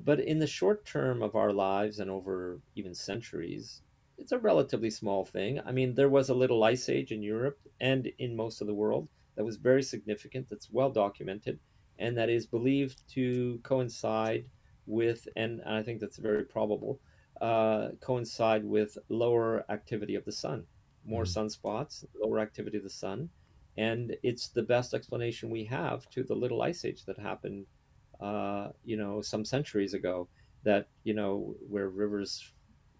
But 0.00 0.20
in 0.20 0.38
the 0.38 0.46
short 0.46 0.84
term 0.84 1.22
of 1.22 1.36
our 1.36 1.52
lives 1.52 2.00
and 2.00 2.10
over 2.10 2.60
even 2.74 2.94
centuries, 2.94 3.82
it's 4.18 4.32
a 4.32 4.38
relatively 4.38 4.90
small 4.90 5.24
thing. 5.24 5.60
I 5.64 5.72
mean, 5.72 5.94
there 5.94 6.08
was 6.08 6.28
a 6.28 6.34
little 6.34 6.62
ice 6.64 6.88
age 6.88 7.12
in 7.12 7.22
Europe 7.22 7.58
and 7.80 8.06
in 8.18 8.36
most 8.36 8.60
of 8.60 8.66
the 8.66 8.74
world 8.74 9.08
that 9.36 9.44
was 9.44 9.56
very 9.56 9.82
significant, 9.82 10.48
that's 10.48 10.70
well 10.70 10.90
documented, 10.90 11.58
and 11.98 12.16
that 12.16 12.30
is 12.30 12.46
believed 12.46 13.06
to 13.10 13.60
coincide 13.62 14.46
with, 14.86 15.26
and 15.36 15.62
I 15.64 15.82
think 15.82 16.00
that's 16.00 16.18
very 16.18 16.44
probable, 16.44 17.00
uh, 17.40 17.90
coincide 18.00 18.64
with 18.64 18.96
lower 19.08 19.64
activity 19.70 20.14
of 20.14 20.24
the 20.24 20.32
sun, 20.32 20.66
more 21.04 21.24
mm, 21.24 21.36
sunspots, 21.36 22.04
lower 22.14 22.38
activity 22.38 22.76
of 22.78 22.84
the 22.84 22.90
sun. 22.90 23.30
And 23.76 24.16
it's 24.22 24.48
the 24.48 24.62
best 24.62 24.94
explanation 24.94 25.50
we 25.50 25.64
have 25.64 26.08
to 26.10 26.22
the 26.22 26.34
little 26.36 26.62
ice 26.62 26.84
age 26.84 27.04
that 27.06 27.18
happened 27.18 27.66
uh, 28.20 28.70
you 28.84 28.96
know, 28.96 29.20
some 29.20 29.44
centuries 29.44 29.94
ago 29.94 30.28
that, 30.64 30.88
you 31.02 31.14
know, 31.14 31.56
where 31.68 31.88
rivers 31.88 32.53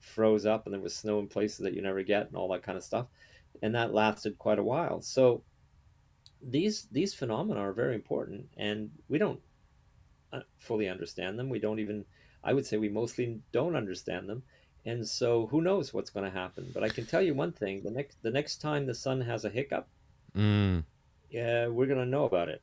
froze 0.05 0.47
up 0.47 0.67
and 0.67 0.75
there 0.75 0.81
was 0.81 0.95
snow 0.95 1.19
in 1.19 1.27
places 1.27 1.59
that 1.59 1.75
you 1.75 1.83
never 1.83 2.03
get 2.03 2.27
and 2.27 2.37
all 2.37 2.49
that 2.49 2.63
kind 2.63 2.77
of 2.79 2.85
stuff. 2.85 3.07
And 3.63 3.75
that 3.75 3.95
lasted 3.95 4.39
quite 4.39 4.59
a 4.59 4.63
while. 4.65 5.01
So 5.01 5.43
these 6.43 6.87
these 6.93 7.15
phenomena 7.15 7.61
are 7.61 7.73
very 7.73 7.95
important 7.95 8.49
and 8.57 8.91
we 9.09 9.19
don't 9.19 9.41
uh, 10.33 10.41
fully 10.59 10.89
understand 10.89 11.39
them. 11.39 11.49
We 11.49 11.59
don't 11.59 11.79
even 11.79 12.05
I 12.43 12.53
would 12.53 12.67
say 12.67 12.77
we 12.77 12.89
mostly 12.91 13.41
don't 13.53 13.77
understand 13.77 14.29
them. 14.29 14.43
And 14.85 15.09
so 15.09 15.47
who 15.47 15.63
knows 15.63 15.95
what's 15.95 16.11
going 16.11 16.31
to 16.31 16.39
happen? 16.39 16.71
But 16.75 16.85
I 16.85 16.91
can 16.91 17.07
tell 17.07 17.23
you 17.23 17.33
one 17.33 17.53
thing: 17.53 17.83
the 17.83 17.91
next 17.91 18.19
the 18.23 18.31
next 18.31 18.61
time 18.61 18.85
the 18.87 18.95
sun 18.95 19.21
has 19.23 19.45
a 19.45 19.51
hiccup, 19.51 19.89
Mm. 20.37 20.85
yeah, 21.31 21.69
we're 21.69 21.87
going 21.87 22.01
to 22.01 22.05
know 22.07 22.25
about 22.25 22.49
it. 22.49 22.61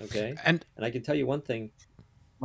Okay, 0.00 0.34
And 0.44 0.64
and 0.76 0.84
I 0.84 0.90
can 0.90 1.02
tell 1.02 1.14
you 1.14 1.26
one 1.26 1.42
thing: 1.42 1.70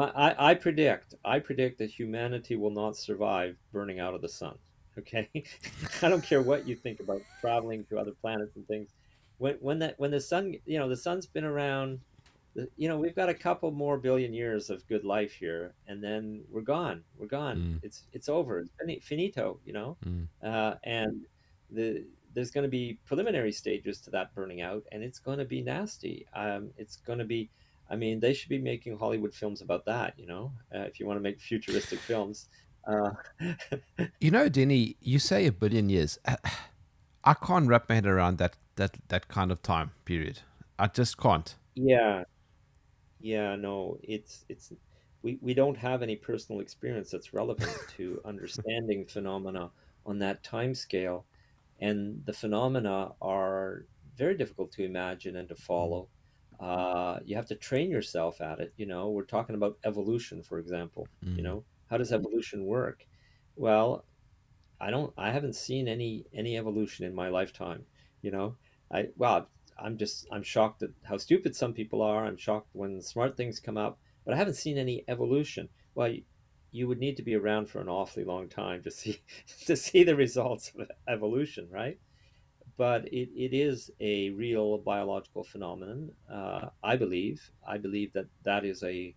I, 0.02 0.52
I 0.52 0.54
predict 0.56 1.16
I 1.26 1.39
predict 1.39 1.78
that 1.80 1.89
humanity 1.91 2.56
will 2.56 2.72
not 2.72 2.95
survive 2.97 3.58
burning 3.72 4.00
out 4.00 4.14
of 4.14 4.22
the 4.22 4.30
sun. 4.30 4.58
Okay, 4.97 5.30
I 6.02 6.10
don't 6.10 6.24
care 6.24 6.41
what 6.41 6.68
you 6.68 6.76
think 6.76 7.00
about 7.00 7.22
traveling 7.39 7.86
to 7.86 7.97
other 7.97 8.14
planets 8.22 8.56
and 8.56 8.68
things. 8.68 8.93
When 9.38 9.56
when 9.56 9.80
that 9.80 10.00
when 10.00 10.12
the 10.12 10.22
sun 10.22 10.56
you 10.66 10.78
know 10.80 10.89
the 10.89 10.97
sun's 10.97 11.26
been 11.28 11.45
around 11.45 12.02
you 12.76 12.89
know 12.89 12.97
we've 12.97 13.16
got 13.16 13.30
a 13.30 13.34
couple 13.34 13.72
more 13.72 13.97
billion 13.97 14.34
years 14.34 14.70
of 14.70 14.86
good 14.88 15.04
life 15.06 15.32
here 15.32 15.76
and 15.88 16.04
then 16.04 16.43
we're 16.50 16.62
gone 16.62 17.04
we're 17.18 17.28
gone 17.28 17.58
Mm. 17.58 17.80
it's 17.84 18.04
it's 18.12 18.28
over 18.28 18.60
it's 18.60 18.72
finito 19.06 19.60
you 19.66 19.72
know 19.74 19.97
Mm. 20.06 20.28
uh, 20.43 20.76
and 20.84 21.22
the 21.70 22.06
there's 22.34 22.52
going 22.52 22.64
to 22.64 22.70
be 22.70 23.00
preliminary 23.06 23.52
stages 23.52 24.02
to 24.02 24.10
that 24.12 24.34
burning 24.36 24.62
out 24.62 24.84
and 24.91 25.04
it's 25.04 25.20
going 25.20 25.38
to 25.38 25.45
be 25.45 25.62
nasty 25.62 26.26
um, 26.34 26.72
it's 26.78 26.97
going 26.97 27.20
to 27.20 27.26
be 27.26 27.50
i 27.89 27.95
mean 27.95 28.19
they 28.19 28.33
should 28.33 28.49
be 28.49 28.57
making 28.57 28.97
hollywood 28.97 29.33
films 29.33 29.61
about 29.61 29.85
that 29.85 30.13
you 30.17 30.27
know 30.27 30.51
uh, 30.75 30.81
if 30.81 30.99
you 30.99 31.05
want 31.05 31.17
to 31.17 31.21
make 31.21 31.39
futuristic 31.39 31.99
films 31.99 32.47
uh, 32.87 33.11
you 34.19 34.31
know, 34.31 34.49
Denny, 34.49 34.95
you 35.01 35.19
say 35.19 35.45
a 35.45 35.51
billion 35.51 35.89
years. 35.89 36.17
I 37.23 37.33
can't 37.33 37.67
wrap 37.67 37.89
my 37.89 37.95
head 37.95 38.05
around 38.05 38.37
that 38.37 38.55
that 38.75 38.97
that 39.09 39.27
kind 39.27 39.51
of 39.51 39.61
time 39.61 39.91
period. 40.05 40.39
I 40.77 40.87
just 40.87 41.17
can't. 41.17 41.53
yeah 41.75 42.23
Yeah, 43.19 43.55
no, 43.55 43.97
it's 44.01 44.45
it's 44.49 44.71
we 45.21 45.37
we 45.41 45.53
don't 45.53 45.77
have 45.77 46.01
any 46.01 46.15
personal 46.15 46.61
experience 46.61 47.11
that's 47.11 47.33
relevant 47.33 47.75
to 47.97 48.21
understanding 48.25 49.05
phenomena 49.05 49.71
on 50.05 50.19
that 50.19 50.43
time 50.43 50.73
scale, 50.73 51.25
and 51.79 52.23
the 52.25 52.33
phenomena 52.33 53.11
are 53.21 53.85
very 54.17 54.35
difficult 54.37 54.71
to 54.73 54.83
imagine 54.83 55.35
and 55.35 55.49
to 55.49 55.55
follow. 55.55 56.07
Uh, 56.60 57.20
you 57.26 57.36
have 57.36 57.47
to 57.47 57.55
train 57.55 57.89
yourself 57.89 58.41
at 58.41 58.60
it. 58.60 58.74
You 58.78 58.86
know, 58.86 59.10
we're 59.12 59.24
talking 59.26 59.55
about 59.55 59.80
evolution, 59.84 60.43
for 60.43 60.60
example. 60.60 61.12
You 61.36 61.43
Mm. 61.43 61.43
know, 61.43 61.66
how 61.88 61.97
does 61.97 62.12
evolution 62.12 62.66
work? 62.66 63.07
Well, 63.55 64.05
I 64.80 64.91
don't 64.91 65.14
I 65.18 65.32
haven't 65.32 65.55
seen 65.55 65.88
any 65.88 66.28
any 66.34 66.57
evolution 66.57 67.05
in 67.05 67.14
my 67.16 67.30
lifetime, 67.30 67.88
you 68.22 68.32
know. 68.32 68.57
I 68.91 69.10
well, 69.16 69.51
I'm 69.78 69.97
just 69.97 70.28
I'm 70.32 70.43
shocked 70.43 70.84
at 70.84 70.91
how 71.05 71.18
stupid 71.18 71.55
some 71.55 71.74
people 71.74 72.01
are. 72.01 72.26
I'm 72.26 72.38
shocked 72.38 72.70
when 72.74 73.01
smart 73.01 73.38
things 73.38 73.60
come 73.62 73.78
up, 73.78 73.99
but 74.26 74.34
I 74.34 74.38
haven't 74.38 74.55
seen 74.55 74.78
any 74.78 75.03
evolution. 75.07 75.70
Well, 75.95 76.10
you, 76.10 76.26
you 76.72 76.88
would 76.88 76.99
need 76.99 77.18
to 77.18 77.24
be 77.24 77.36
around 77.36 77.70
for 77.70 77.80
an 77.82 77.89
awfully 77.89 78.24
long 78.26 78.49
time 78.49 78.84
to 78.84 78.91
see 78.91 79.24
to 79.66 79.76
see 79.78 80.03
the 80.03 80.16
results 80.16 80.72
of 80.76 80.89
evolution, 81.07 81.70
right? 81.70 81.99
But 82.80 83.05
it, 83.13 83.30
it 83.36 83.53
is 83.53 83.91
a 83.99 84.32
real 84.32 84.80
biological 84.80 85.43
phenomenon. 85.43 86.15
Uh, 86.30 86.69
I 86.84 86.95
believe. 86.95 87.51
I 87.67 87.77
believe 87.77 88.13
that 88.13 88.27
that 88.43 88.65
is 88.65 88.84
a 88.84 89.15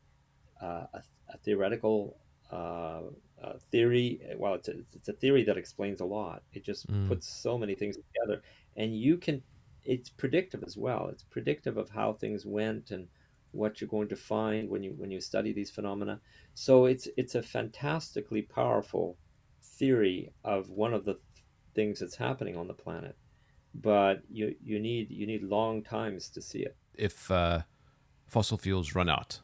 uh, 0.60 0.86
a, 0.94 1.02
a 1.28 1.38
theoretical 1.38 2.20
uh, 2.50 3.02
uh, 3.42 3.58
theory. 3.70 4.20
Well, 4.36 4.54
it's 4.54 4.68
a, 4.68 4.74
it's 4.94 5.08
a 5.08 5.12
theory 5.14 5.44
that 5.44 5.56
explains 5.58 6.00
a 6.00 6.04
lot. 6.06 6.44
It 6.52 6.64
just 6.64 6.86
Mm. 6.88 7.08
puts 7.08 7.28
so 7.28 7.58
many 7.58 7.74
things 7.74 7.96
together, 7.96 8.42
and 8.76 8.96
you 8.96 9.18
can. 9.18 9.42
It's 9.84 10.10
predictive 10.10 10.62
as 10.64 10.76
well. 10.76 11.08
It's 11.08 11.24
predictive 11.24 11.76
of 11.76 11.90
how 11.90 12.12
things 12.14 12.46
went 12.46 12.90
and 12.92 13.08
what 13.52 13.80
you're 13.80 13.88
going 13.88 14.08
to 14.08 14.16
find 14.16 14.68
when 14.70 14.82
you 14.84 14.92
when 14.94 15.10
you 15.10 15.20
study 15.20 15.52
these 15.52 15.70
phenomena. 15.70 16.20
So 16.54 16.86
it's 16.86 17.08
it's 17.16 17.34
a 17.34 17.42
fantastically 17.42 18.42
powerful 18.42 19.18
theory 19.62 20.32
of 20.44 20.70
one 20.70 20.94
of 20.94 21.04
the 21.04 21.20
things 21.74 22.00
that's 22.00 22.16
happening 22.16 22.56
on 22.56 22.68
the 22.68 22.74
planet. 22.74 23.16
But 23.74 24.22
you 24.28 24.56
you 24.60 24.78
need 24.80 25.10
you 25.10 25.26
need 25.26 25.42
long 25.42 25.82
times 25.82 26.28
to 26.30 26.42
see 26.42 26.60
it. 26.60 26.76
If 26.94 27.30
uh, 27.30 27.62
fossil 28.26 28.58
fuels 28.58 28.94
run 28.94 29.08
out. 29.08 29.40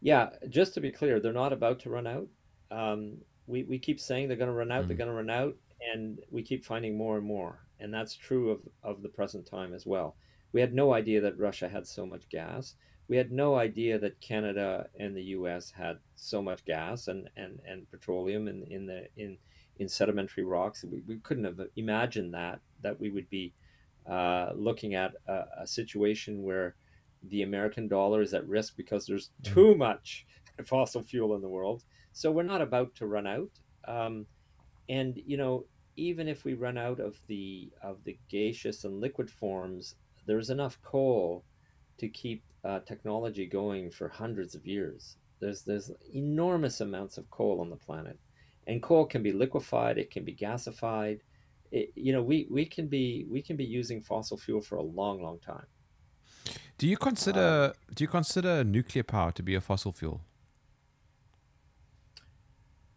Yeah, 0.00 0.30
just 0.48 0.74
to 0.74 0.80
be 0.80 0.92
clear, 0.92 1.18
they're 1.20 1.32
not 1.32 1.52
about 1.52 1.80
to 1.80 1.90
run 1.90 2.06
out. 2.06 2.28
Um, 2.70 3.22
we 3.46 3.64
we 3.64 3.78
keep 3.78 4.00
saying 4.00 4.28
they're 4.28 4.36
going 4.36 4.48
to 4.48 4.54
run 4.54 4.72
out, 4.72 4.86
they're 4.86 4.96
Mm. 4.96 4.98
going 4.98 5.08
to 5.10 5.14
run 5.16 5.30
out, 5.30 5.56
and 5.92 6.20
we 6.30 6.42
keep 6.42 6.64
finding 6.64 6.96
more 6.96 7.16
and 7.16 7.26
more. 7.26 7.66
And 7.78 7.92
that's 7.92 8.14
true 8.14 8.50
of 8.50 8.68
of 8.82 9.02
the 9.02 9.08
present 9.08 9.46
time 9.46 9.72
as 9.74 9.86
well. 9.86 10.16
We 10.52 10.60
had 10.60 10.74
no 10.74 10.92
idea 10.92 11.20
that 11.22 11.38
Russia 11.38 11.68
had 11.68 11.86
so 11.86 12.06
much 12.06 12.28
gas. 12.28 12.76
We 13.08 13.16
had 13.16 13.32
no 13.32 13.56
idea 13.56 13.98
that 13.98 14.20
Canada 14.20 14.88
and 14.98 15.14
the 15.16 15.24
U.S. 15.38 15.70
had 15.72 15.98
so 16.14 16.42
much 16.42 16.64
gas 16.64 17.08
and 17.08 17.28
and 17.36 17.60
and 17.66 17.90
petroleum 17.90 18.48
in 18.48 18.64
in 18.64 18.86
the 18.86 19.08
in 19.16 19.38
in 19.78 19.88
sedimentary 19.88 20.44
rocks. 20.44 20.84
We, 20.84 21.00
we 21.06 21.18
couldn't 21.18 21.44
have 21.44 21.60
imagined 21.76 22.34
that 22.34 22.60
that 22.82 22.98
we 23.00 23.10
would 23.10 23.28
be 23.30 23.54
uh, 24.08 24.52
looking 24.54 24.94
at 24.94 25.14
a, 25.28 25.44
a 25.62 25.66
situation 25.66 26.42
where 26.42 26.76
the 27.22 27.42
American 27.42 27.88
dollar 27.88 28.20
is 28.22 28.34
at 28.34 28.46
risk 28.46 28.76
because 28.76 29.06
there's 29.06 29.30
Mm. 29.42 29.54
too 29.54 29.74
much 29.74 30.26
fossil 30.64 31.02
fuel 31.02 31.34
in 31.34 31.42
the 31.42 31.48
world. 31.48 31.84
So 32.12 32.30
we're 32.30 32.42
not 32.44 32.60
about 32.62 32.94
to 32.96 33.06
run 33.06 33.26
out. 33.26 33.50
Um, 33.88 34.26
and 34.88 35.20
you 35.26 35.36
know, 35.36 35.66
even 35.96 36.28
if 36.28 36.44
we 36.44 36.54
run 36.54 36.76
out 36.78 37.00
of 37.00 37.18
the 37.26 37.72
of 37.82 38.02
the 38.04 38.18
gaseous 38.28 38.84
and 38.84 39.00
liquid 39.00 39.30
forms, 39.30 39.96
there's 40.26 40.50
enough 40.50 40.80
coal 40.82 41.44
to 41.98 42.08
keep 42.08 42.44
uh, 42.64 42.80
technology 42.80 43.46
going 43.46 43.90
for 43.90 44.08
hundreds 44.08 44.54
of 44.54 44.66
years. 44.66 45.16
There's 45.40 45.62
there's 45.64 45.90
enormous 46.14 46.80
amounts 46.80 47.18
of 47.18 47.30
coal 47.30 47.60
on 47.60 47.70
the 47.70 47.76
planet, 47.76 48.18
and 48.66 48.82
coal 48.82 49.06
can 49.06 49.22
be 49.22 49.32
liquefied. 49.32 49.98
It 49.98 50.10
can 50.10 50.24
be 50.24 50.34
gasified. 50.34 51.20
It, 51.70 51.92
you 51.96 52.12
know, 52.12 52.22
we, 52.22 52.46
we 52.50 52.66
can 52.66 52.88
be 52.88 53.26
we 53.30 53.42
can 53.42 53.56
be 53.56 53.64
using 53.64 54.02
fossil 54.02 54.36
fuel 54.36 54.60
for 54.62 54.76
a 54.76 54.82
long, 54.82 55.22
long 55.22 55.40
time. 55.40 55.66
Do 56.78 56.86
you 56.88 56.96
Um, 57.00 57.00
consider 57.00 57.74
do 57.94 58.04
you 58.04 58.08
consider 58.08 58.62
nuclear 58.64 59.02
power 59.02 59.32
to 59.32 59.42
be 59.42 59.54
a 59.54 59.60
fossil 59.60 59.92
fuel? 59.92 60.20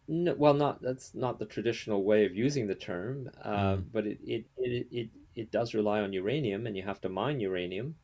No, 0.10 0.34
well, 0.36 0.54
not 0.54 0.82
that's 0.82 1.14
not 1.14 1.40
the 1.40 1.46
traditional 1.46 2.04
way 2.04 2.26
of 2.26 2.36
using 2.36 2.68
the 2.68 2.76
term, 2.76 3.30
uh, 3.42 3.78
Mm. 3.78 3.92
but 3.92 4.06
it, 4.08 4.20
it 4.26 4.46
it 4.58 4.88
it 4.92 5.10
it 5.36 5.52
does 5.52 5.74
rely 5.74 6.02
on 6.02 6.14
uranium, 6.14 6.66
and 6.68 6.76
you 6.78 6.84
have 6.84 7.02
to 7.02 7.10
mine 7.10 7.40
uranium. 7.40 7.98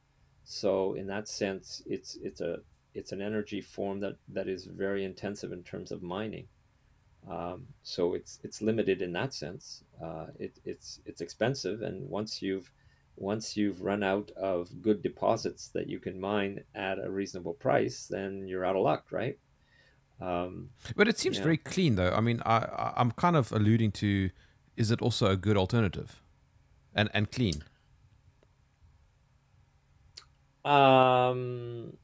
So 0.44 0.94
in 0.96 1.08
that 1.08 1.28
sense, 1.28 1.82
it's 1.86 2.16
it's 2.18 2.42
a 2.42 2.64
it's 2.94 3.12
an 3.14 3.22
energy 3.22 3.62
form 3.62 4.00
that 4.02 4.18
that 4.30 4.48
is 4.50 4.66
very 4.66 5.04
intensive 5.06 5.52
in 5.54 5.64
terms 5.64 5.92
of 5.92 6.02
mining. 6.04 6.50
Um, 7.30 7.68
so 7.84 8.14
it's 8.16 8.40
it's 8.44 8.62
limited 8.62 9.02
in 9.02 9.14
that 9.14 9.34
sense. 9.34 9.84
Uh, 10.02 10.28
it, 10.40 10.60
it's 10.66 11.00
it's 11.06 11.22
expensive, 11.22 11.82
and 11.82 12.10
once 12.10 12.42
you've 12.42 12.72
once 13.16 13.56
you've 13.56 13.82
run 13.82 14.04
out 14.04 14.32
of 14.32 14.82
good 14.82 15.02
deposits 15.02 15.70
that 15.70 15.88
you 15.88 16.00
can 16.00 16.20
mine 16.20 16.64
at 16.76 17.00
a 17.00 17.10
reasonable 17.12 17.54
price, 17.54 18.08
then 18.08 18.48
you're 18.48 18.66
out 18.66 18.76
of 18.76 18.84
luck, 18.84 19.12
right? 19.12 19.40
Um, 20.22 20.72
But 20.96 21.08
it 21.08 21.20
seems 21.20 21.38
yeah. 21.38 21.44
very 21.44 21.58
clean, 21.58 21.96
though. 21.96 22.12
I 22.14 22.22
mean, 22.22 22.42
I, 22.46 22.58
I 22.58 22.94
I'm 22.98 23.12
kind 23.12 23.36
of 23.36 23.52
alluding 23.52 23.92
to, 23.94 24.30
is 24.78 24.92
it 24.92 25.02
also 25.02 25.28
a 25.28 25.38
good 25.38 25.58
alternative, 25.58 26.22
and 26.96 27.10
and 27.14 27.32
clean? 27.32 27.64
Um, 30.66 31.98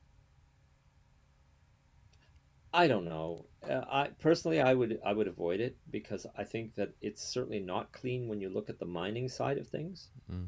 I 2.74 2.88
don't 2.88 3.06
know. 3.06 3.49
Uh, 3.70 3.86
I 3.90 4.08
personally, 4.20 4.60
I 4.60 4.74
would 4.74 5.00
I 5.06 5.14
would 5.14 5.28
avoid 5.28 5.60
it 5.60 5.78
because 5.92 6.26
I 6.38 6.44
think 6.44 6.76
that 6.76 6.94
it's 7.02 7.24
certainly 7.24 7.60
not 7.60 7.92
clean 7.92 8.28
when 8.28 8.42
you 8.42 8.50
look 8.50 8.70
at 8.70 8.80
the 8.80 8.86
mining 8.86 9.30
side 9.30 9.58
of 9.58 9.68
things. 9.68 10.10
Mm. 10.32 10.48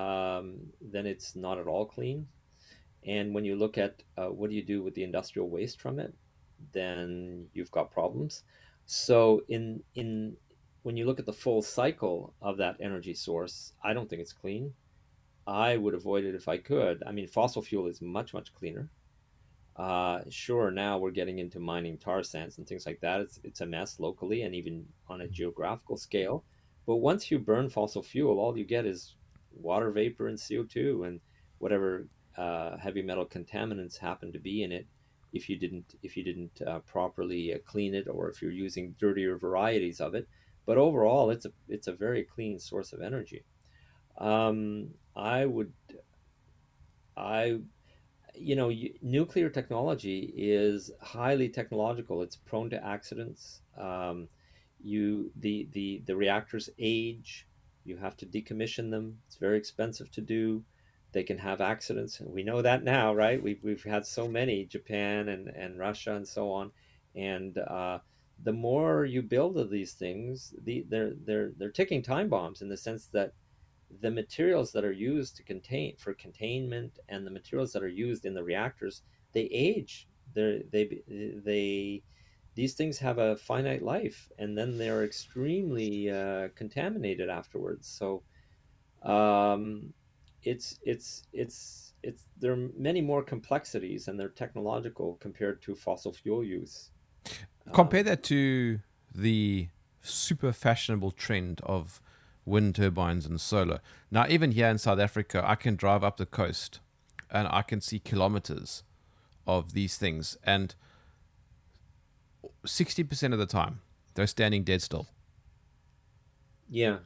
Um, 0.00 0.60
then 0.80 1.06
it's 1.06 1.34
not 1.34 1.58
at 1.58 1.66
all 1.66 1.84
clean. 1.84 2.28
And 3.04 3.34
when 3.34 3.44
you 3.44 3.56
look 3.56 3.76
at 3.78 4.02
uh, 4.16 4.28
what 4.28 4.50
do 4.50 4.56
you 4.56 4.62
do 4.62 4.82
with 4.82 4.94
the 4.94 5.02
industrial 5.02 5.48
waste 5.48 5.80
from 5.80 5.98
it, 5.98 6.14
then 6.72 7.46
you've 7.52 7.72
got 7.72 7.90
problems. 7.90 8.44
So 8.86 9.42
in 9.48 9.82
in 9.94 10.36
when 10.82 10.96
you 10.96 11.06
look 11.06 11.18
at 11.18 11.26
the 11.26 11.32
full 11.32 11.62
cycle 11.62 12.34
of 12.40 12.56
that 12.58 12.76
energy 12.80 13.14
source, 13.14 13.72
I 13.82 13.92
don't 13.92 14.08
think 14.08 14.22
it's 14.22 14.32
clean. 14.32 14.74
I 15.46 15.76
would 15.76 15.94
avoid 15.94 16.24
it 16.24 16.36
if 16.36 16.46
I 16.46 16.58
could. 16.58 17.02
I 17.04 17.10
mean, 17.10 17.26
fossil 17.26 17.62
fuel 17.62 17.88
is 17.88 18.00
much 18.00 18.32
much 18.32 18.54
cleaner. 18.54 18.90
Uh, 19.76 20.20
sure, 20.28 20.70
now 20.70 20.98
we're 20.98 21.10
getting 21.10 21.38
into 21.38 21.58
mining 21.58 21.96
tar 21.96 22.22
sands 22.22 22.58
and 22.58 22.66
things 22.66 22.84
like 22.86 23.00
that. 23.00 23.20
It's 23.20 23.40
it's 23.42 23.60
a 23.62 23.66
mess 23.66 23.98
locally 23.98 24.42
and 24.42 24.54
even 24.54 24.86
on 25.08 25.22
a 25.22 25.28
geographical 25.28 25.96
scale. 25.96 26.44
But 26.86 26.96
once 26.96 27.30
you 27.30 27.38
burn 27.38 27.70
fossil 27.70 28.02
fuel, 28.02 28.38
all 28.38 28.56
you 28.56 28.64
get 28.64 28.86
is 28.86 29.14
water 29.52 29.90
vapor 29.90 30.28
and 30.28 30.38
CO2 30.38 31.06
and 31.06 31.20
whatever 31.58 32.08
uh, 32.36 32.76
heavy 32.76 33.02
metal 33.02 33.26
contaminants 33.26 33.98
happen 33.98 34.32
to 34.32 34.38
be 34.38 34.62
in 34.62 34.72
it. 34.72 34.86
If 35.32 35.48
you 35.48 35.58
didn't 35.58 35.94
if 36.02 36.16
you 36.16 36.24
didn't 36.24 36.60
uh, 36.66 36.80
properly 36.80 37.54
uh, 37.54 37.58
clean 37.64 37.94
it, 37.94 38.08
or 38.08 38.28
if 38.28 38.42
you're 38.42 38.50
using 38.50 38.94
dirtier 38.98 39.38
varieties 39.38 40.00
of 40.00 40.14
it, 40.14 40.28
but 40.66 40.76
overall, 40.76 41.30
it's 41.30 41.46
a 41.46 41.52
it's 41.68 41.86
a 41.86 41.92
very 41.92 42.24
clean 42.24 42.58
source 42.58 42.92
of 42.92 43.00
energy. 43.00 43.44
Um, 44.18 44.90
I 45.16 45.46
would 45.46 45.72
I 47.16 47.60
you 48.42 48.56
know, 48.56 48.72
nuclear 49.00 49.48
technology 49.48 50.32
is 50.36 50.90
highly 51.00 51.48
technological. 51.48 52.22
It's 52.22 52.36
prone 52.36 52.70
to 52.70 52.84
accidents. 52.84 53.62
Um, 53.76 54.28
you 54.82 55.30
the 55.36 55.68
the 55.72 56.02
the 56.06 56.16
reactors 56.16 56.68
age. 56.78 57.46
You 57.84 57.96
have 57.96 58.16
to 58.18 58.26
decommission 58.26 58.90
them. 58.90 59.18
It's 59.26 59.36
very 59.36 59.58
expensive 59.58 60.10
to 60.12 60.20
do. 60.20 60.64
They 61.12 61.22
can 61.22 61.38
have 61.38 61.60
accidents. 61.60 62.20
and 62.20 62.32
We 62.32 62.42
know 62.42 62.62
that 62.62 62.84
now, 62.84 63.14
right? 63.14 63.42
We've 63.42 63.62
we've 63.62 63.84
had 63.84 64.06
so 64.06 64.28
many, 64.28 64.64
Japan 64.64 65.28
and 65.28 65.48
and 65.48 65.78
Russia 65.78 66.14
and 66.14 66.26
so 66.26 66.50
on, 66.50 66.72
and 67.14 67.58
uh, 67.58 67.98
the 68.42 68.52
more 68.52 69.04
you 69.04 69.22
build 69.22 69.56
of 69.58 69.70
these 69.70 69.92
things, 69.94 70.54
the 70.62 70.84
they're 70.88 71.12
they're 71.14 71.52
they're 71.56 71.70
ticking 71.70 72.02
time 72.02 72.28
bombs 72.28 72.62
in 72.62 72.68
the 72.68 72.76
sense 72.76 73.06
that 73.06 73.32
the 74.00 74.10
materials 74.10 74.72
that 74.72 74.84
are 74.84 74.92
used 74.92 75.36
to 75.36 75.42
contain 75.42 75.96
for 75.96 76.14
containment 76.14 76.98
and 77.08 77.26
the 77.26 77.30
materials 77.30 77.72
that 77.72 77.82
are 77.82 77.88
used 77.88 78.24
in 78.24 78.34
the 78.34 78.44
reactors 78.44 79.02
they 79.32 79.42
age. 79.52 80.08
They 80.34 80.64
they 80.70 81.02
they 81.44 82.02
these 82.54 82.74
things 82.74 82.98
have 82.98 83.18
a 83.18 83.36
finite 83.36 83.82
life 83.82 84.30
and 84.38 84.56
then 84.56 84.76
they're 84.76 85.04
extremely 85.04 86.10
uh, 86.10 86.48
contaminated 86.54 87.28
afterwards. 87.28 87.88
So 87.88 88.22
um, 89.02 89.92
it's 90.42 90.78
it's 90.82 91.22
it's 91.32 91.94
it's 92.02 92.24
there 92.38 92.52
are 92.52 92.68
many 92.76 93.00
more 93.00 93.22
complexities 93.22 94.08
and 94.08 94.18
they're 94.18 94.28
technological 94.28 95.16
compared 95.20 95.62
to 95.62 95.74
fossil 95.74 96.12
fuel 96.12 96.44
use. 96.44 96.90
Compare 97.72 98.00
um, 98.00 98.06
that 98.06 98.22
to 98.24 98.80
the 99.14 99.68
super 100.02 100.52
fashionable 100.52 101.12
trend 101.12 101.60
of 101.62 102.00
wind 102.44 102.74
turbines 102.74 103.26
and 103.26 103.40
solar. 103.40 103.80
Now, 104.10 104.26
even 104.28 104.52
here 104.52 104.68
in 104.68 104.78
South 104.78 104.98
Africa, 104.98 105.42
I 105.44 105.54
can 105.54 105.76
drive 105.76 106.02
up 106.02 106.16
the 106.16 106.26
coast 106.26 106.80
and 107.30 107.48
I 107.50 107.62
can 107.62 107.80
see 107.80 107.98
kilometers 107.98 108.82
of 109.46 109.72
these 109.72 109.96
things, 109.96 110.36
and 110.44 110.74
60% 112.64 113.32
of 113.32 113.38
the 113.38 113.46
time, 113.46 113.80
they're 114.14 114.26
standing 114.26 114.62
dead 114.62 114.82
still. 114.82 115.08
Yeah. 116.68 116.98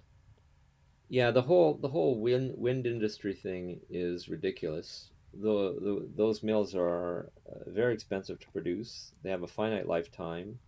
Yeah, 1.09 1.31
the 1.31 1.43
whole 1.43 1.79
the 1.81 1.89
whole 1.89 2.19
wind 2.19 2.55
wind 2.57 2.85
industry 2.85 3.33
thing 3.33 3.81
is 3.89 4.29
ridiculous. 4.29 5.11
The, 5.33 5.77
the 5.81 6.09
those 6.17 6.43
mills 6.43 6.75
are 6.75 7.31
uh, 7.49 7.71
very 7.71 7.95
expensive 7.95 8.41
to 8.41 8.51
produce. 8.51 9.13
They 9.23 9.31
have 9.31 9.45
a 9.45 9.47
finite 9.47 9.87
lifetime 9.87 10.59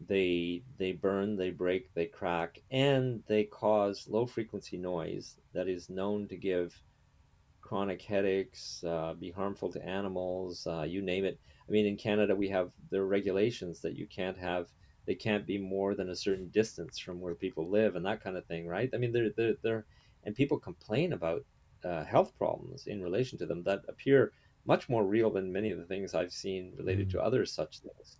they 0.00 0.62
they 0.78 0.92
burn, 0.92 1.36
they 1.36 1.50
break, 1.50 1.92
they 1.94 2.06
crack, 2.06 2.60
and 2.70 3.22
they 3.26 3.44
cause 3.44 4.06
low 4.08 4.26
frequency 4.26 4.76
noise 4.76 5.36
that 5.52 5.68
is 5.68 5.88
known 5.88 6.28
to 6.28 6.36
give 6.36 6.80
chronic 7.60 8.02
headaches, 8.02 8.84
uh, 8.84 9.14
be 9.14 9.30
harmful 9.30 9.72
to 9.72 9.84
animals, 9.84 10.66
uh, 10.66 10.82
you 10.82 11.02
name 11.02 11.24
it. 11.24 11.38
I 11.68 11.72
mean, 11.72 11.86
in 11.86 11.96
Canada, 11.96 12.34
we 12.36 12.48
have 12.50 12.70
there 12.90 13.02
are 13.02 13.06
regulations 13.06 13.80
that 13.80 13.96
you 13.96 14.06
can't 14.06 14.38
have, 14.38 14.68
they 15.06 15.16
can't 15.16 15.46
be 15.46 15.58
more 15.58 15.94
than 15.94 16.10
a 16.10 16.16
certain 16.16 16.48
distance 16.50 16.98
from 16.98 17.20
where 17.20 17.34
people 17.34 17.68
live 17.68 17.96
and 17.96 18.06
that 18.06 18.22
kind 18.22 18.36
of 18.36 18.46
thing, 18.46 18.68
right? 18.68 18.88
I 18.94 18.98
mean, 18.98 19.12
they're, 19.12 19.30
they're, 19.36 19.54
they're 19.62 19.86
and 20.22 20.34
people 20.34 20.58
complain 20.58 21.12
about 21.12 21.44
uh, 21.84 22.04
health 22.04 22.36
problems 22.36 22.86
in 22.86 23.02
relation 23.02 23.38
to 23.38 23.46
them 23.46 23.62
that 23.64 23.82
appear 23.88 24.32
much 24.66 24.88
more 24.88 25.04
real 25.04 25.30
than 25.30 25.52
many 25.52 25.70
of 25.70 25.78
the 25.78 25.84
things 25.84 26.14
I've 26.14 26.32
seen 26.32 26.72
related 26.76 27.08
mm-hmm. 27.08 27.18
to 27.18 27.24
other 27.24 27.46
such 27.46 27.80
things. 27.80 28.16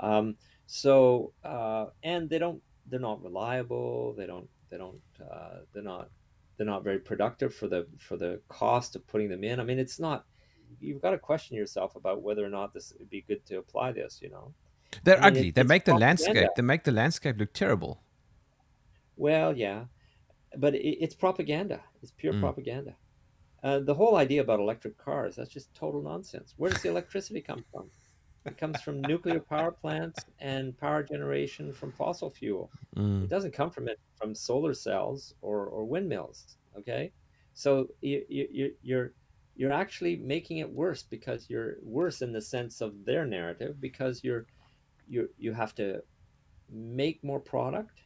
Um, 0.00 0.36
so 0.68 1.32
uh, 1.44 1.86
and 2.02 2.28
they 2.28 2.38
don't 2.38 2.62
they're 2.86 3.00
not 3.00 3.22
reliable. 3.22 4.12
They 4.12 4.26
don't 4.26 4.48
they 4.70 4.76
don't 4.76 5.00
uh, 5.18 5.60
they're 5.72 5.82
not 5.82 6.10
they're 6.56 6.66
not 6.66 6.84
very 6.84 6.98
productive 6.98 7.54
for 7.54 7.68
the 7.68 7.86
for 7.98 8.18
the 8.18 8.40
cost 8.48 8.94
of 8.94 9.06
putting 9.06 9.30
them 9.30 9.42
in. 9.42 9.60
I 9.60 9.64
mean, 9.64 9.78
it's 9.78 9.98
not. 9.98 10.26
You've 10.78 11.00
got 11.00 11.12
to 11.12 11.18
question 11.18 11.56
yourself 11.56 11.96
about 11.96 12.20
whether 12.20 12.44
or 12.44 12.50
not 12.50 12.74
this 12.74 12.92
would 12.98 13.08
be 13.08 13.24
good 13.26 13.46
to 13.46 13.56
apply 13.56 13.92
this. 13.92 14.20
You 14.20 14.28
know, 14.28 14.52
they're 15.04 15.16
I 15.16 15.30
mean, 15.30 15.38
ugly. 15.38 15.48
It, 15.48 15.54
they 15.54 15.62
make 15.62 15.86
the 15.86 15.94
landscape. 15.94 16.50
They 16.54 16.62
make 16.62 16.84
the 16.84 16.92
landscape 16.92 17.36
look 17.38 17.54
terrible. 17.54 18.02
Well, 19.16 19.56
yeah, 19.56 19.84
but 20.58 20.74
it, 20.74 20.98
it's 21.02 21.14
propaganda. 21.14 21.80
It's 22.02 22.12
pure 22.12 22.34
mm. 22.34 22.40
propaganda. 22.40 22.94
Uh, 23.62 23.78
the 23.78 23.94
whole 23.94 24.16
idea 24.16 24.42
about 24.42 24.60
electric 24.60 24.98
cars, 24.98 25.36
that's 25.36 25.50
just 25.50 25.74
total 25.74 26.02
nonsense. 26.02 26.52
Where 26.58 26.70
does 26.70 26.82
the 26.82 26.90
electricity 26.90 27.40
come 27.40 27.64
from? 27.72 27.90
It 28.46 28.56
comes 28.56 28.80
from 28.80 29.02
nuclear 29.02 29.40
power 29.40 29.70
plants 29.70 30.24
and 30.38 30.76
power 30.78 31.02
generation 31.02 31.72
from 31.72 31.92
fossil 31.92 32.30
fuel. 32.30 32.70
Mm. 32.96 33.24
It 33.24 33.30
doesn't 33.30 33.52
come 33.52 33.70
from 33.70 33.88
it 33.88 34.00
from 34.16 34.34
solar 34.34 34.74
cells 34.74 35.34
or, 35.42 35.66
or 35.66 35.84
windmills. 35.84 36.56
Okay, 36.78 37.12
so 37.54 37.88
you, 38.00 38.24
you, 38.28 38.72
you're 38.82 39.12
you're 39.56 39.72
actually 39.72 40.16
making 40.16 40.58
it 40.58 40.72
worse 40.72 41.02
because 41.02 41.50
you're 41.50 41.76
worse 41.82 42.22
in 42.22 42.32
the 42.32 42.40
sense 42.40 42.80
of 42.80 43.04
their 43.04 43.26
narrative 43.26 43.80
because 43.80 44.22
you're 44.22 44.46
you 45.08 45.28
you 45.36 45.52
have 45.52 45.74
to 45.74 46.00
make 46.70 47.24
more 47.24 47.40
product, 47.40 48.02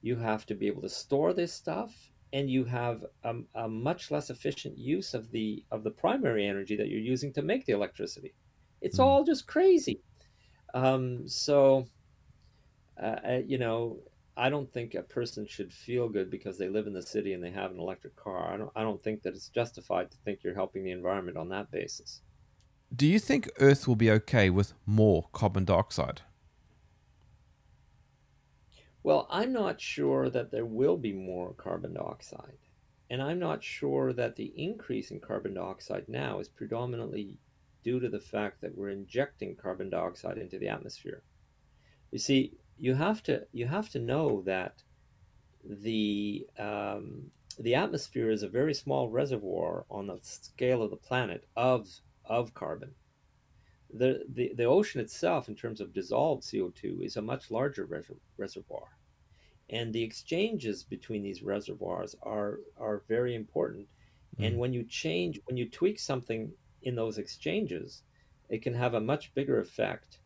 you 0.00 0.16
have 0.16 0.46
to 0.46 0.54
be 0.54 0.66
able 0.66 0.82
to 0.82 0.88
store 0.88 1.32
this 1.34 1.52
stuff, 1.52 2.10
and 2.32 2.48
you 2.50 2.64
have 2.64 3.04
a, 3.24 3.34
a 3.54 3.68
much 3.68 4.10
less 4.10 4.30
efficient 4.30 4.78
use 4.78 5.12
of 5.12 5.30
the 5.30 5.62
of 5.70 5.84
the 5.84 5.90
primary 5.90 6.46
energy 6.46 6.76
that 6.76 6.88
you're 6.88 6.98
using 6.98 7.32
to 7.34 7.42
make 7.42 7.66
the 7.66 7.72
electricity. 7.72 8.32
It's 8.80 8.98
mm. 8.98 9.04
all 9.04 9.24
just 9.24 9.46
crazy. 9.46 10.02
Um, 10.74 11.28
so, 11.28 11.86
uh, 13.02 13.38
you 13.46 13.58
know, 13.58 13.98
I 14.36 14.50
don't 14.50 14.70
think 14.70 14.94
a 14.94 15.02
person 15.02 15.46
should 15.46 15.72
feel 15.72 16.08
good 16.08 16.30
because 16.30 16.58
they 16.58 16.68
live 16.68 16.86
in 16.86 16.92
the 16.92 17.02
city 17.02 17.32
and 17.32 17.42
they 17.42 17.50
have 17.50 17.70
an 17.70 17.80
electric 17.80 18.16
car. 18.16 18.52
I 18.52 18.56
don't. 18.58 18.70
I 18.76 18.82
don't 18.82 19.02
think 19.02 19.22
that 19.22 19.34
it's 19.34 19.48
justified 19.48 20.10
to 20.10 20.16
think 20.18 20.40
you're 20.42 20.54
helping 20.54 20.84
the 20.84 20.90
environment 20.90 21.38
on 21.38 21.48
that 21.50 21.70
basis. 21.70 22.20
Do 22.94 23.06
you 23.06 23.18
think 23.18 23.50
Earth 23.58 23.88
will 23.88 23.96
be 23.96 24.10
okay 24.10 24.50
with 24.50 24.74
more 24.84 25.28
carbon 25.32 25.64
dioxide? 25.64 26.20
Well, 29.02 29.26
I'm 29.30 29.52
not 29.52 29.80
sure 29.80 30.28
that 30.30 30.50
there 30.50 30.66
will 30.66 30.96
be 30.96 31.12
more 31.12 31.54
carbon 31.54 31.94
dioxide. 31.94 32.58
And 33.08 33.22
I'm 33.22 33.38
not 33.38 33.62
sure 33.62 34.12
that 34.12 34.36
the 34.36 34.52
increase 34.56 35.12
in 35.12 35.20
carbon 35.20 35.54
dioxide 35.54 36.08
now 36.08 36.40
is 36.40 36.48
predominantly 36.48 37.38
due 37.86 38.00
to 38.00 38.08
the 38.08 38.18
fact 38.18 38.60
that 38.60 38.76
we're 38.76 38.88
injecting 38.90 39.54
carbon 39.54 39.88
dioxide 39.88 40.38
into 40.38 40.58
the 40.58 40.66
atmosphere. 40.66 41.22
You 42.10 42.18
see, 42.18 42.54
you 42.76 42.94
have 42.94 43.22
to 43.22 43.46
you 43.52 43.68
have 43.68 43.88
to 43.90 44.00
know 44.00 44.42
that 44.42 44.82
the 45.64 46.48
um, 46.58 47.30
the 47.60 47.76
atmosphere 47.76 48.32
is 48.32 48.42
a 48.42 48.48
very 48.48 48.74
small 48.74 49.08
reservoir 49.08 49.86
on 49.88 50.08
the 50.08 50.18
scale 50.20 50.82
of 50.82 50.90
the 50.90 50.96
planet 50.96 51.46
of 51.54 51.86
of 52.24 52.54
carbon. 52.54 52.90
The, 53.94 54.24
the, 54.28 54.52
the 54.56 54.64
ocean 54.64 55.00
itself, 55.00 55.48
in 55.48 55.54
terms 55.54 55.80
of 55.80 55.92
dissolved 55.92 56.42
CO2, 56.42 57.04
is 57.04 57.16
a 57.16 57.22
much 57.22 57.52
larger 57.52 57.84
res- 57.84 58.10
reservoir. 58.36 58.88
And 59.70 59.92
the 59.92 60.02
exchanges 60.02 60.82
between 60.82 61.22
these 61.22 61.44
reservoirs 61.44 62.16
are, 62.20 62.58
are 62.76 63.04
very 63.06 63.36
important. 63.36 63.86
Mm. 64.40 64.46
And 64.46 64.58
when 64.58 64.72
you 64.72 64.82
change, 64.82 65.40
when 65.44 65.56
you 65.56 65.70
tweak 65.70 66.00
something 66.00 66.52
in 66.86 66.94
those 66.94 67.18
exchanges, 67.18 68.02
it 68.48 68.62
can 68.62 68.72
have 68.72 68.94
a 68.94 69.00
much 69.00 69.34
bigger 69.34 69.60
effect 69.60 70.20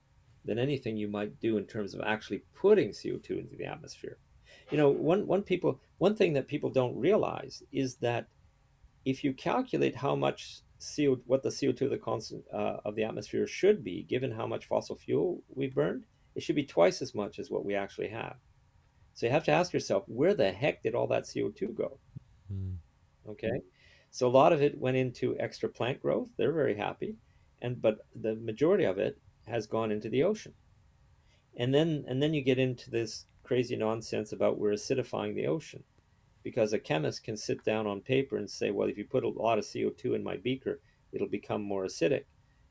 than 0.45 0.59
anything 0.59 0.97
you 0.97 1.09
might 1.09 1.41
do 1.41 1.57
in 1.57 1.65
terms 1.65 1.95
of 1.95 2.03
actually 2.03 2.43
putting 2.55 2.91
CO2 2.91 3.31
into 3.41 3.57
the 3.57 3.65
atmosphere. 3.65 4.19
You 4.71 4.77
know, 4.77 4.91
one, 4.91 5.27
one 5.27 5.43
people 5.43 5.81
one 5.99 6.15
thing 6.15 6.35
that 6.35 6.49
people 6.49 6.71
don't 6.71 6.97
realize 6.97 7.63
is 7.73 7.97
that 7.97 8.29
if 9.05 9.25
you 9.25 9.33
calculate 9.33 9.97
how 9.97 10.15
much 10.15 10.61
CO 10.81 11.19
what 11.27 11.43
the 11.43 11.49
CO2 11.49 11.83
of 11.83 11.91
the 11.91 11.99
constant 11.99 12.45
uh, 12.53 12.77
of 12.85 12.95
the 12.95 13.05
atmosphere 13.05 13.47
should 13.47 13.83
be, 13.83 14.03
given 14.03 14.31
how 14.31 14.47
much 14.47 14.67
fossil 14.67 14.97
fuel 14.97 15.43
we 15.55 15.67
burned, 15.67 16.05
it 16.35 16.43
should 16.43 16.57
be 16.57 16.65
twice 16.65 17.01
as 17.01 17.15
much 17.15 17.39
as 17.39 17.51
what 17.51 17.65
we 17.65 17.75
actually 17.75 18.09
have. 18.09 18.37
So 19.15 19.27
you 19.27 19.33
have 19.33 19.45
to 19.45 19.51
ask 19.51 19.73
yourself, 19.73 20.05
where 20.07 20.35
the 20.35 20.53
heck 20.53 20.83
did 20.83 20.95
all 20.95 21.07
that 21.09 21.25
CO2 21.25 21.75
go? 21.75 21.99
Mm. 22.53 22.77
Okay. 23.29 23.61
So 24.13 24.27
a 24.27 24.29
lot 24.29 24.53
of 24.53 24.61
it 24.61 24.79
went 24.79 24.97
into 24.97 25.39
extra 25.39 25.69
plant 25.69 26.03
growth. 26.03 26.29
They're 26.37 26.53
very 26.53 26.77
happy, 26.77 27.17
and 27.63 27.81
but 27.81 27.99
the 28.15 28.35
majority 28.35 28.85
of 28.85 28.99
it 28.99 29.19
has 29.47 29.67
gone 29.67 29.93
into 29.93 30.09
the 30.09 30.25
ocean. 30.25 30.55
And 31.57 31.73
then 31.73 32.05
and 32.09 32.23
then 32.23 32.35
you 32.35 32.43
get 32.43 32.59
into 32.59 32.91
this 32.91 33.27
crazy 33.45 33.77
nonsense 33.77 34.33
about 34.33 34.59
we're 34.59 34.73
acidifying 34.73 35.35
the 35.35 35.47
ocean, 35.47 35.85
because 36.43 36.73
a 36.73 36.79
chemist 36.79 37.23
can 37.25 37.37
sit 37.37 37.65
down 37.65 37.87
on 37.87 38.01
paper 38.01 38.37
and 38.37 38.51
say, 38.51 38.71
well, 38.71 38.89
if 38.89 38.99
you 38.99 39.05
put 39.05 39.25
a 39.25 39.29
lot 39.29 39.59
of 39.59 39.67
CO 39.73 39.91
two 39.91 40.15
in 40.15 40.25
my 40.25 40.37
beaker, 40.37 40.81
it'll 41.13 41.29
become 41.29 41.63
more 41.63 41.85
acidic, 41.85 42.25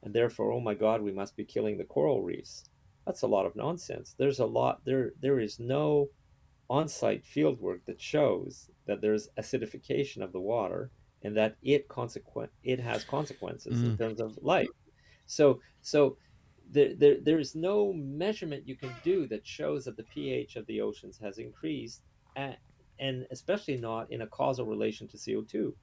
and 0.04 0.14
therefore, 0.14 0.52
oh 0.52 0.60
my 0.60 0.74
God, 0.74 1.02
we 1.02 1.12
must 1.12 1.36
be 1.36 1.46
killing 1.46 1.78
the 1.78 1.84
coral 1.84 2.22
reefs. 2.22 2.66
That's 3.06 3.22
a 3.24 3.28
lot 3.28 3.46
of 3.46 3.56
nonsense. 3.56 4.14
There's 4.18 4.40
a 4.40 4.46
lot 4.46 4.82
there. 4.86 5.14
There 5.22 5.40
is 5.40 5.60
no 5.60 6.10
on-site 6.70 7.26
field 7.26 7.60
work 7.60 7.86
that 7.86 8.00
shows 8.00 8.70
that 8.86 9.02
there's 9.02 9.30
acidification 9.40 10.22
of 10.22 10.32
the 10.32 10.40
water 10.40 10.92
and 11.24 11.36
that 11.36 11.56
it 11.62 11.88
consequent 11.88 12.52
it 12.64 12.80
has 12.80 13.04
consequences 13.04 13.80
mm. 13.80 13.86
in 13.86 13.98
terms 13.98 14.22
of 14.22 14.38
life. 14.42 14.68
So 15.26 15.62
so 15.82 16.18
there, 16.72 16.94
there 16.96 17.18
there 17.22 17.40
is 17.40 17.56
no 17.56 17.94
measurement 17.94 18.68
you 18.68 18.76
can 18.76 18.92
do 19.04 19.28
that 19.28 19.46
shows 19.46 19.86
that 19.86 19.98
the 19.98 20.04
pH 20.04 20.56
of 20.56 20.66
the 20.68 20.82
oceans 20.82 21.18
has 21.18 21.38
increased, 21.38 22.02
at, 22.36 22.60
and 23.00 23.26
especially 23.32 23.78
not 23.78 24.12
in 24.12 24.22
a 24.22 24.28
causal 24.28 24.66
relation 24.66 25.08
to 25.08 25.18
CO 25.18 25.42
two. 25.42 25.76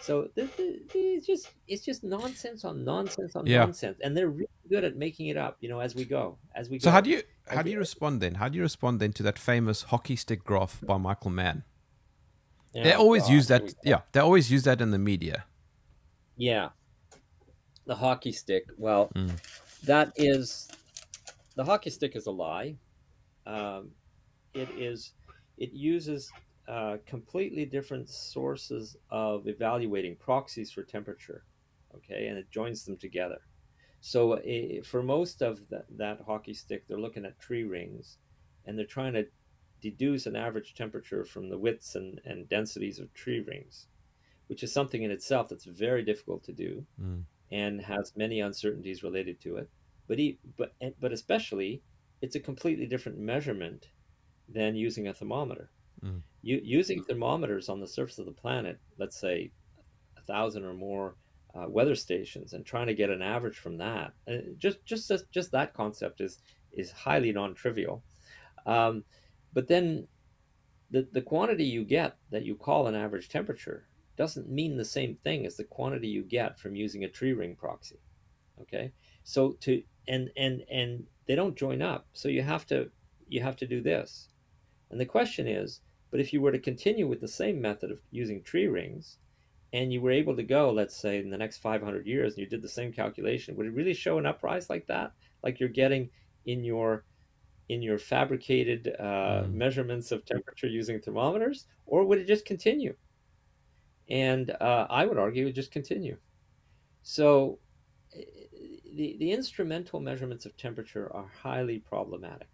So 0.00 0.28
th- 0.34 0.54
th- 0.56 0.80
it's 0.94 1.26
just 1.26 1.48
it's 1.66 1.84
just 1.84 2.04
nonsense 2.04 2.64
on 2.64 2.84
nonsense 2.84 3.34
on 3.34 3.46
Yeah. 3.46 3.60
nonsense, 3.60 3.98
and 4.02 4.16
they're 4.16 4.28
really 4.28 4.48
good 4.68 4.84
at 4.84 4.96
making 4.96 5.28
it 5.28 5.36
up. 5.36 5.56
You 5.60 5.68
know, 5.68 5.80
as 5.80 5.94
we 5.94 6.04
go, 6.04 6.38
as 6.54 6.68
we 6.68 6.78
So 6.78 6.86
go. 6.86 6.92
how 6.92 7.00
do 7.00 7.10
you 7.10 7.22
how 7.48 7.62
do 7.62 7.70
you 7.70 7.78
respond 7.78 8.20
then? 8.20 8.34
How 8.34 8.48
do 8.48 8.56
you 8.56 8.62
respond 8.62 9.00
then 9.00 9.12
to 9.14 9.22
that 9.22 9.38
famous 9.38 9.82
hockey 9.84 10.16
stick 10.16 10.44
graph 10.44 10.80
by 10.84 10.98
Michael 10.98 11.30
Mann? 11.30 11.64
Oh, 12.76 12.82
They 12.82 12.92
always 12.92 13.22
God, 13.24 13.32
use 13.32 13.48
that. 13.48 13.74
Yeah, 13.84 14.02
they 14.12 14.20
always 14.20 14.50
use 14.50 14.64
that 14.64 14.80
in 14.80 14.90
the 14.90 14.98
media. 14.98 15.44
Yeah. 16.36 16.70
The 17.86 17.94
hockey 17.94 18.32
stick. 18.32 18.64
Well, 18.76 19.08
Mm. 19.14 19.40
that 19.84 20.12
is 20.16 20.68
the 21.54 21.64
hockey 21.64 21.90
stick 21.90 22.16
is 22.16 22.26
a 22.26 22.30
lie. 22.30 22.76
Um, 23.46 23.92
it 24.54 24.68
is. 24.70 25.12
It 25.56 25.72
uses 25.72 26.30
uh, 26.68 26.98
completely 27.06 27.64
different 27.64 28.08
sources 28.10 28.96
of 29.10 29.46
evaluating 29.46 30.16
proxies 30.16 30.70
for 30.72 30.82
temperature. 30.82 31.44
Okay, 31.94 32.26
and 32.26 32.36
it 32.36 32.50
joins 32.50 32.84
them 32.84 32.96
together. 32.98 33.38
So 34.00 34.34
eh, 34.34 34.82
for 34.82 35.02
most 35.02 35.40
of 35.40 35.66
that, 35.70 35.86
that 35.96 36.20
hockey 36.20 36.52
stick, 36.52 36.86
they're 36.86 36.98
looking 37.00 37.24
at 37.24 37.38
tree 37.38 37.64
rings, 37.64 38.18
and 38.66 38.76
they're 38.78 38.84
trying 38.84 39.14
to 39.14 39.26
deduce 39.80 40.26
an 40.26 40.36
average 40.36 40.74
temperature 40.74 41.24
from 41.24 41.48
the 41.48 41.58
widths 41.58 41.94
and, 41.94 42.20
and 42.24 42.48
densities 42.48 42.98
of 42.98 43.12
tree 43.14 43.40
rings, 43.40 43.86
which 44.48 44.62
is 44.62 44.72
something 44.72 45.02
in 45.02 45.10
itself 45.10 45.48
that's 45.48 45.64
very 45.64 46.02
difficult 46.02 46.42
to 46.44 46.52
do 46.52 46.86
Mm. 47.00 47.24
and 47.50 47.80
has 47.82 48.12
many 48.16 48.40
uncertainties 48.40 49.02
related 49.02 49.40
to 49.40 49.56
it. 49.56 49.68
But 50.08 50.18
e- 50.20 50.38
but 50.56 50.74
but 51.00 51.12
especially, 51.12 51.82
it's 52.22 52.36
a 52.36 52.40
completely 52.40 52.86
different 52.86 53.18
measurement 53.18 53.90
than 54.48 54.76
using 54.76 55.08
a 55.08 55.14
thermometer. 55.14 55.70
Mm. 56.02 56.22
You, 56.42 56.60
using 56.62 57.02
thermometers 57.02 57.68
on 57.68 57.80
the 57.80 57.88
surface 57.88 58.18
of 58.18 58.26
the 58.26 58.32
planet, 58.32 58.78
let's 58.98 59.18
say 59.18 59.50
a 60.16 60.22
thousand 60.22 60.64
or 60.64 60.74
more 60.74 61.16
uh, 61.54 61.66
weather 61.68 61.94
stations, 61.96 62.52
and 62.52 62.64
trying 62.64 62.86
to 62.86 62.94
get 62.94 63.10
an 63.10 63.22
average 63.22 63.58
from 63.58 63.78
that, 63.78 64.12
uh, 64.28 64.38
just 64.58 64.84
just 64.84 65.08
just 65.08 65.30
just 65.32 65.52
that 65.52 65.74
concept 65.74 66.20
is 66.20 66.38
is 66.72 66.90
highly 66.92 67.32
non-trivial. 67.32 68.02
Um, 68.66 69.04
but 69.56 69.68
then 69.68 70.06
the 70.90 71.08
the 71.12 71.22
quantity 71.22 71.64
you 71.64 71.82
get 71.82 72.18
that 72.30 72.44
you 72.44 72.54
call 72.54 72.86
an 72.86 72.94
average 72.94 73.30
temperature 73.30 73.88
doesn't 74.14 74.50
mean 74.50 74.76
the 74.76 74.84
same 74.84 75.16
thing 75.24 75.46
as 75.46 75.56
the 75.56 75.64
quantity 75.64 76.08
you 76.08 76.22
get 76.22 76.60
from 76.60 76.76
using 76.76 77.02
a 77.02 77.08
tree 77.08 77.32
ring 77.32 77.56
proxy. 77.56 77.98
Okay, 78.60 78.92
so 79.24 79.52
to 79.62 79.82
and 80.06 80.30
and 80.36 80.62
and 80.70 81.04
they 81.26 81.34
don't 81.34 81.56
join 81.56 81.80
up, 81.80 82.06
so 82.12 82.28
you 82.28 82.42
have 82.42 82.66
to 82.66 82.90
you 83.28 83.40
have 83.40 83.56
to 83.56 83.66
do 83.66 83.80
this. 83.80 84.28
And 84.90 85.00
the 85.00 85.06
question 85.06 85.48
is, 85.48 85.80
but 86.10 86.20
if 86.20 86.34
you 86.34 86.42
were 86.42 86.52
to 86.52 86.58
continue 86.58 87.06
with 87.08 87.22
the 87.22 87.26
same 87.42 87.58
method 87.58 87.90
of 87.90 88.00
using 88.10 88.42
tree 88.42 88.66
rings, 88.66 89.16
and 89.72 89.90
you 89.90 90.02
were 90.02 90.10
able 90.10 90.36
to 90.36 90.42
go, 90.42 90.70
let's 90.70 90.94
say, 90.94 91.18
in 91.18 91.30
the 91.30 91.38
next 91.38 91.62
500 91.62 92.06
years, 92.06 92.34
and 92.34 92.40
you 92.40 92.46
did 92.46 92.60
the 92.60 92.68
same 92.68 92.92
calculation, 92.92 93.56
would 93.56 93.66
it 93.66 93.72
really 93.72 93.94
show 93.94 94.18
an 94.18 94.26
uprise 94.26 94.68
like 94.68 94.86
that? 94.88 95.12
Like 95.42 95.60
you're 95.60 95.70
getting 95.70 96.10
in 96.44 96.62
your 96.62 97.04
in 97.68 97.82
your 97.82 97.98
fabricated 97.98 98.88
uh, 98.98 99.44
Mm. 99.44 99.50
measurements 99.50 100.12
of 100.12 100.24
temperature 100.24 100.68
using 100.68 101.00
thermometers, 101.00 101.66
or 101.86 102.04
would 102.04 102.18
it 102.18 102.26
just 102.26 102.44
continue? 102.46 102.96
And 104.08 104.50
uh, 104.50 104.86
I 104.88 105.06
would 105.06 105.18
argue 105.18 105.42
it 105.42 105.46
would 105.46 105.54
just 105.54 105.70
continue. 105.72 106.18
So 107.02 107.60
eh, 108.14 108.24
the, 108.94 109.16
the 109.18 109.32
instrumental 109.32 110.00
measurements 110.00 110.46
of 110.46 110.56
temperature 110.56 111.12
are 111.14 111.28
highly 111.28 111.80
problematic 111.80 112.48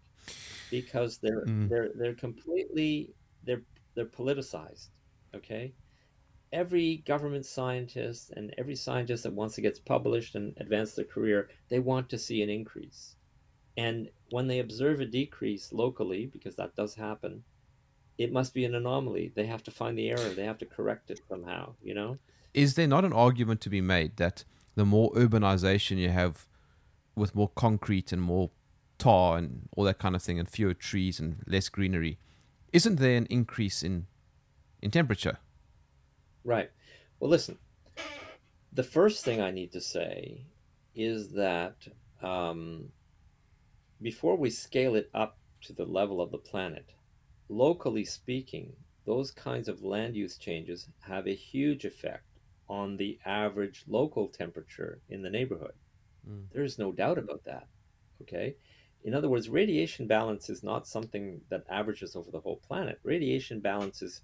because 0.69 1.19
they're 1.19 1.47
Mm. 1.47 1.67
they're 1.69 1.91
they're 1.95 2.15
completely 2.15 3.15
they're 3.43 3.65
they're 3.95 4.07
politicized. 4.07 4.89
Okay, 5.35 5.75
every 6.53 6.97
government 6.99 7.45
scientist 7.45 8.31
and 8.31 8.53
every 8.57 8.75
scientist 8.75 9.23
that 9.23 9.33
wants 9.33 9.55
to 9.55 9.61
get 9.61 9.85
published 9.85 10.35
and 10.35 10.53
advance 10.59 10.95
their 10.95 11.05
career, 11.05 11.49
they 11.69 11.79
want 11.79 12.09
to 12.11 12.19
see 12.19 12.41
an 12.43 12.49
increase. 12.49 13.17
And 13.77 14.09
when 14.29 14.47
they 14.47 14.59
observe 14.59 14.99
a 14.99 15.05
decrease 15.05 15.73
locally, 15.73 16.27
because 16.27 16.55
that 16.55 16.75
does 16.75 16.95
happen, 16.95 17.43
it 18.17 18.31
must 18.31 18.53
be 18.53 18.65
an 18.65 18.75
anomaly. 18.75 19.31
They 19.35 19.47
have 19.47 19.63
to 19.63 19.71
find 19.71 19.97
the 19.97 20.09
error. 20.09 20.29
They 20.29 20.45
have 20.45 20.59
to 20.59 20.65
correct 20.65 21.09
it 21.09 21.21
somehow. 21.27 21.73
You 21.81 21.95
know. 21.95 22.17
Is 22.53 22.75
there 22.75 22.87
not 22.87 23.05
an 23.05 23.13
argument 23.13 23.61
to 23.61 23.69
be 23.69 23.81
made 23.81 24.17
that 24.17 24.43
the 24.75 24.85
more 24.85 25.11
urbanization 25.13 25.97
you 25.97 26.09
have, 26.09 26.47
with 27.15 27.35
more 27.35 27.49
concrete 27.55 28.11
and 28.11 28.21
more 28.21 28.51
tar 28.99 29.37
and 29.37 29.67
all 29.75 29.83
that 29.85 29.99
kind 29.99 30.15
of 30.15 30.21
thing, 30.21 30.39
and 30.39 30.49
fewer 30.49 30.73
trees 30.73 31.19
and 31.19 31.43
less 31.47 31.69
greenery, 31.69 32.19
isn't 32.71 32.97
there 32.97 33.17
an 33.17 33.27
increase 33.29 33.81
in 33.81 34.05
in 34.81 34.91
temperature? 34.91 35.39
Right. 36.43 36.69
Well, 37.19 37.29
listen. 37.29 37.57
The 38.73 38.83
first 38.83 39.23
thing 39.23 39.39
I 39.39 39.51
need 39.51 39.71
to 39.73 39.81
say 39.81 40.45
is 40.95 41.29
that 41.33 41.75
um, 42.21 42.89
before 44.03 44.35
we 44.35 44.49
scale 44.49 44.95
it 44.95 45.09
up 45.13 45.37
to 45.61 45.71
the 45.71 45.85
level 45.85 46.21
of 46.21 46.29
the 46.29 46.37
planet, 46.37 46.93
locally 47.47 48.03
speaking, 48.03 48.73
those 49.05 49.31
kinds 49.31 49.69
of 49.69 49.81
land 49.81 50.15
use 50.15 50.37
changes 50.37 50.89
have 50.99 51.25
a 51.25 51.33
huge 51.33 51.85
effect 51.85 52.25
on 52.67 52.97
the 52.97 53.17
average 53.25 53.85
local 53.87 54.27
temperature 54.27 54.99
in 55.09 55.21
the 55.21 55.29
neighborhood. 55.29 55.73
Mm. 56.29 56.45
There's 56.51 56.77
no 56.77 56.91
doubt 56.91 57.17
about 57.17 57.45
that. 57.45 57.67
Okay. 58.21 58.55
In 59.03 59.13
other 59.13 59.29
words, 59.29 59.49
radiation 59.49 60.07
balance 60.07 60.49
is 60.49 60.63
not 60.63 60.87
something 60.87 61.41
that 61.49 61.65
averages 61.69 62.15
over 62.15 62.31
the 62.31 62.39
whole 62.39 62.61
planet. 62.67 62.99
Radiation 63.03 63.59
balance 63.59 64.01
is 64.01 64.21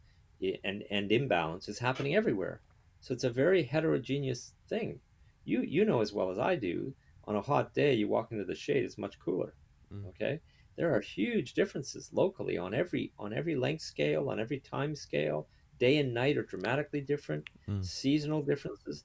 and, 0.64 0.84
and 0.90 1.12
imbalance 1.12 1.68
is 1.68 1.80
happening 1.80 2.16
everywhere. 2.16 2.62
So 3.02 3.14
it's 3.14 3.26
a 3.26 3.30
very 3.30 3.64
heterogeneous 3.64 4.54
thing. 4.68 5.00
You 5.46 5.62
you 5.62 5.86
know 5.86 6.02
as 6.02 6.14
well 6.14 6.32
as 6.32 6.40
I 6.40 6.56
do, 6.56 6.94
on 7.26 7.36
a 7.36 7.42
hot 7.42 7.74
day 7.74 7.94
you 7.94 8.08
walk 8.08 8.32
into 8.32 8.46
the 8.46 8.56
shade, 8.56 8.84
it's 8.84 8.98
much 8.98 9.20
cooler. 9.20 9.54
Mm. 9.94 10.08
Okay? 10.10 10.40
There 10.76 10.94
are 10.94 11.02
huge 11.02 11.54
differences 11.54 12.10
locally 12.14 12.58
on 12.58 12.74
every 12.74 13.12
on 13.20 13.34
every 13.34 13.56
length 13.56 13.82
scale, 13.82 14.30
on 14.30 14.40
every 14.40 14.60
time 14.60 14.96
scale. 14.96 15.48
Day 15.80 15.98
and 15.98 16.14
night 16.14 16.38
are 16.38 16.44
dramatically 16.44 17.02
different, 17.02 17.46
Mm. 17.68 17.84
seasonal 17.84 18.42
differences. 18.42 19.04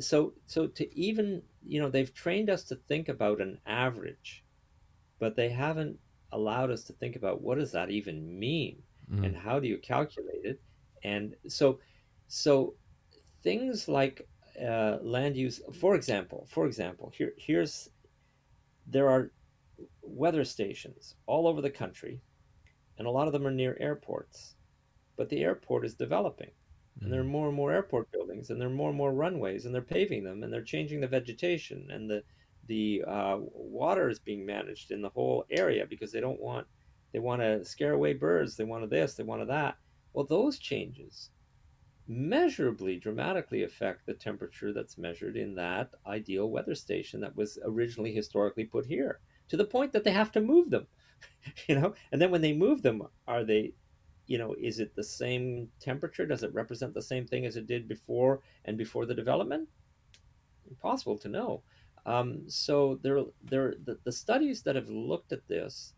So 0.00 0.34
so 0.46 0.66
to 0.68 0.84
even 0.98 1.42
you 1.66 1.80
know, 1.80 1.90
they've 1.90 2.12
trained 2.14 2.50
us 2.50 2.64
to 2.64 2.76
think 2.76 3.08
about 3.08 3.40
an 3.40 3.58
average, 3.66 4.44
but 5.18 5.34
they 5.36 5.48
haven't 5.48 5.98
allowed 6.32 6.70
us 6.70 6.84
to 6.84 6.92
think 6.94 7.16
about 7.16 7.40
what 7.42 7.58
does 7.58 7.72
that 7.72 7.90
even 7.90 8.38
mean? 8.38 8.82
Mm. 9.10 9.26
and 9.26 9.36
how 9.36 9.60
do 9.60 9.68
you 9.68 9.76
calculate 9.76 10.44
it 10.44 10.62
and 11.02 11.36
so 11.46 11.78
so 12.26 12.74
things 13.42 13.86
like 13.86 14.26
uh, 14.58 14.96
land 15.02 15.36
use 15.36 15.60
for 15.78 15.94
example 15.94 16.46
for 16.48 16.64
example 16.66 17.12
here 17.14 17.34
here's 17.36 17.90
there 18.86 19.10
are 19.10 19.30
weather 20.06 20.44
stations 20.44 21.16
all 21.26 21.46
over 21.46 21.60
the 21.60 21.70
country 21.70 22.20
and 22.98 23.06
a 23.06 23.10
lot 23.10 23.26
of 23.26 23.32
them 23.32 23.46
are 23.46 23.50
near 23.50 23.76
airports. 23.80 24.54
But 25.16 25.28
the 25.28 25.42
airport 25.42 25.84
is 25.84 25.94
developing 25.94 26.50
and 27.00 27.12
there 27.12 27.20
are 27.20 27.24
more 27.24 27.48
and 27.48 27.56
more 27.56 27.72
airport 27.72 28.10
buildings 28.12 28.50
and 28.50 28.60
there 28.60 28.68
are 28.68 28.72
more 28.72 28.88
and 28.88 28.98
more 28.98 29.12
runways 29.12 29.64
and 29.64 29.74
they're 29.74 29.82
paving 29.82 30.24
them 30.24 30.42
and 30.42 30.52
they're 30.52 30.62
changing 30.62 31.00
the 31.00 31.08
vegetation 31.08 31.88
and 31.90 32.08
the 32.08 32.22
the 32.66 33.04
uh, 33.06 33.36
water 33.52 34.08
is 34.08 34.18
being 34.18 34.46
managed 34.46 34.90
in 34.90 35.02
the 35.02 35.10
whole 35.10 35.44
area 35.50 35.84
because 35.88 36.12
they 36.12 36.20
don't 36.20 36.40
want 36.40 36.66
they 37.12 37.18
want 37.18 37.42
to 37.42 37.64
scare 37.64 37.92
away 37.92 38.14
birds 38.14 38.56
they 38.56 38.64
want 38.64 38.88
this 38.90 39.14
they 39.14 39.24
want 39.24 39.46
that. 39.46 39.76
Well 40.12 40.24
those 40.24 40.58
changes 40.58 41.30
measurably 42.06 42.96
dramatically 42.96 43.62
affect 43.62 44.06
the 44.06 44.14
temperature 44.14 44.72
that's 44.72 44.98
measured 44.98 45.36
in 45.36 45.54
that 45.54 45.90
ideal 46.06 46.50
weather 46.50 46.74
station 46.74 47.20
that 47.20 47.34
was 47.34 47.58
originally 47.64 48.12
historically 48.12 48.64
put 48.64 48.86
here 48.86 49.20
to 49.48 49.56
the 49.56 49.64
point 49.64 49.92
that 49.92 50.04
they 50.04 50.10
have 50.10 50.32
to 50.32 50.40
move 50.40 50.70
them 50.70 50.86
you 51.68 51.78
know 51.78 51.94
and 52.12 52.20
then 52.20 52.30
when 52.30 52.40
they 52.40 52.52
move 52.52 52.82
them 52.82 53.02
are 53.26 53.44
they 53.44 53.72
you 54.26 54.38
know 54.38 54.54
is 54.58 54.80
it 54.80 54.94
the 54.94 55.04
same 55.04 55.68
temperature 55.80 56.26
does 56.26 56.42
it 56.42 56.54
represent 56.54 56.94
the 56.94 57.02
same 57.02 57.26
thing 57.26 57.44
as 57.44 57.56
it 57.56 57.66
did 57.66 57.86
before 57.88 58.40
and 58.64 58.78
before 58.78 59.06
the 59.06 59.14
development 59.14 59.68
impossible 60.68 61.18
to 61.18 61.28
know 61.28 61.62
um, 62.06 62.42
so 62.48 62.98
there 63.02 63.22
there 63.42 63.74
the, 63.84 63.98
the 64.04 64.12
studies 64.12 64.62
that 64.62 64.76
have 64.76 64.88
looked 64.88 65.32
at 65.32 65.46
this 65.48 65.94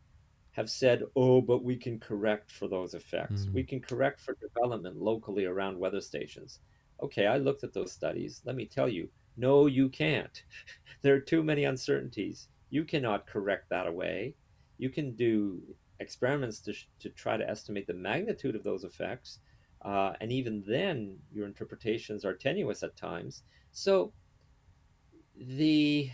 have 0.57 0.70
said, 0.70 1.03
oh, 1.14 1.42
but 1.42 1.62
we 1.62 1.76
can 1.76 2.01
correct 2.01 2.51
for 2.51 2.66
those 2.66 2.94
effects. 2.94 3.44
Mm. 3.44 3.53
We 3.53 3.62
can 3.62 3.78
correct 3.78 4.18
for 4.18 4.38
development 4.40 4.97
locally 4.97 5.44
around 5.44 5.78
weather 5.78 6.01
stations. 6.01 6.61
Okay, 7.03 7.26
I 7.26 7.36
looked 7.36 7.62
at 7.62 7.74
those 7.74 7.92
studies. 7.92 8.40
Let 8.47 8.57
me 8.57 8.64
tell 8.64 8.88
you, 8.88 9.11
no, 9.36 9.66
you 9.66 9.90
can't. 9.90 10.42
there 11.03 11.14
are 11.14 11.20
too 11.20 11.42
many 11.42 11.64
uncertainties. 11.64 12.49
You 12.70 12.84
cannot 12.84 13.26
correct 13.26 13.70
that 13.70 13.86
away. 13.86 14.34
You 14.78 14.90
can 14.90 15.14
do 15.14 15.62
experiments 16.00 16.60
to, 16.60 16.74
to 17.00 17.10
try 17.10 17.36
to 17.36 17.48
estimate 17.48 17.86
the 17.86 17.94
magnitude 17.94 18.54
of 18.54 18.64
those 18.64 18.84
effects. 18.84 19.38
Uh, 19.82 20.12
and 20.20 20.32
even 20.32 20.64
then, 20.66 21.18
your 21.32 21.46
interpretations 21.46 22.24
are 22.24 22.34
tenuous 22.34 22.82
at 22.82 22.96
times. 22.96 23.42
So, 23.72 24.12
the 25.38 26.10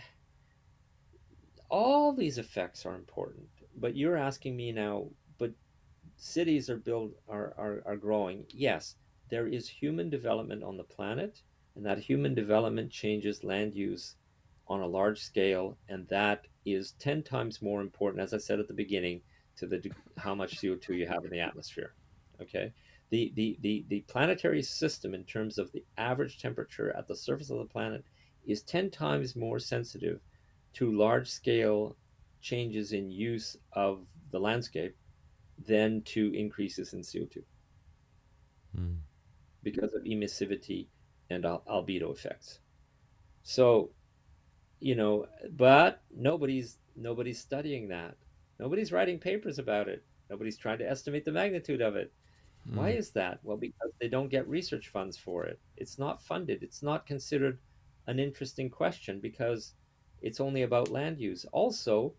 all 1.69 2.13
these 2.13 2.37
effects 2.37 2.85
are 2.85 2.93
important 2.93 3.47
but 3.77 3.95
you're 3.95 4.17
asking 4.17 4.55
me 4.55 4.71
now 4.71 5.05
but 5.39 5.53
cities 6.17 6.69
are 6.69 6.77
built 6.77 7.13
are, 7.29 7.53
are, 7.57 7.81
are 7.85 7.95
growing 7.95 8.45
yes 8.49 8.95
there 9.33 9.47
is 9.47 9.67
human 9.67 10.11
development 10.11 10.63
on 10.63 10.77
the 10.77 10.83
planet, 10.83 11.41
and 11.75 11.83
that 11.87 11.97
human 11.97 12.35
development 12.35 12.91
changes 12.91 13.43
land 13.43 13.73
use 13.73 14.15
on 14.67 14.81
a 14.81 14.87
large 14.87 15.19
scale, 15.19 15.77
and 15.89 16.07
that 16.07 16.45
is 16.65 16.93
10 16.93 17.23
times 17.23 17.61
more 17.61 17.81
important, 17.81 18.23
as 18.23 18.33
I 18.33 18.37
said 18.37 18.59
at 18.59 18.67
the 18.67 18.73
beginning, 18.73 19.21
to 19.57 19.67
the 19.67 19.91
how 20.17 20.33
much 20.33 20.57
CO2 20.59 20.89
you 20.97 21.07
have 21.07 21.23
in 21.25 21.31
the 21.31 21.39
atmosphere. 21.39 21.93
Okay. 22.41 22.73
The, 23.09 23.31
the, 23.35 23.57
the, 23.61 23.85
the 23.89 24.01
planetary 24.01 24.63
system, 24.63 25.13
in 25.13 25.23
terms 25.25 25.57
of 25.59 25.71
the 25.71 25.83
average 25.97 26.39
temperature 26.39 26.95
at 26.97 27.07
the 27.07 27.15
surface 27.15 27.51
of 27.51 27.59
the 27.59 27.65
planet, 27.65 28.03
is 28.45 28.63
10 28.63 28.89
times 28.89 29.35
more 29.35 29.59
sensitive 29.59 30.19
to 30.73 30.91
large 30.91 31.29
scale 31.29 31.95
changes 32.41 32.91
in 32.91 33.11
use 33.11 33.55
of 33.73 34.05
the 34.31 34.39
landscape 34.39 34.95
than 35.67 36.01
to 36.01 36.33
increases 36.33 36.93
in 36.93 37.01
CO2 37.01 37.43
Mm. 38.75 38.97
because 39.61 39.93
of 39.93 40.03
emissivity 40.03 40.87
and 41.29 41.45
al- 41.45 41.63
albedo 41.67 42.11
effects. 42.11 42.59
So, 43.43 43.91
you 44.83 44.95
know, 44.95 45.27
but 45.51 46.01
nobody's 46.13 46.77
nobody's 46.97 47.39
studying 47.39 47.87
that. 47.87 48.17
Nobody's 48.59 48.91
writing 48.91 49.17
papers 49.17 49.57
about 49.57 49.87
it. 49.87 50.03
Nobody's 50.29 50.57
trying 50.57 50.79
to 50.79 50.89
estimate 50.89 51.23
the 51.23 51.31
magnitude 51.31 51.81
of 51.81 51.95
it. 51.95 52.11
Why 52.65 52.89
is 52.89 53.11
that? 53.11 53.39
Well, 53.43 53.57
because 53.57 53.91
they 53.99 54.09
don't 54.09 54.29
get 54.29 54.47
research 54.47 54.89
funds 54.89 55.17
for 55.17 55.45
it. 55.45 55.59
It's 55.77 55.97
not 55.97 56.21
funded. 56.21 56.63
It's 56.63 56.83
not 56.83 57.05
considered 57.05 57.59
an 58.07 58.19
interesting 58.19 58.69
question 58.69 59.19
because 59.21 59.73
it's 60.21 60.41
only 60.41 60.63
about 60.63 60.91
land 60.91 61.19
use. 61.19 61.45
Also, 61.53 62.13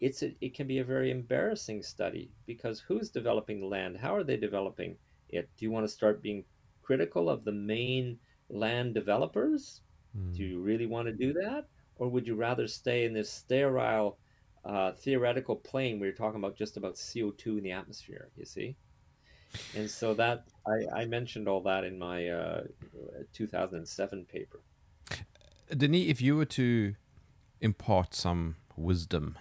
it's 0.00 0.22
a, 0.22 0.34
it 0.40 0.54
can 0.54 0.66
be 0.66 0.78
a 0.78 0.84
very 0.84 1.10
embarrassing 1.10 1.82
study 1.82 2.30
because 2.46 2.80
who's 2.80 3.10
developing 3.10 3.60
the 3.60 3.66
land? 3.66 3.98
How 3.98 4.14
are 4.14 4.24
they 4.24 4.36
developing 4.36 4.96
it? 5.28 5.48
Do 5.58 5.64
you 5.64 5.70
want 5.70 5.84
to 5.84 5.92
start 5.92 6.22
being 6.22 6.44
critical 6.82 7.28
of 7.28 7.44
the 7.44 7.52
main 7.52 8.18
land 8.48 8.94
developers? 8.94 9.82
Mm. 10.16 10.36
Do 10.36 10.44
you 10.44 10.60
really 10.60 10.86
want 10.86 11.06
to 11.08 11.12
do 11.12 11.32
that? 11.34 11.66
Or 11.98 12.08
would 12.08 12.26
you 12.26 12.34
rather 12.34 12.66
stay 12.68 13.04
in 13.04 13.12
this 13.12 13.30
sterile 13.30 14.18
uh, 14.64 14.92
theoretical 14.92 15.56
plane 15.56 15.98
where 15.98 16.08
you're 16.08 16.16
talking 16.16 16.38
about 16.38 16.56
just 16.56 16.76
about 16.76 16.94
CO2 16.94 17.58
in 17.58 17.64
the 17.64 17.72
atmosphere, 17.72 18.28
you 18.36 18.44
see? 18.44 18.76
And 19.74 19.90
so 19.90 20.14
that 20.14 20.44
I, 20.66 21.02
I 21.02 21.04
mentioned 21.06 21.48
all 21.48 21.62
that 21.62 21.84
in 21.84 21.98
my 21.98 22.28
uh, 22.28 22.62
2007 23.32 24.26
paper. 24.26 24.60
Denis, 25.76 26.08
if 26.08 26.20
you 26.20 26.36
were 26.36 26.44
to 26.46 26.94
impart 27.60 28.14
some 28.14 28.56
wisdom 28.76 29.36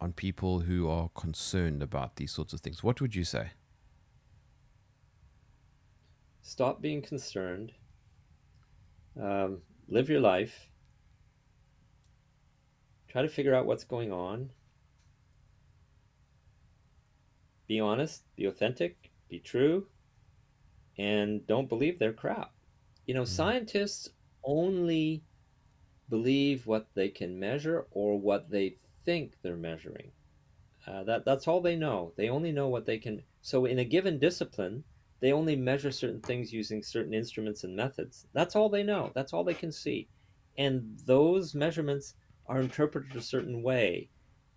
on 0.00 0.12
people 0.12 0.60
who 0.60 0.88
are 0.88 1.08
concerned 1.10 1.82
about 1.82 2.16
these 2.16 2.32
sorts 2.32 2.52
of 2.52 2.60
things, 2.60 2.82
what 2.82 3.00
would 3.00 3.14
you 3.14 3.24
say? 3.24 3.50
Stop 6.42 6.82
being 6.82 7.02
concerned. 7.02 7.72
Um, 9.20 9.62
live 9.88 10.08
your 10.08 10.20
life. 10.20 10.71
Try 13.12 13.20
to 13.20 13.28
figure 13.28 13.54
out 13.54 13.66
what's 13.66 13.84
going 13.84 14.10
on. 14.10 14.48
Be 17.68 17.78
honest, 17.78 18.22
be 18.36 18.46
authentic, 18.46 19.10
be 19.28 19.38
true, 19.38 19.86
and 20.96 21.46
don't 21.46 21.68
believe 21.68 21.98
their 21.98 22.14
crap. 22.14 22.52
You 23.04 23.12
know, 23.12 23.26
scientists 23.26 24.08
only 24.42 25.24
believe 26.08 26.66
what 26.66 26.88
they 26.94 27.10
can 27.10 27.38
measure 27.38 27.86
or 27.90 28.18
what 28.18 28.50
they 28.50 28.76
think 29.04 29.34
they're 29.42 29.56
measuring. 29.56 30.12
Uh, 30.86 31.04
that 31.04 31.26
that's 31.26 31.46
all 31.46 31.60
they 31.60 31.76
know. 31.76 32.14
They 32.16 32.30
only 32.30 32.50
know 32.50 32.68
what 32.68 32.86
they 32.86 32.96
can. 32.96 33.24
So 33.42 33.66
in 33.66 33.78
a 33.78 33.84
given 33.84 34.18
discipline, 34.18 34.84
they 35.20 35.32
only 35.32 35.54
measure 35.54 35.90
certain 35.90 36.22
things 36.22 36.54
using 36.54 36.82
certain 36.82 37.12
instruments 37.12 37.62
and 37.62 37.76
methods. 37.76 38.26
That's 38.32 38.56
all 38.56 38.70
they 38.70 38.82
know. 38.82 39.12
That's 39.14 39.34
all 39.34 39.44
they 39.44 39.52
can 39.52 39.70
see, 39.70 40.08
and 40.56 40.98
those 41.04 41.54
measurements 41.54 42.14
are 42.46 42.60
interpreted 42.60 43.16
a 43.16 43.22
certain 43.22 43.62
way, 43.62 44.10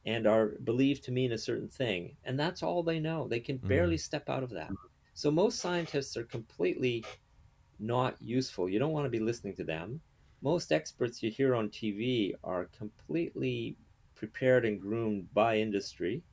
and 0.06 0.28
are 0.28 0.48
believed 0.64 1.04
to 1.04 1.12
mean 1.12 1.32
a 1.32 1.38
certain 1.38 1.68
thing. 1.70 2.16
And 2.24 2.40
that's 2.40 2.64
all 2.64 2.84
they 2.84 3.00
know. 3.00 3.28
They 3.28 3.40
can 3.40 3.58
barely 3.58 3.98
step 3.98 4.30
out 4.30 4.44
of 4.44 4.52
that. 4.52 4.72
So 5.14 5.32
most 5.32 5.60
scientists 5.60 6.18
are 6.18 6.24
completely 6.24 7.04
not 7.80 8.22
useful. 8.22 8.70
You 8.70 8.80
don't 8.80 8.92
want 8.92 9.06
to 9.06 9.10
be 9.10 9.20
listening 9.20 9.56
to 9.56 9.64
them. 9.64 10.02
Most 10.42 10.72
experts 10.72 11.24
you 11.24 11.32
hear 11.32 11.56
on 11.56 11.70
TV 11.70 12.34
are 12.44 12.66
completely 12.66 13.78
prepared 14.16 14.66
and 14.66 14.80
groomed 14.80 15.34
by 15.34 15.58
industry 15.58 16.24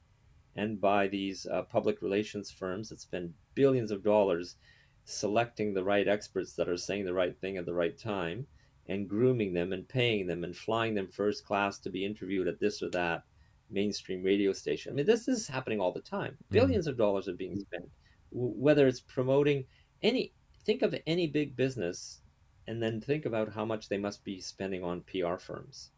and 0.55 0.81
by 0.81 1.09
these 1.09 1.47
uh, 1.47 1.63
public 1.63 2.03
relations 2.03 2.51
firms 2.51 2.91
that 2.91 3.01
spend 3.01 3.35
billions 3.55 3.91
of 3.91 4.05
dollars 4.05 4.57
selecting 5.05 5.75
the 5.75 5.85
right 5.85 6.07
experts 6.07 6.53
that 6.55 6.69
are 6.69 6.77
saying 6.77 7.05
the 7.05 7.15
right 7.15 7.39
thing 7.41 7.57
at 7.57 7.67
the 7.67 7.75
right 7.75 7.99
time 7.99 8.47
and 8.89 9.09
grooming 9.09 9.53
them 9.53 9.73
and 9.73 9.89
paying 9.89 10.27
them 10.27 10.45
and 10.45 10.57
flying 10.57 10.95
them 10.95 11.09
first 11.09 11.45
class 11.47 11.79
to 11.79 11.91
be 11.91 12.05
interviewed 12.05 12.49
at 12.49 12.61
this 12.61 12.83
or 12.83 12.91
that 12.91 13.23
mainstream 13.71 14.23
radio 14.23 14.53
station. 14.53 14.93
I 14.93 14.95
mean, 14.97 15.07
this 15.07 15.29
is 15.29 15.47
happening 15.47 15.81
all 15.81 15.93
the 15.93 16.01
time. 16.01 16.37
Mm-hmm. 16.53 16.73
1000000000s 16.73 16.87
of 16.87 16.97
dollars 16.97 17.29
are 17.29 17.35
being 17.35 17.59
spent, 17.59 17.89
w- 18.33 18.55
whether 18.55 18.87
it's 18.87 19.01
promoting 19.01 19.65
any, 20.03 20.33
think 20.65 20.83
of 20.83 20.95
any 21.07 21.27
big 21.27 21.57
business 21.57 22.21
and 22.67 22.83
then 22.83 23.01
think 23.01 23.25
about 23.25 23.53
how 23.53 23.65
much 23.65 23.89
they 23.89 23.99
must 23.99 24.25
be 24.25 24.41
spending 24.41 24.85
on 24.85 25.03
PR 25.03 25.37
firms. 25.37 25.91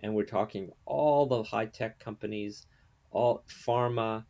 And 0.00 0.14
we're 0.14 0.24
talking 0.24 0.70
all 0.84 1.26
the 1.26 1.42
high 1.42 1.66
tech 1.66 1.98
companies, 1.98 2.66
all 3.10 3.44
pharma, 3.48 4.24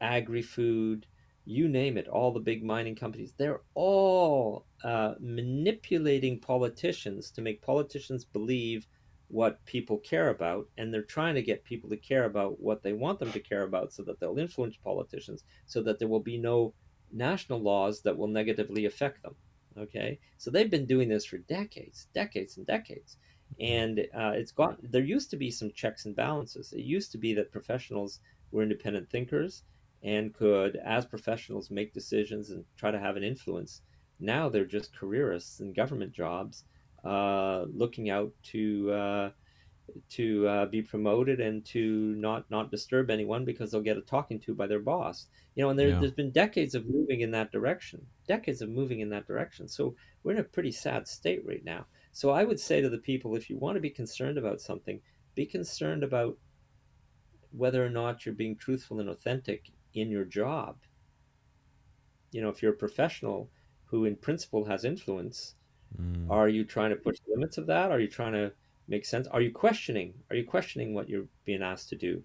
agri 0.00 0.42
food, 0.42 1.06
you 1.44 1.68
name 1.68 1.98
it, 1.98 2.08
all 2.08 2.32
the 2.32 2.40
big 2.40 2.64
mining 2.64 2.94
companies, 2.94 3.34
they're 3.36 3.60
all 3.74 4.64
uh, 4.82 5.14
manipulating 5.20 6.38
politicians 6.38 7.30
to 7.30 7.42
make 7.42 7.60
politicians 7.60 8.24
believe 8.24 8.86
what 9.28 9.64
people 9.66 9.98
care 9.98 10.30
about. 10.30 10.68
And 10.78 10.92
they're 10.92 11.02
trying 11.02 11.34
to 11.34 11.42
get 11.42 11.64
people 11.64 11.90
to 11.90 11.96
care 11.96 12.24
about 12.24 12.60
what 12.60 12.82
they 12.82 12.92
want 12.92 13.18
them 13.18 13.32
to 13.32 13.40
care 13.40 13.64
about 13.64 13.92
so 13.92 14.02
that 14.04 14.20
they'll 14.20 14.38
influence 14.38 14.76
politicians, 14.76 15.44
so 15.66 15.82
that 15.82 15.98
there 15.98 16.08
will 16.08 16.20
be 16.20 16.38
no 16.38 16.72
national 17.12 17.60
laws 17.60 18.00
that 18.02 18.16
will 18.16 18.28
negatively 18.28 18.86
affect 18.86 19.22
them. 19.22 19.34
Okay. 19.76 20.18
So 20.38 20.50
they've 20.50 20.70
been 20.70 20.86
doing 20.86 21.08
this 21.08 21.26
for 21.26 21.38
decades, 21.38 22.06
decades, 22.14 22.56
and 22.56 22.66
decades. 22.66 23.16
And 23.60 24.00
uh, 24.16 24.32
it's 24.34 24.52
got, 24.52 24.78
there 24.82 25.02
used 25.02 25.30
to 25.30 25.36
be 25.36 25.50
some 25.50 25.72
checks 25.72 26.06
and 26.06 26.16
balances. 26.16 26.72
It 26.72 26.84
used 26.84 27.12
to 27.12 27.18
be 27.18 27.34
that 27.34 27.52
professionals 27.52 28.20
were 28.50 28.62
independent 28.62 29.10
thinkers 29.10 29.64
and 30.04 30.34
could, 30.34 30.76
as 30.76 31.06
professionals, 31.06 31.70
make 31.70 31.94
decisions 31.94 32.50
and 32.50 32.66
try 32.76 32.92
to 32.92 33.00
have 33.00 33.16
an 33.16 33.24
influence. 33.24 33.82
Now 34.20 34.48
they're 34.50 34.66
just 34.66 34.94
careerists 34.96 35.60
in 35.60 35.72
government 35.72 36.12
jobs, 36.12 36.64
uh, 37.04 37.66
looking 37.70 38.10
out 38.10 38.34
to 38.44 38.92
uh, 38.92 39.30
to 40.10 40.48
uh, 40.48 40.66
be 40.66 40.82
promoted 40.82 41.40
and 41.40 41.64
to 41.66 42.14
not 42.16 42.50
not 42.50 42.70
disturb 42.70 43.10
anyone 43.10 43.44
because 43.44 43.70
they'll 43.72 43.82
get 43.82 43.98
a 43.98 44.02
talking 44.02 44.40
to 44.40 44.54
by 44.54 44.66
their 44.66 44.80
boss. 44.80 45.28
You 45.54 45.62
know, 45.64 45.70
and 45.70 45.78
there, 45.78 45.90
Yeah. 45.90 45.98
there's 45.98 46.12
been 46.12 46.32
decades 46.32 46.74
of 46.74 46.86
moving 46.88 47.20
in 47.20 47.30
that 47.32 47.52
direction, 47.52 48.08
decades 48.26 48.62
of 48.62 48.70
moving 48.70 49.00
in 49.00 49.10
that 49.10 49.26
direction. 49.26 49.68
So 49.68 49.96
we're 50.22 50.32
in 50.32 50.38
a 50.38 50.44
pretty 50.44 50.72
sad 50.72 51.06
state 51.08 51.44
right 51.46 51.64
now. 51.64 51.86
So 52.12 52.30
I 52.30 52.44
would 52.44 52.60
say 52.60 52.80
to 52.80 52.88
the 52.88 52.98
people, 52.98 53.36
if 53.36 53.50
you 53.50 53.58
want 53.58 53.76
to 53.76 53.80
be 53.80 53.90
concerned 53.90 54.38
about 54.38 54.60
something, 54.60 55.02
be 55.34 55.46
concerned 55.46 56.02
about 56.04 56.38
whether 57.50 57.84
or 57.84 57.90
not 57.90 58.26
you're 58.26 58.34
being 58.34 58.56
truthful 58.56 59.00
and 59.00 59.08
authentic 59.08 59.70
in 59.94 60.10
your 60.10 60.24
job. 60.24 60.76
You 62.32 62.42
know, 62.42 62.48
if 62.48 62.62
you're 62.62 62.72
a 62.72 62.76
professional 62.76 63.50
who, 63.86 64.04
in 64.04 64.16
principle, 64.16 64.64
has 64.64 64.84
influence, 64.84 65.54
Mm. 66.00 66.28
are 66.28 66.48
you 66.48 66.64
trying 66.64 66.90
to 66.90 66.96
push 66.96 67.20
the 67.20 67.30
limits 67.34 67.56
of 67.56 67.66
that? 67.68 67.92
Are 67.92 68.00
you 68.00 68.08
trying 68.08 68.32
to 68.32 68.52
make 68.88 69.04
sense? 69.04 69.28
Are 69.28 69.40
you 69.40 69.52
questioning? 69.52 70.12
Are 70.28 70.34
you 70.36 70.44
questioning 70.44 70.92
what 70.92 71.08
you're 71.08 71.28
being 71.44 71.62
asked 71.62 71.88
to 71.90 71.96
do? 71.96 72.16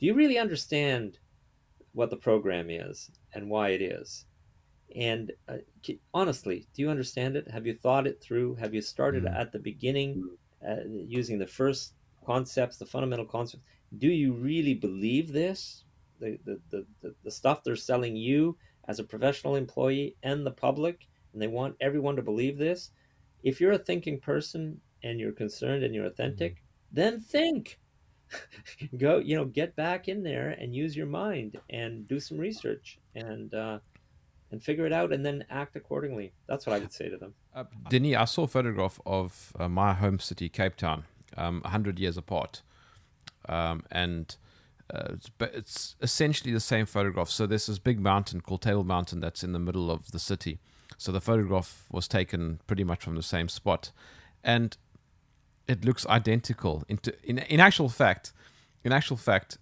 Do 0.00 0.06
you 0.06 0.14
really 0.14 0.38
understand 0.38 1.18
what 1.92 2.10
the 2.10 2.16
program 2.16 2.68
is 2.68 3.10
and 3.32 3.48
why 3.48 3.68
it 3.70 3.80
is? 3.82 4.26
And 4.96 5.30
uh, 5.48 5.58
honestly, 6.12 6.66
do 6.74 6.82
you 6.82 6.90
understand 6.90 7.36
it? 7.36 7.48
Have 7.48 7.64
you 7.66 7.74
thought 7.74 8.08
it 8.08 8.20
through? 8.20 8.56
Have 8.56 8.74
you 8.74 8.82
started 8.82 9.22
Mm. 9.24 9.34
at 9.40 9.52
the 9.52 9.60
beginning 9.60 10.36
uh, 10.66 10.84
using 10.88 11.38
the 11.38 11.46
first 11.46 11.94
concepts, 12.26 12.76
the 12.76 12.86
fundamental 12.86 13.26
concepts? 13.26 13.62
Do 13.98 14.08
you 14.08 14.32
really 14.32 14.74
believe 14.74 15.32
this? 15.32 15.84
The, 16.22 16.38
the, 16.44 16.60
the, 16.70 16.86
the, 17.02 17.14
the 17.24 17.30
stuff 17.30 17.64
they're 17.64 17.74
selling 17.74 18.14
you 18.14 18.56
as 18.86 19.00
a 19.00 19.04
professional 19.04 19.56
employee 19.56 20.16
and 20.22 20.46
the 20.46 20.52
public, 20.52 21.08
and 21.32 21.42
they 21.42 21.48
want 21.48 21.74
everyone 21.80 22.16
to 22.16 22.22
believe 22.22 22.58
this? 22.58 22.90
If 23.42 23.60
you're 23.60 23.72
a 23.72 23.78
thinking 23.78 24.20
person 24.20 24.80
and 25.02 25.18
you're 25.18 25.32
concerned 25.32 25.82
and 25.82 25.94
you're 25.94 26.06
authentic, 26.06 26.62
then 26.92 27.20
think. 27.20 27.80
Go, 28.96 29.18
you 29.18 29.36
know, 29.36 29.44
get 29.44 29.74
back 29.76 30.08
in 30.08 30.22
there 30.22 30.50
and 30.50 30.74
use 30.74 30.96
your 30.96 31.06
mind 31.06 31.60
and 31.70 32.06
do 32.06 32.20
some 32.20 32.38
research 32.38 32.98
and 33.14 33.52
uh, 33.52 33.78
and 34.52 34.62
figure 34.62 34.86
it 34.86 34.92
out 34.92 35.12
and 35.12 35.26
then 35.26 35.44
act 35.50 35.76
accordingly. 35.76 36.32
That's 36.46 36.66
what 36.66 36.76
I 36.76 36.78
would 36.78 36.92
say 36.92 37.08
to 37.08 37.16
them. 37.16 37.34
Uh, 37.54 37.64
Denis, 37.90 38.16
I 38.16 38.24
saw 38.26 38.44
a 38.44 38.48
photograph 38.48 39.00
of 39.04 39.52
uh, 39.58 39.68
my 39.68 39.94
home 39.94 40.18
city, 40.18 40.48
Cape 40.48 40.76
Town, 40.76 41.04
um, 41.36 41.62
100 41.62 41.98
years 41.98 42.16
apart. 42.16 42.62
Um, 43.48 43.82
and 43.90 44.36
uh, 44.92 45.08
it's, 45.14 45.30
but 45.30 45.54
it's 45.54 45.96
essentially 46.00 46.52
the 46.52 46.60
same 46.60 46.86
photograph. 46.86 47.30
So 47.30 47.46
there's 47.46 47.66
this 47.66 47.78
big 47.78 47.98
mountain 47.98 48.40
called 48.40 48.62
Table 48.62 48.84
Mountain 48.84 49.20
that's 49.20 49.42
in 49.42 49.52
the 49.52 49.58
middle 49.58 49.90
of 49.90 50.12
the 50.12 50.18
city. 50.18 50.58
So 50.98 51.10
the 51.10 51.20
photograph 51.20 51.86
was 51.90 52.06
taken 52.06 52.60
pretty 52.66 52.84
much 52.84 53.02
from 53.02 53.16
the 53.16 53.22
same 53.22 53.48
spot, 53.48 53.90
and 54.44 54.76
it 55.66 55.84
looks 55.84 56.06
identical. 56.06 56.84
Into 56.88 57.14
in 57.24 57.38
in 57.38 57.60
actual 57.60 57.88
fact, 57.88 58.32
in 58.84 58.92
actual 58.92 59.16
fact, 59.16 59.58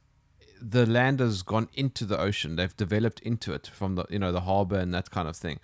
the 0.60 0.84
land 0.84 1.20
has 1.20 1.42
gone 1.42 1.68
into 1.74 2.04
the 2.04 2.18
ocean. 2.18 2.56
They've 2.56 2.76
developed 2.76 3.20
into 3.20 3.52
it 3.52 3.68
from 3.68 3.94
the 3.94 4.04
you 4.10 4.18
know 4.18 4.32
the 4.32 4.42
harbor 4.42 4.78
and 4.78 4.92
that 4.92 5.10
kind 5.10 5.28
of 5.28 5.36
thing. 5.36 5.60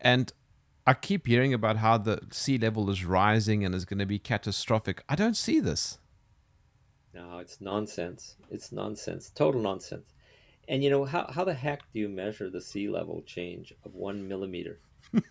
And 0.00 0.32
I 0.86 0.94
keep 0.94 1.26
hearing 1.26 1.52
about 1.52 1.78
how 1.78 1.98
the 1.98 2.20
sea 2.30 2.56
level 2.56 2.88
is 2.88 3.04
rising 3.04 3.64
and 3.64 3.74
is 3.74 3.84
going 3.84 3.98
to 3.98 4.06
be 4.06 4.18
catastrophic. 4.18 5.02
I 5.08 5.14
don't 5.16 5.36
see 5.36 5.60
this. 5.60 5.98
No, 7.14 7.38
it's 7.38 7.60
nonsense. 7.60 8.36
It's 8.50 8.72
nonsense. 8.72 9.30
Total 9.30 9.60
nonsense. 9.60 10.14
And 10.68 10.84
you 10.84 10.90
know 10.90 11.04
how 11.04 11.26
how 11.30 11.44
the 11.44 11.54
heck 11.54 11.80
do 11.92 11.98
you 11.98 12.08
measure 12.08 12.48
the 12.48 12.60
sea 12.60 12.88
level 12.88 13.22
change 13.22 13.74
of 13.84 13.94
one 13.94 14.26
millimeter? 14.26 14.78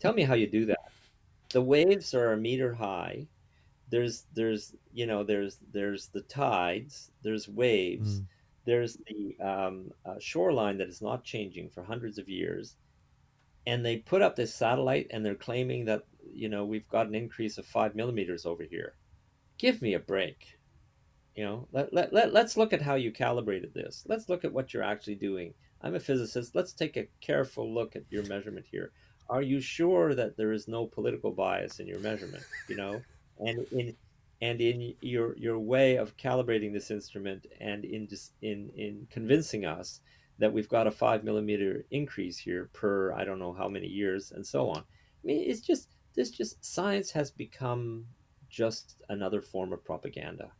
Tell 0.01 0.13
me 0.13 0.23
how 0.23 0.33
you 0.33 0.47
do 0.47 0.65
that. 0.65 0.79
The 1.49 1.61
waves 1.61 2.13
are 2.13 2.33
a 2.33 2.37
meter 2.37 2.73
high. 2.73 3.27
There's 3.89 4.25
there's 4.33 4.75
you 4.91 5.05
know 5.05 5.23
there's 5.23 5.59
there's 5.71 6.07
the 6.07 6.21
tides. 6.21 7.11
There's 7.23 7.47
waves. 7.47 8.19
Mm. 8.19 8.25
There's 8.65 8.97
the 9.07 9.37
um, 9.41 9.91
uh, 10.05 10.15
shoreline 10.19 10.77
that 10.79 10.89
is 10.89 11.01
not 11.01 11.23
changing 11.23 11.69
for 11.69 11.83
hundreds 11.83 12.17
of 12.17 12.27
years. 12.27 12.75
And 13.65 13.85
they 13.85 13.97
put 13.97 14.21
up 14.21 14.35
this 14.35 14.53
satellite 14.53 15.07
and 15.11 15.25
they're 15.25 15.35
claiming 15.35 15.85
that 15.85 16.03
you 16.33 16.49
know 16.49 16.65
we've 16.65 16.89
got 16.89 17.07
an 17.07 17.15
increase 17.15 17.57
of 17.57 17.65
five 17.65 17.95
millimeters 17.95 18.45
over 18.45 18.63
here. 18.63 18.95
Give 19.57 19.81
me 19.81 19.93
a 19.93 19.99
break 19.99 20.58
you 21.35 21.43
know, 21.43 21.67
let, 21.71 21.93
let, 21.93 22.13
let, 22.13 22.33
let's 22.33 22.57
look 22.57 22.73
at 22.73 22.81
how 22.81 22.95
you 22.95 23.11
calibrated 23.11 23.73
this. 23.73 24.03
Let's 24.07 24.29
look 24.29 24.43
at 24.43 24.53
what 24.53 24.73
you're 24.73 24.83
actually 24.83 25.15
doing. 25.15 25.53
I'm 25.81 25.95
a 25.95 25.99
physicist. 25.99 26.55
Let's 26.55 26.73
take 26.73 26.97
a 26.97 27.07
careful 27.21 27.73
look 27.73 27.95
at 27.95 28.03
your 28.09 28.23
measurement 28.25 28.65
here. 28.69 28.91
Are 29.29 29.41
you 29.41 29.61
sure 29.61 30.15
that 30.15 30.37
there 30.37 30.51
is 30.51 30.67
no 30.67 30.85
political 30.85 31.31
bias 31.31 31.79
in 31.79 31.87
your 31.87 31.99
measurement? 31.99 32.43
You 32.67 32.75
know, 32.75 33.01
and 33.39 33.65
in 33.71 33.95
and 34.41 34.61
in 34.61 34.95
your 35.01 35.37
your 35.37 35.59
way 35.59 35.97
of 35.97 36.17
calibrating 36.17 36.73
this 36.73 36.91
instrument 36.91 37.45
and 37.59 37.85
in 37.85 38.07
just 38.07 38.33
in 38.41 38.71
in 38.75 39.07
convincing 39.09 39.65
us 39.65 40.01
that 40.39 40.51
we've 40.51 40.69
got 40.69 40.87
a 40.87 40.91
five 40.91 41.23
millimeter 41.23 41.85
increase 41.91 42.37
here 42.37 42.69
per 42.73 43.13
I 43.13 43.23
don't 43.23 43.39
know 43.39 43.53
how 43.53 43.69
many 43.69 43.87
years 43.87 44.31
and 44.31 44.45
so 44.45 44.69
on. 44.69 44.79
I 44.79 44.83
mean, 45.23 45.49
it's 45.49 45.61
just 45.61 45.89
this 46.15 46.31
just 46.31 46.63
science 46.65 47.11
has 47.11 47.29
become 47.29 48.05
just 48.49 48.95
another 49.09 49.41
form 49.41 49.71
of 49.73 49.85
propaganda 49.85 50.51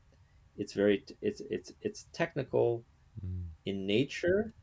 it's 0.60 0.74
very 0.74 1.03
it's 1.22 1.41
it's 1.49 1.72
it's 1.82 2.05
technical 2.14 2.84
mm. 3.26 3.43
in 3.66 3.88
nature 3.88 4.53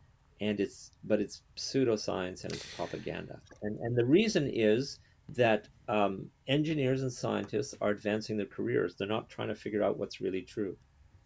and 0.41 0.61
it's 0.61 0.93
but 1.05 1.21
it's 1.21 1.43
pseudoscience 1.57 2.45
and 2.45 2.53
it's 2.53 2.77
propaganda. 2.77 3.41
And 3.63 3.81
and 3.81 3.97
the 3.97 4.05
reason 4.05 4.49
is 4.53 5.01
that 5.31 5.67
um, 5.89 6.27
engineers 6.47 7.03
and 7.03 7.13
scientists 7.13 7.75
are 7.81 7.91
advancing 7.91 8.37
their 8.37 8.47
careers. 8.47 8.95
They're 8.95 9.09
not 9.09 9.29
trying 9.29 9.49
to 9.49 9.57
figure 9.57 9.83
out 9.83 9.99
what's 9.99 10.21
really 10.21 10.43
true. 10.43 10.77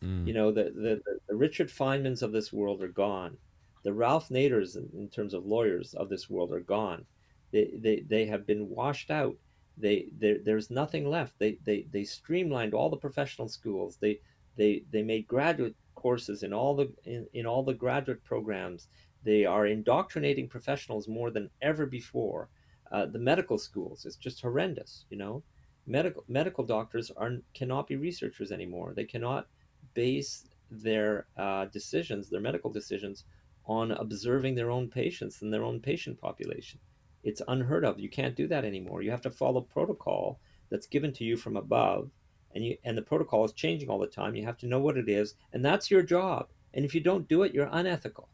Mm. 0.02 0.26
you 0.26 0.32
know 0.32 0.50
the, 0.50 0.72
the 0.74 0.98
the 1.28 1.36
richard 1.36 1.68
feynmans 1.68 2.22
of 2.22 2.32
this 2.32 2.52
world 2.52 2.82
are 2.82 2.88
gone. 2.88 3.36
The 3.82 3.92
ralph 3.92 4.28
naders 4.30 4.76
in, 4.76 4.88
in 4.98 5.08
terms 5.08 5.34
of 5.34 5.44
lawyers 5.44 5.92
of 5.94 6.08
this 6.08 6.30
world 6.30 6.52
are 6.52 6.60
gone. 6.60 7.04
They 7.52 7.72
they, 7.76 8.04
they 8.08 8.26
have 8.26 8.46
been 8.46 8.68
washed 8.68 9.10
out. 9.10 9.36
They 9.76 10.06
there's 10.18 10.70
nothing 10.70 11.08
left. 11.10 11.38
They, 11.38 11.58
they 11.64 11.86
they 11.90 12.04
streamlined 12.04 12.74
all 12.74 12.90
the 12.90 12.96
professional 12.96 13.48
schools. 13.48 13.98
They 14.00 14.20
they 14.60 14.82
they 14.92 15.02
made 15.02 15.26
graduate 15.26 15.74
courses 15.94 16.42
in 16.42 16.52
all 16.52 16.76
the 16.76 16.92
in, 17.04 17.26
in 17.32 17.46
all 17.46 17.62
the 17.62 17.80
graduate 17.84 18.22
programs. 18.22 18.88
They 19.24 19.44
are 19.46 19.66
indoctrinating 19.66 20.48
professionals 20.48 21.08
more 21.08 21.30
than 21.30 21.48
ever 21.62 21.86
before. 21.86 22.50
Uh, 22.92 23.06
the 23.06 23.18
medical 23.18 23.56
schools 23.56 24.04
it's 24.04 24.16
just 24.16 24.42
horrendous. 24.42 25.06
You 25.08 25.16
know, 25.16 25.42
medical 25.86 26.24
medical 26.28 26.64
doctors 26.64 27.10
are 27.16 27.32
cannot 27.54 27.86
be 27.86 27.96
researchers 27.96 28.52
anymore. 28.52 28.92
They 28.94 29.04
cannot 29.04 29.48
base 29.94 30.46
their 30.70 31.26
uh, 31.38 31.64
decisions, 31.66 32.28
their 32.28 32.46
medical 32.48 32.70
decisions, 32.70 33.24
on 33.64 33.92
observing 33.92 34.56
their 34.56 34.70
own 34.70 34.88
patients 34.88 35.40
and 35.40 35.52
their 35.52 35.64
own 35.64 35.80
patient 35.80 36.20
population. 36.20 36.80
It's 37.22 37.42
unheard 37.48 37.84
of. 37.84 37.98
You 37.98 38.10
can't 38.10 38.36
do 38.36 38.46
that 38.48 38.64
anymore. 38.66 39.00
You 39.02 39.10
have 39.10 39.22
to 39.22 39.30
follow 39.30 39.62
protocol 39.62 40.38
that's 40.70 40.86
given 40.86 41.12
to 41.14 41.24
you 41.24 41.36
from 41.36 41.56
above 41.56 42.10
and 42.54 42.64
you 42.64 42.76
and 42.84 42.96
the 42.96 43.02
protocol 43.02 43.44
is 43.44 43.52
changing 43.52 43.88
all 43.88 43.98
the 43.98 44.06
time 44.06 44.34
you 44.34 44.44
have 44.44 44.58
to 44.58 44.66
know 44.66 44.80
what 44.80 44.96
it 44.96 45.08
is 45.08 45.34
and 45.52 45.64
that's 45.64 45.90
your 45.90 46.02
job. 46.02 46.48
And 46.72 46.84
if 46.84 46.94
you 46.94 47.00
don't 47.00 47.28
do 47.28 47.42
it 47.42 47.54
you're 47.54 47.68
unethical 47.70 48.28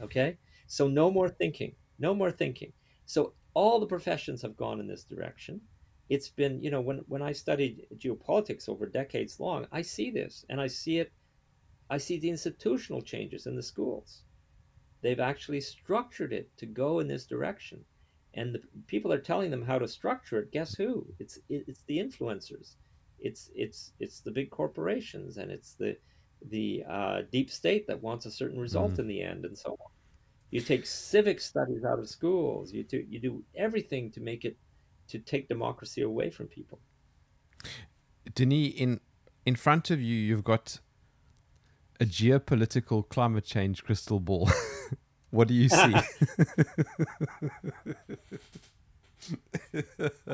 okay? 0.00 0.36
So 0.66 0.88
no 0.88 1.10
more 1.10 1.28
thinking 1.28 1.74
no 1.98 2.14
more 2.14 2.30
thinking. 2.30 2.72
So 3.06 3.32
all 3.54 3.80
the 3.80 3.86
professions 3.86 4.42
have 4.42 4.56
gone 4.56 4.80
in 4.80 4.86
this 4.86 5.04
direction. 5.04 5.60
It's 6.08 6.28
been 6.28 6.62
you 6.62 6.70
know 6.70 6.80
when 6.80 6.98
when 7.08 7.22
i 7.22 7.32
studied 7.32 7.86
geopolitics 7.96 8.68
over 8.68 8.86
decades 8.86 9.40
long 9.40 9.66
i 9.72 9.82
see 9.82 10.10
this 10.12 10.44
and 10.48 10.60
i 10.60 10.68
see 10.68 10.98
it 10.98 11.12
i 11.90 11.98
see 11.98 12.16
the 12.18 12.30
institutional 12.30 13.02
changes 13.02 13.46
in 13.46 13.56
the 13.56 13.62
schools. 13.62 14.22
They've 15.02 15.20
actually 15.20 15.60
structured 15.60 16.32
it 16.32 16.56
to 16.58 16.66
go 16.66 17.00
in 17.00 17.08
this 17.08 17.26
direction 17.26 17.84
and 18.34 18.54
the 18.54 18.62
people 18.86 19.12
are 19.12 19.18
telling 19.18 19.50
them 19.50 19.64
how 19.64 19.78
to 19.78 19.88
structure 19.88 20.38
it. 20.38 20.52
Guess 20.52 20.74
who? 20.74 21.06
It's 21.18 21.38
it's 21.48 21.82
the 21.86 21.98
influencers 21.98 22.74
it's 23.26 23.50
it's 23.54 23.92
it's 23.98 24.20
the 24.20 24.30
big 24.30 24.50
corporations 24.50 25.38
and 25.38 25.50
it's 25.50 25.74
the 25.74 25.96
the 26.50 26.84
uh, 26.88 27.22
deep 27.32 27.50
state 27.50 27.86
that 27.88 28.02
wants 28.02 28.26
a 28.26 28.30
certain 28.30 28.60
result 28.60 28.92
mm-hmm. 28.92 29.02
in 29.02 29.08
the 29.08 29.22
end 29.22 29.44
and 29.44 29.56
so 29.56 29.70
on. 29.70 29.90
You 30.50 30.60
take 30.60 30.86
civic 30.86 31.40
studies 31.40 31.84
out 31.84 31.98
of 31.98 32.08
schools. 32.08 32.72
You 32.72 32.84
do 32.84 33.04
you 33.08 33.20
do 33.20 33.44
everything 33.54 34.10
to 34.12 34.20
make 34.20 34.44
it 34.44 34.56
to 35.08 35.18
take 35.18 35.48
democracy 35.48 36.02
away 36.02 36.30
from 36.30 36.46
people. 36.46 36.80
Denis, 38.34 38.74
in 38.76 39.00
in 39.44 39.56
front 39.56 39.90
of 39.90 40.00
you, 40.00 40.14
you've 40.14 40.44
got 40.44 40.80
a 42.00 42.04
geopolitical 42.04 43.08
climate 43.08 43.44
change 43.44 43.84
crystal 43.84 44.20
ball. 44.20 44.50
what 45.30 45.48
do 45.48 45.54
you 45.54 45.68
see? 45.68 45.94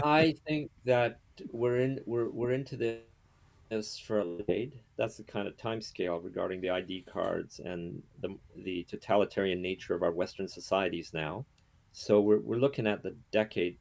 I 0.02 0.34
think 0.46 0.70
that 0.84 1.18
we're 1.50 1.80
in 1.80 2.00
we're 2.06 2.28
we're 2.28 2.52
into 2.52 2.76
this 2.76 3.98
for 3.98 4.20
a 4.20 4.24
decade. 4.38 4.78
That's 4.96 5.16
the 5.16 5.24
kind 5.24 5.48
of 5.48 5.56
time 5.56 5.80
scale 5.80 6.20
regarding 6.20 6.60
the 6.60 6.70
ID 6.70 7.06
cards 7.12 7.60
and 7.60 8.02
the 8.20 8.36
the 8.56 8.84
totalitarian 8.84 9.62
nature 9.62 9.94
of 9.94 10.02
our 10.02 10.12
Western 10.12 10.48
societies 10.48 11.12
now. 11.14 11.46
So 11.92 12.20
we're 12.20 12.40
we're 12.40 12.56
looking 12.56 12.86
at 12.86 13.02
the 13.02 13.16
decade 13.30 13.78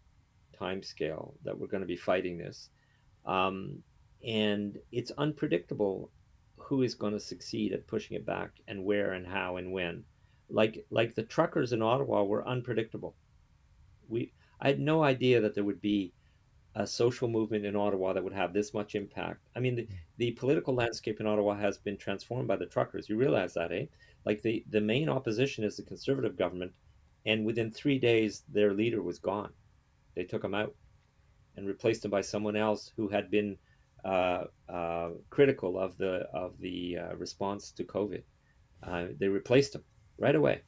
time 0.57 0.83
scale 0.83 1.33
that 1.43 1.57
we're 1.57 1.67
going 1.67 1.81
to 1.81 1.87
be 1.87 1.97
fighting 1.97 2.37
this, 2.37 2.69
um, 3.25 3.83
and 4.25 4.77
it's 4.91 5.11
unpredictable 5.17 6.09
who 6.57 6.83
is 6.83 6.95
going 6.95 7.13
to 7.13 7.19
succeed 7.19 7.73
at 7.73 7.87
pushing 7.87 8.15
it 8.15 8.25
back 8.25 8.51
and 8.67 8.85
where 8.85 9.11
and 9.11 9.27
how 9.27 9.57
and 9.57 9.71
when. 9.71 10.03
Like 10.49 10.85
like 10.89 11.15
the 11.15 11.23
truckers 11.23 11.73
in 11.73 11.81
Ottawa 11.81 12.23
were 12.23 12.47
unpredictable. 12.47 13.15
We 14.07 14.31
I 14.61 14.67
had 14.67 14.79
no 14.79 15.03
idea 15.03 15.41
that 15.41 15.55
there 15.55 15.63
would 15.63 15.81
be 15.81 16.13
a 16.75 16.87
social 16.87 17.27
movement 17.27 17.65
in 17.65 17.75
Ottawa 17.75 18.13
that 18.13 18.23
would 18.23 18.33
have 18.33 18.53
this 18.53 18.73
much 18.73 18.95
impact. 18.95 19.39
I 19.55 19.59
mean, 19.59 19.75
the, 19.75 19.87
the 20.17 20.31
political 20.31 20.73
landscape 20.73 21.19
in 21.19 21.27
Ottawa 21.27 21.55
has 21.55 21.77
been 21.77 21.97
transformed 21.97 22.47
by 22.47 22.55
the 22.55 22.65
truckers. 22.65 23.09
You 23.09 23.17
realize 23.17 23.53
that, 23.55 23.71
eh? 23.71 23.85
Like 24.25 24.41
the, 24.41 24.63
the 24.69 24.79
main 24.79 25.09
opposition 25.09 25.63
is 25.63 25.75
the 25.77 25.83
conservative 25.83 26.37
government, 26.37 26.71
and 27.25 27.45
within 27.45 27.71
three 27.71 27.99
days, 27.99 28.43
their 28.47 28.73
leader 28.73 29.01
was 29.01 29.19
gone. 29.19 29.51
They 30.15 30.23
took 30.23 30.43
him 30.43 30.53
out 30.53 30.75
and 31.57 31.67
replaced 31.67 32.05
him 32.05 32.11
by 32.11 32.21
someone 32.21 32.55
else 32.55 32.91
who 32.95 33.07
had 33.09 33.29
been 33.29 33.57
uh, 34.05 34.45
uh, 34.69 35.09
critical 35.29 35.77
of 35.77 35.97
the 35.97 36.27
of 36.33 36.57
the 36.59 36.97
uh, 36.97 37.15
response 37.15 37.71
to 37.71 37.83
COVID. 37.83 38.23
Uh, 38.83 39.05
they 39.19 39.27
replaced 39.27 39.75
him 39.75 39.83
right 40.17 40.35
away. 40.35 40.61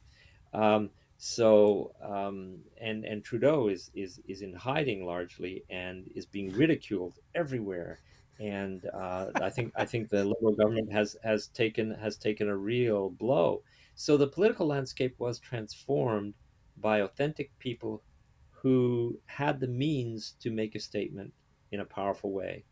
Um, 0.52 0.90
so 1.16 1.92
um, 2.02 2.58
and 2.80 3.04
and 3.04 3.24
Trudeau 3.24 3.68
is 3.68 3.90
is 3.94 4.20
is 4.26 4.42
in 4.42 4.52
hiding 4.54 5.06
largely 5.06 5.64
and 5.70 6.10
is 6.14 6.26
being 6.26 6.52
ridiculed 6.52 7.18
everywhere. 7.34 8.00
And 8.40 8.84
uh, 8.92 9.26
I 9.36 9.50
think 9.50 9.72
I 9.76 9.84
think 9.84 10.08
the 10.08 10.24
Liberal 10.24 10.54
government 10.54 10.92
has 10.92 11.16
has 11.22 11.46
taken 11.48 11.92
has 11.92 12.16
taken 12.16 12.48
a 12.48 12.56
real 12.56 13.10
blow. 13.10 13.62
So 13.94 14.16
the 14.16 14.26
political 14.26 14.66
landscape 14.66 15.14
was 15.18 15.38
transformed 15.38 16.34
by 16.76 16.98
authentic 16.98 17.56
people 17.60 18.02
who 18.50 19.20
had 19.26 19.60
the 19.60 19.68
means 19.68 20.34
to 20.40 20.50
make 20.50 20.74
a 20.74 20.80
statement 20.80 21.32
in 21.70 21.80
a 21.80 21.84
powerful 21.84 22.32
way, 22.32 22.64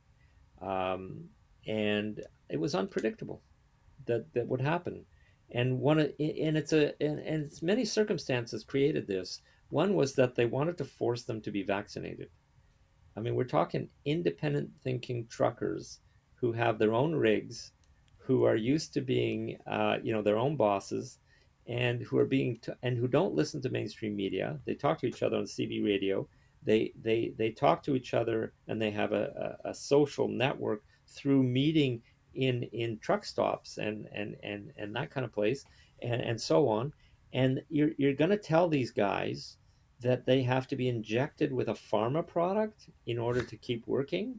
um, 0.61 1.29
and 1.67 2.21
it 2.49 2.59
was 2.59 2.75
unpredictable 2.75 3.41
that 4.07 4.33
that 4.35 4.49
would 4.49 4.61
happen 4.61 5.05
and 5.53 5.81
one 5.81 6.01
and 6.01 6.57
it's 6.57 6.73
a 6.73 6.95
and, 7.03 7.19
and 7.21 7.45
it's 7.45 7.63
many 7.63 7.85
circumstances 7.85 8.65
created 8.65 9.07
this. 9.07 9.41
One 9.69 9.95
was 9.95 10.15
that 10.15 10.35
they 10.35 10.47
wanted 10.47 10.77
to 10.79 10.85
force 10.85 11.23
them 11.23 11.41
to 11.43 11.51
be 11.51 11.63
vaccinated. 11.63 12.29
I 13.17 13.21
mean 13.21 13.35
we're 13.35 13.45
talking 13.45 13.89
independent 14.05 14.71
thinking 14.83 15.27
truckers 15.29 16.01
who 16.35 16.53
have 16.53 16.79
their 16.79 16.95
own 16.95 17.15
rigs 17.15 17.73
who 18.19 18.45
are 18.45 18.57
used 18.57 18.95
to 18.95 19.01
being 19.01 19.59
uh, 19.67 19.99
you 20.03 20.13
know 20.13 20.23
their 20.23 20.39
own 20.39 20.57
bosses 20.57 21.19
and 21.67 22.03
who 22.03 22.19
are 22.19 22.25
being 22.25 22.59
t- 22.59 22.73
and 22.83 22.97
who 22.97 23.07
don't 23.07 23.35
listen 23.35 23.61
to 23.63 23.71
mainstream 23.71 24.17
media. 24.17 24.59
They 24.65 24.75
talk 24.75 24.99
to 25.01 25.07
each 25.07 25.23
other 25.23 25.37
on 25.37 25.45
cb 25.45 25.85
radio. 25.85 26.27
They 26.63 26.93
they 27.01 27.35
they 27.37 27.51
talk 27.51 27.83
to 27.85 27.95
each 27.95 28.15
other 28.15 28.53
and 28.69 28.81
they 28.81 28.91
have 28.91 29.13
a, 29.13 29.59
a, 29.65 29.71
a 29.71 29.75
social 29.75 30.29
network 30.29 30.83
through 31.07 31.43
meeting 31.43 32.03
in 32.35 32.65
in 32.65 32.99
truck 32.99 33.25
stops 33.25 33.79
and 33.79 34.09
and 34.13 34.37
and 34.43 34.73
and 34.77 34.95
that 34.97 35.11
kind 35.11 35.25
of 35.25 35.33
place 35.33 35.65
and 36.03 36.21
and 36.21 36.41
so 36.41 36.69
on. 36.69 36.93
And 37.33 37.63
you're 37.69 37.91
you're 37.97 38.15
going 38.15 38.31
to 38.31 38.37
tell 38.37 38.69
these 38.69 38.91
guys 38.91 39.57
that 40.01 40.27
they 40.27 40.43
have 40.43 40.67
to 40.69 40.77
be 40.77 40.89
injected 40.89 41.53
with 41.53 41.69
a 41.69 41.75
pharma 41.75 42.27
product 42.27 42.89
in 43.07 43.19
order 43.19 43.43
to 43.43 43.57
keep 43.57 43.87
working. 43.87 44.37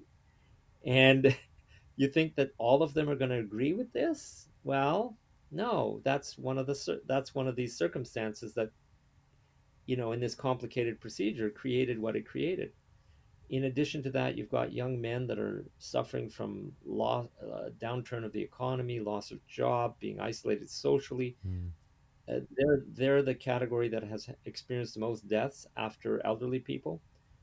And 0.86 1.36
you 1.96 2.08
think 2.08 2.36
that 2.36 2.52
all 2.58 2.84
of 2.84 2.94
them 2.94 3.10
are 3.10 3.16
going 3.16 3.32
to 3.32 3.40
agree 3.40 3.74
with 3.74 3.92
this? 3.94 4.48
Well 4.64 5.18
no. 5.52 6.02
That's 6.04 6.38
one 6.38 6.58
of 6.58 6.66
the 6.66 7.02
that's 7.08 7.36
one 7.36 7.48
of 7.48 7.56
these 7.56 7.78
circumstances 7.78 8.54
that 8.56 8.72
you 9.86 9.96
know 9.96 10.12
in 10.12 10.20
this 10.20 10.36
complicated 10.36 11.00
procedure 11.00 11.50
created 11.50 12.00
what 12.00 12.16
it 12.16 12.26
created 12.26 12.72
in 13.54 13.66
addition 13.66 14.02
to 14.02 14.10
that, 14.10 14.36
you've 14.36 14.50
got 14.50 14.74
young 14.74 15.00
men 15.00 15.28
that 15.28 15.38
are 15.38 15.64
suffering 15.78 16.28
from 16.28 16.72
loss, 16.84 17.28
uh, 17.40 17.70
downturn 17.80 18.26
of 18.26 18.32
the 18.32 18.42
economy, 18.42 19.00
loss 19.00 19.30
of 19.30 19.46
job, 19.46 19.94
being 20.00 20.20
isolated 20.20 20.68
socially. 20.68 21.38
Mm. 21.48 21.70
Uh, 22.28 22.40
they're 22.58 22.82
they're 22.96 23.22
the 23.22 23.36
category 23.36 23.90
that 23.90 24.04
has 24.04 24.28
experienced 24.46 24.96
the 24.96 25.00
most 25.00 25.28
deaths 25.28 25.68
after 25.78 26.26
elderly 26.26 26.58
people, 26.58 27.00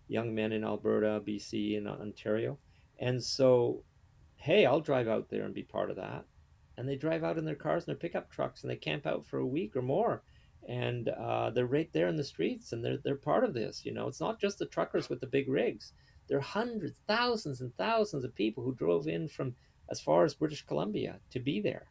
young 0.09 0.35
men 0.35 0.51
in 0.51 0.65
Alberta, 0.65 1.23
BC, 1.25 1.79
and 1.79 1.87
Ontario. 1.87 2.59
And 2.99 3.23
so, 3.23 3.85
hey, 4.35 4.67
I'll 4.67 4.81
drive 4.81 5.07
out 5.07 5.29
there 5.29 5.45
and 5.45 5.55
be 5.55 5.63
part 5.63 5.91
of 5.91 5.97
that. 5.97 6.25
And 6.77 6.89
they 6.89 6.97
drive 6.97 7.23
out 7.23 7.39
in 7.39 7.45
their 7.45 7.55
cars 7.55 7.85
and 7.85 7.89
their 7.89 8.01
pickup 8.01 8.33
trucks 8.33 8.63
and 8.63 8.71
they 8.71 8.77
camp 8.77 9.07
out 9.07 9.25
for 9.25 9.39
a 9.39 9.47
week 9.47 9.77
or 9.77 9.83
more 9.83 10.25
and 10.69 11.09
uh, 11.09 11.51
they're 11.51 11.67
right 11.67 11.93
there 11.93 12.09
in 12.09 12.17
the 12.17 12.25
streets 12.25 12.73
and 12.73 12.85
they're 12.85 12.99
they're 13.05 13.17
part 13.17 13.45
of 13.45 13.55
this 13.55 13.85
you 13.85 13.93
know? 13.93 14.09
It's 14.09 14.21
not 14.21 14.41
just 14.41 14.59
the 14.59 14.67
truckers 14.67 15.09
with 15.09 15.21
the 15.21 15.27
big 15.27 15.49
rigs. 15.49 15.93
There 16.29 16.39
are 16.39 16.43
hundreds 16.43 17.01
thousands 17.09 17.61
and 17.61 17.77
thousands 17.77 18.25
of 18.25 18.35
people 18.35 18.63
who 18.63 18.75
drove 18.75 19.09
in 19.09 19.29
from 19.29 19.55
as 19.91 20.01
far 20.01 20.25
as 20.25 20.35
british 20.35 20.65
columbia 20.67 21.19
to 21.31 21.41
be 21.41 21.61
there. 21.61 21.87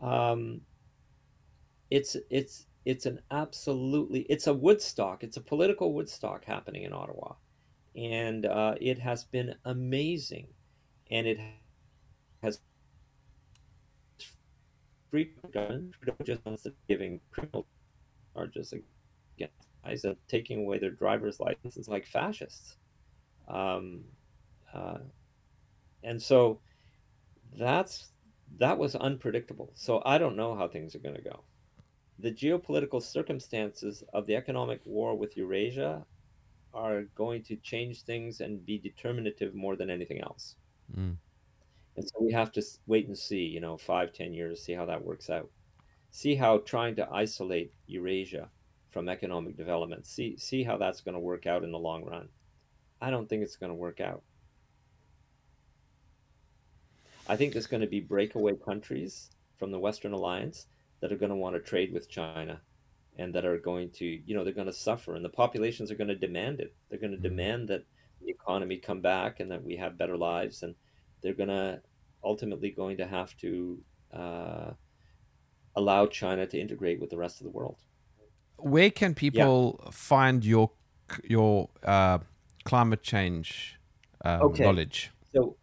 Um, 0.00 0.60
it's 1.90 2.16
it's 2.30 2.66
it's 2.84 3.06
an 3.06 3.20
absolutely 3.30 4.20
it's 4.28 4.46
a 4.46 4.52
woodstock 4.54 5.22
it's 5.22 5.36
a 5.36 5.40
political 5.40 5.94
woodstock 5.94 6.44
happening 6.44 6.82
in 6.82 6.92
ottawa. 6.92 7.34
And 7.96 8.44
uh, 8.46 8.74
it 8.80 8.98
has 8.98 9.24
been 9.24 9.54
amazing 9.64 10.48
and 11.10 11.26
it 11.26 11.38
has 12.42 12.58
free 15.10 15.30
government 15.52 15.94
just 16.24 16.40
giving 16.88 17.20
criminal 17.30 17.66
charges 18.34 18.72
against 18.72 19.54
guys 19.84 20.04
and 20.04 20.16
taking 20.28 20.60
away 20.60 20.78
their 20.78 20.90
driver's 20.90 21.40
licenses 21.40 21.88
like 21.88 22.06
fascists. 22.06 22.76
Um, 23.48 24.04
uh, 24.72 24.98
and 26.02 26.20
so 26.20 26.60
that's 27.58 28.10
that 28.58 28.78
was 28.78 28.94
unpredictable. 28.94 29.70
So 29.74 30.02
I 30.04 30.18
don't 30.18 30.36
know 30.36 30.54
how 30.54 30.68
things 30.68 30.94
are 30.94 31.00
going 31.00 31.16
to 31.16 31.22
go. 31.22 31.44
The 32.20 32.30
geopolitical 32.30 33.02
circumstances 33.02 34.04
of 34.12 34.26
the 34.26 34.36
economic 34.36 34.80
war 34.84 35.16
with 35.16 35.36
Eurasia 35.36 36.04
are 36.72 37.02
going 37.14 37.42
to 37.44 37.56
change 37.56 38.02
things 38.02 38.40
and 38.40 38.64
be 38.64 38.78
determinative 38.78 39.54
more 39.54 39.76
than 39.76 39.90
anything 39.90 40.20
else. 40.20 40.56
Mm. 40.96 41.16
And 41.96 42.04
so 42.04 42.16
we 42.20 42.32
have 42.32 42.52
to 42.52 42.62
wait 42.86 43.06
and 43.06 43.16
see, 43.16 43.38
you 43.42 43.60
know, 43.60 43.76
five, 43.76 44.12
ten 44.12 44.32
years, 44.32 44.62
see 44.62 44.72
how 44.72 44.84
that 44.86 45.04
works 45.04 45.30
out 45.30 45.48
see 46.14 46.36
how 46.36 46.58
trying 46.58 46.94
to 46.94 47.08
isolate 47.10 47.72
Eurasia 47.88 48.48
from 48.92 49.08
economic 49.08 49.56
development, 49.56 50.06
see 50.06 50.36
see 50.36 50.62
how 50.62 50.76
that's 50.76 51.00
going 51.00 51.16
to 51.16 51.20
work 51.20 51.44
out 51.44 51.64
in 51.64 51.72
the 51.72 51.78
long 51.78 52.04
run. 52.04 52.28
I 53.00 53.10
don't 53.10 53.28
think 53.28 53.42
it's 53.42 53.56
going 53.56 53.70
to 53.70 53.74
work 53.74 54.00
out. 54.00 54.22
I 57.28 57.34
think 57.34 57.52
there's 57.52 57.66
going 57.66 57.80
to 57.80 57.88
be 57.88 57.98
breakaway 57.98 58.54
countries 58.54 59.30
from 59.58 59.72
the 59.72 59.80
Western 59.80 60.12
Alliance 60.12 60.68
that 61.00 61.10
are 61.10 61.16
going 61.16 61.30
to 61.30 61.36
want 61.36 61.56
to 61.56 61.60
trade 61.60 61.92
with 61.92 62.08
China 62.08 62.60
and 63.18 63.34
that 63.34 63.44
are 63.44 63.58
going 63.58 63.90
to, 63.94 64.04
you 64.04 64.36
know, 64.36 64.44
they're 64.44 64.52
going 64.52 64.68
to 64.68 64.72
suffer 64.72 65.16
and 65.16 65.24
the 65.24 65.28
populations 65.28 65.90
are 65.90 65.96
going 65.96 66.06
to 66.06 66.14
demand 66.14 66.60
it. 66.60 66.76
They're 66.88 67.00
going 67.00 67.10
to 67.10 67.16
mm-hmm. 67.16 67.36
demand 67.36 67.68
that 67.70 67.84
the 68.22 68.30
economy 68.30 68.76
come 68.76 69.00
back 69.00 69.40
and 69.40 69.50
that 69.50 69.64
we 69.64 69.74
have 69.76 69.98
better 69.98 70.16
lives 70.16 70.62
and 70.62 70.76
they're 71.22 71.34
going 71.34 71.48
to 71.48 71.80
ultimately 72.22 72.70
going 72.70 72.98
to 72.98 73.06
have 73.06 73.36
to 73.38 73.82
uh, 74.12 74.70
allow 75.76 76.06
China 76.06 76.46
to 76.46 76.58
integrate 76.58 77.00
with 77.00 77.10
the 77.10 77.16
rest 77.16 77.40
of 77.40 77.44
the 77.44 77.50
world. 77.50 77.76
Where 78.56 78.90
can 78.90 79.14
people 79.14 79.80
yeah. 79.82 79.90
find 79.90 80.44
your 80.44 80.70
your 81.24 81.68
uh, 81.84 82.18
climate 82.64 83.02
change 83.02 83.78
uh, 84.24 84.38
okay. 84.42 84.64
knowledge? 84.64 85.10
So, 85.32 85.56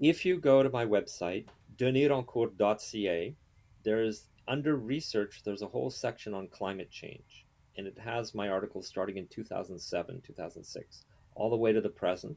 if 0.00 0.24
you 0.24 0.38
go 0.38 0.62
to 0.62 0.70
my 0.70 0.86
website 0.86 1.46
denisrancourt.ca, 1.76 3.36
there's 3.84 4.24
under 4.48 4.76
research. 4.76 5.42
There's 5.44 5.62
a 5.62 5.66
whole 5.66 5.90
section 5.90 6.34
on 6.34 6.48
climate 6.48 6.90
change, 6.90 7.46
and 7.76 7.86
it 7.86 7.98
has 7.98 8.34
my 8.34 8.48
articles 8.48 8.86
starting 8.86 9.16
in 9.16 9.26
2007, 9.28 10.22
2006, 10.26 11.04
all 11.34 11.50
the 11.50 11.56
way 11.56 11.72
to 11.72 11.80
the 11.80 11.88
present. 11.88 12.36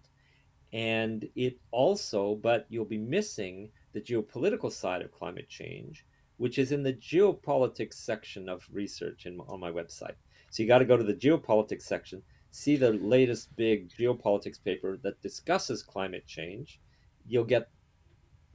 And 0.73 1.27
it 1.35 1.57
also, 1.71 2.35
but 2.35 2.65
you'll 2.69 2.85
be 2.85 2.97
missing 2.97 3.69
the 3.93 3.99
geopolitical 3.99 4.71
side 4.71 5.01
of 5.01 5.11
climate 5.11 5.49
change 5.49 6.05
which 6.41 6.57
is 6.57 6.71
in 6.71 6.81
the 6.81 6.93
geopolitics 6.93 7.93
section 7.93 8.49
of 8.49 8.67
research 8.73 9.27
in, 9.27 9.39
on 9.41 9.59
my 9.59 9.71
website. 9.71 10.15
So 10.49 10.63
you 10.63 10.67
got 10.67 10.79
to 10.79 10.85
go 10.85 10.97
to 10.97 11.03
the 11.03 11.13
geopolitics 11.13 11.83
section, 11.83 12.23
see 12.49 12.75
the 12.77 12.93
latest 12.93 13.55
big 13.55 13.91
geopolitics 13.91 14.57
paper 14.63 14.97
that 15.03 15.21
discusses 15.21 15.83
climate 15.83 16.25
change. 16.25 16.79
You'll 17.27 17.43
get 17.43 17.69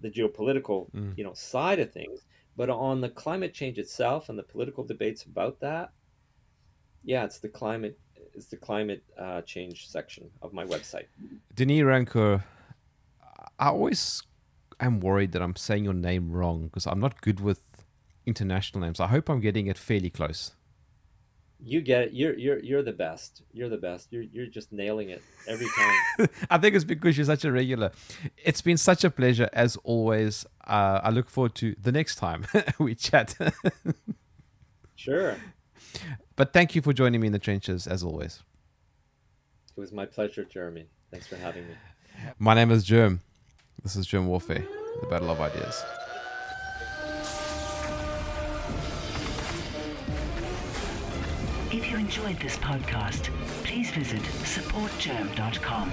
the 0.01 0.11
geopolitical, 0.11 0.91
mm. 0.91 1.17
you 1.17 1.23
know, 1.23 1.33
side 1.35 1.79
of 1.79 1.93
things, 1.93 2.23
but 2.57 2.71
on 2.71 3.01
the 3.01 3.09
climate 3.09 3.55
change 3.55 3.79
itself 3.79 4.31
and 4.31 4.37
the 4.37 4.43
political 4.43 4.83
debates 4.83 5.23
about 5.23 5.61
that, 5.61 5.93
yeah, 7.05 7.23
it's 7.23 7.39
the 7.39 7.49
climate 7.49 7.97
it's 8.35 8.47
the 8.47 8.57
climate 8.57 9.05
uh, 9.17 9.43
change 9.43 9.89
section 9.89 10.29
of 10.43 10.53
my 10.53 10.65
website. 10.65 11.07
Denis 11.55 11.83
Rancourt, 11.83 12.43
I 13.61 13.69
always 13.69 14.25
am 14.81 14.99
worried 14.99 15.31
that 15.33 15.41
I'm 15.41 15.55
saying 15.55 15.85
your 15.85 15.95
name 15.95 16.33
wrong 16.33 16.65
because 16.65 16.87
I'm 16.87 17.01
not 17.01 17.23
good 17.23 17.41
with 17.41 17.61
international 18.27 18.81
names. 18.81 19.01
I 19.01 19.07
hope 19.07 19.28
I'm 19.28 19.40
getting 19.40 19.69
it 19.69 19.78
fairly 19.78 20.11
close. 20.11 20.53
You 21.59 21.81
get 21.81 22.03
it. 22.03 22.12
You're 22.12 22.36
you're 22.36 22.59
you're 22.59 22.82
the 22.82 22.93
best. 22.93 23.43
You're 23.53 23.70
the 23.70 23.78
best. 23.78 24.12
You're 24.12 24.24
you're 24.24 24.47
just 24.47 24.73
nailing 24.73 25.09
it 25.09 25.23
every 25.48 25.69
time. 25.69 26.28
I 26.51 26.59
think 26.59 26.74
it's 26.74 26.85
because 26.85 27.16
you're 27.16 27.24
such 27.24 27.47
a 27.47 27.53
regular. 27.53 27.93
It's 28.36 28.61
been 28.61 28.77
such 28.77 29.05
a 29.05 29.11
pleasure 29.11 29.48
as 29.55 29.77
always. 29.77 30.44
Uh, 30.66 31.01
I 31.03 31.11
look 31.11 31.31
forward 31.31 31.55
to 31.57 31.74
the 31.81 31.93
next 31.93 32.16
time 32.16 32.47
we 32.78 32.94
chat. 32.94 33.36
sure. 34.97 35.36
But 36.35 36.53
thank 36.53 36.74
you 36.74 36.82
for 36.82 36.93
joining 36.93 37.23
me 37.23 37.28
in 37.28 37.32
the 37.32 37.39
trenches 37.39 37.86
as 37.86 38.05
always. 38.05 38.43
It 39.74 39.81
was 39.81 39.93
my 39.93 40.05
pleasure, 40.05 40.44
Jeremy. 40.44 40.89
Thanks 41.11 41.27
for 41.27 41.36
having 41.36 41.66
me. 41.66 41.74
My 42.39 42.55
name 42.55 42.70
is 42.70 42.85
Jerm. 42.85 43.20
This 43.82 43.97
is 43.97 44.07
Jerm 44.07 44.27
Warfare, 44.27 44.66
the 45.01 45.07
Battle 45.07 45.31
of 45.31 45.40
Ideas. 45.40 45.82
Enjoyed 52.07 52.39
this 52.39 52.57
podcast, 52.59 53.31
please 53.65 53.91
visit 53.91 54.23
supportjerm.com 54.23 55.91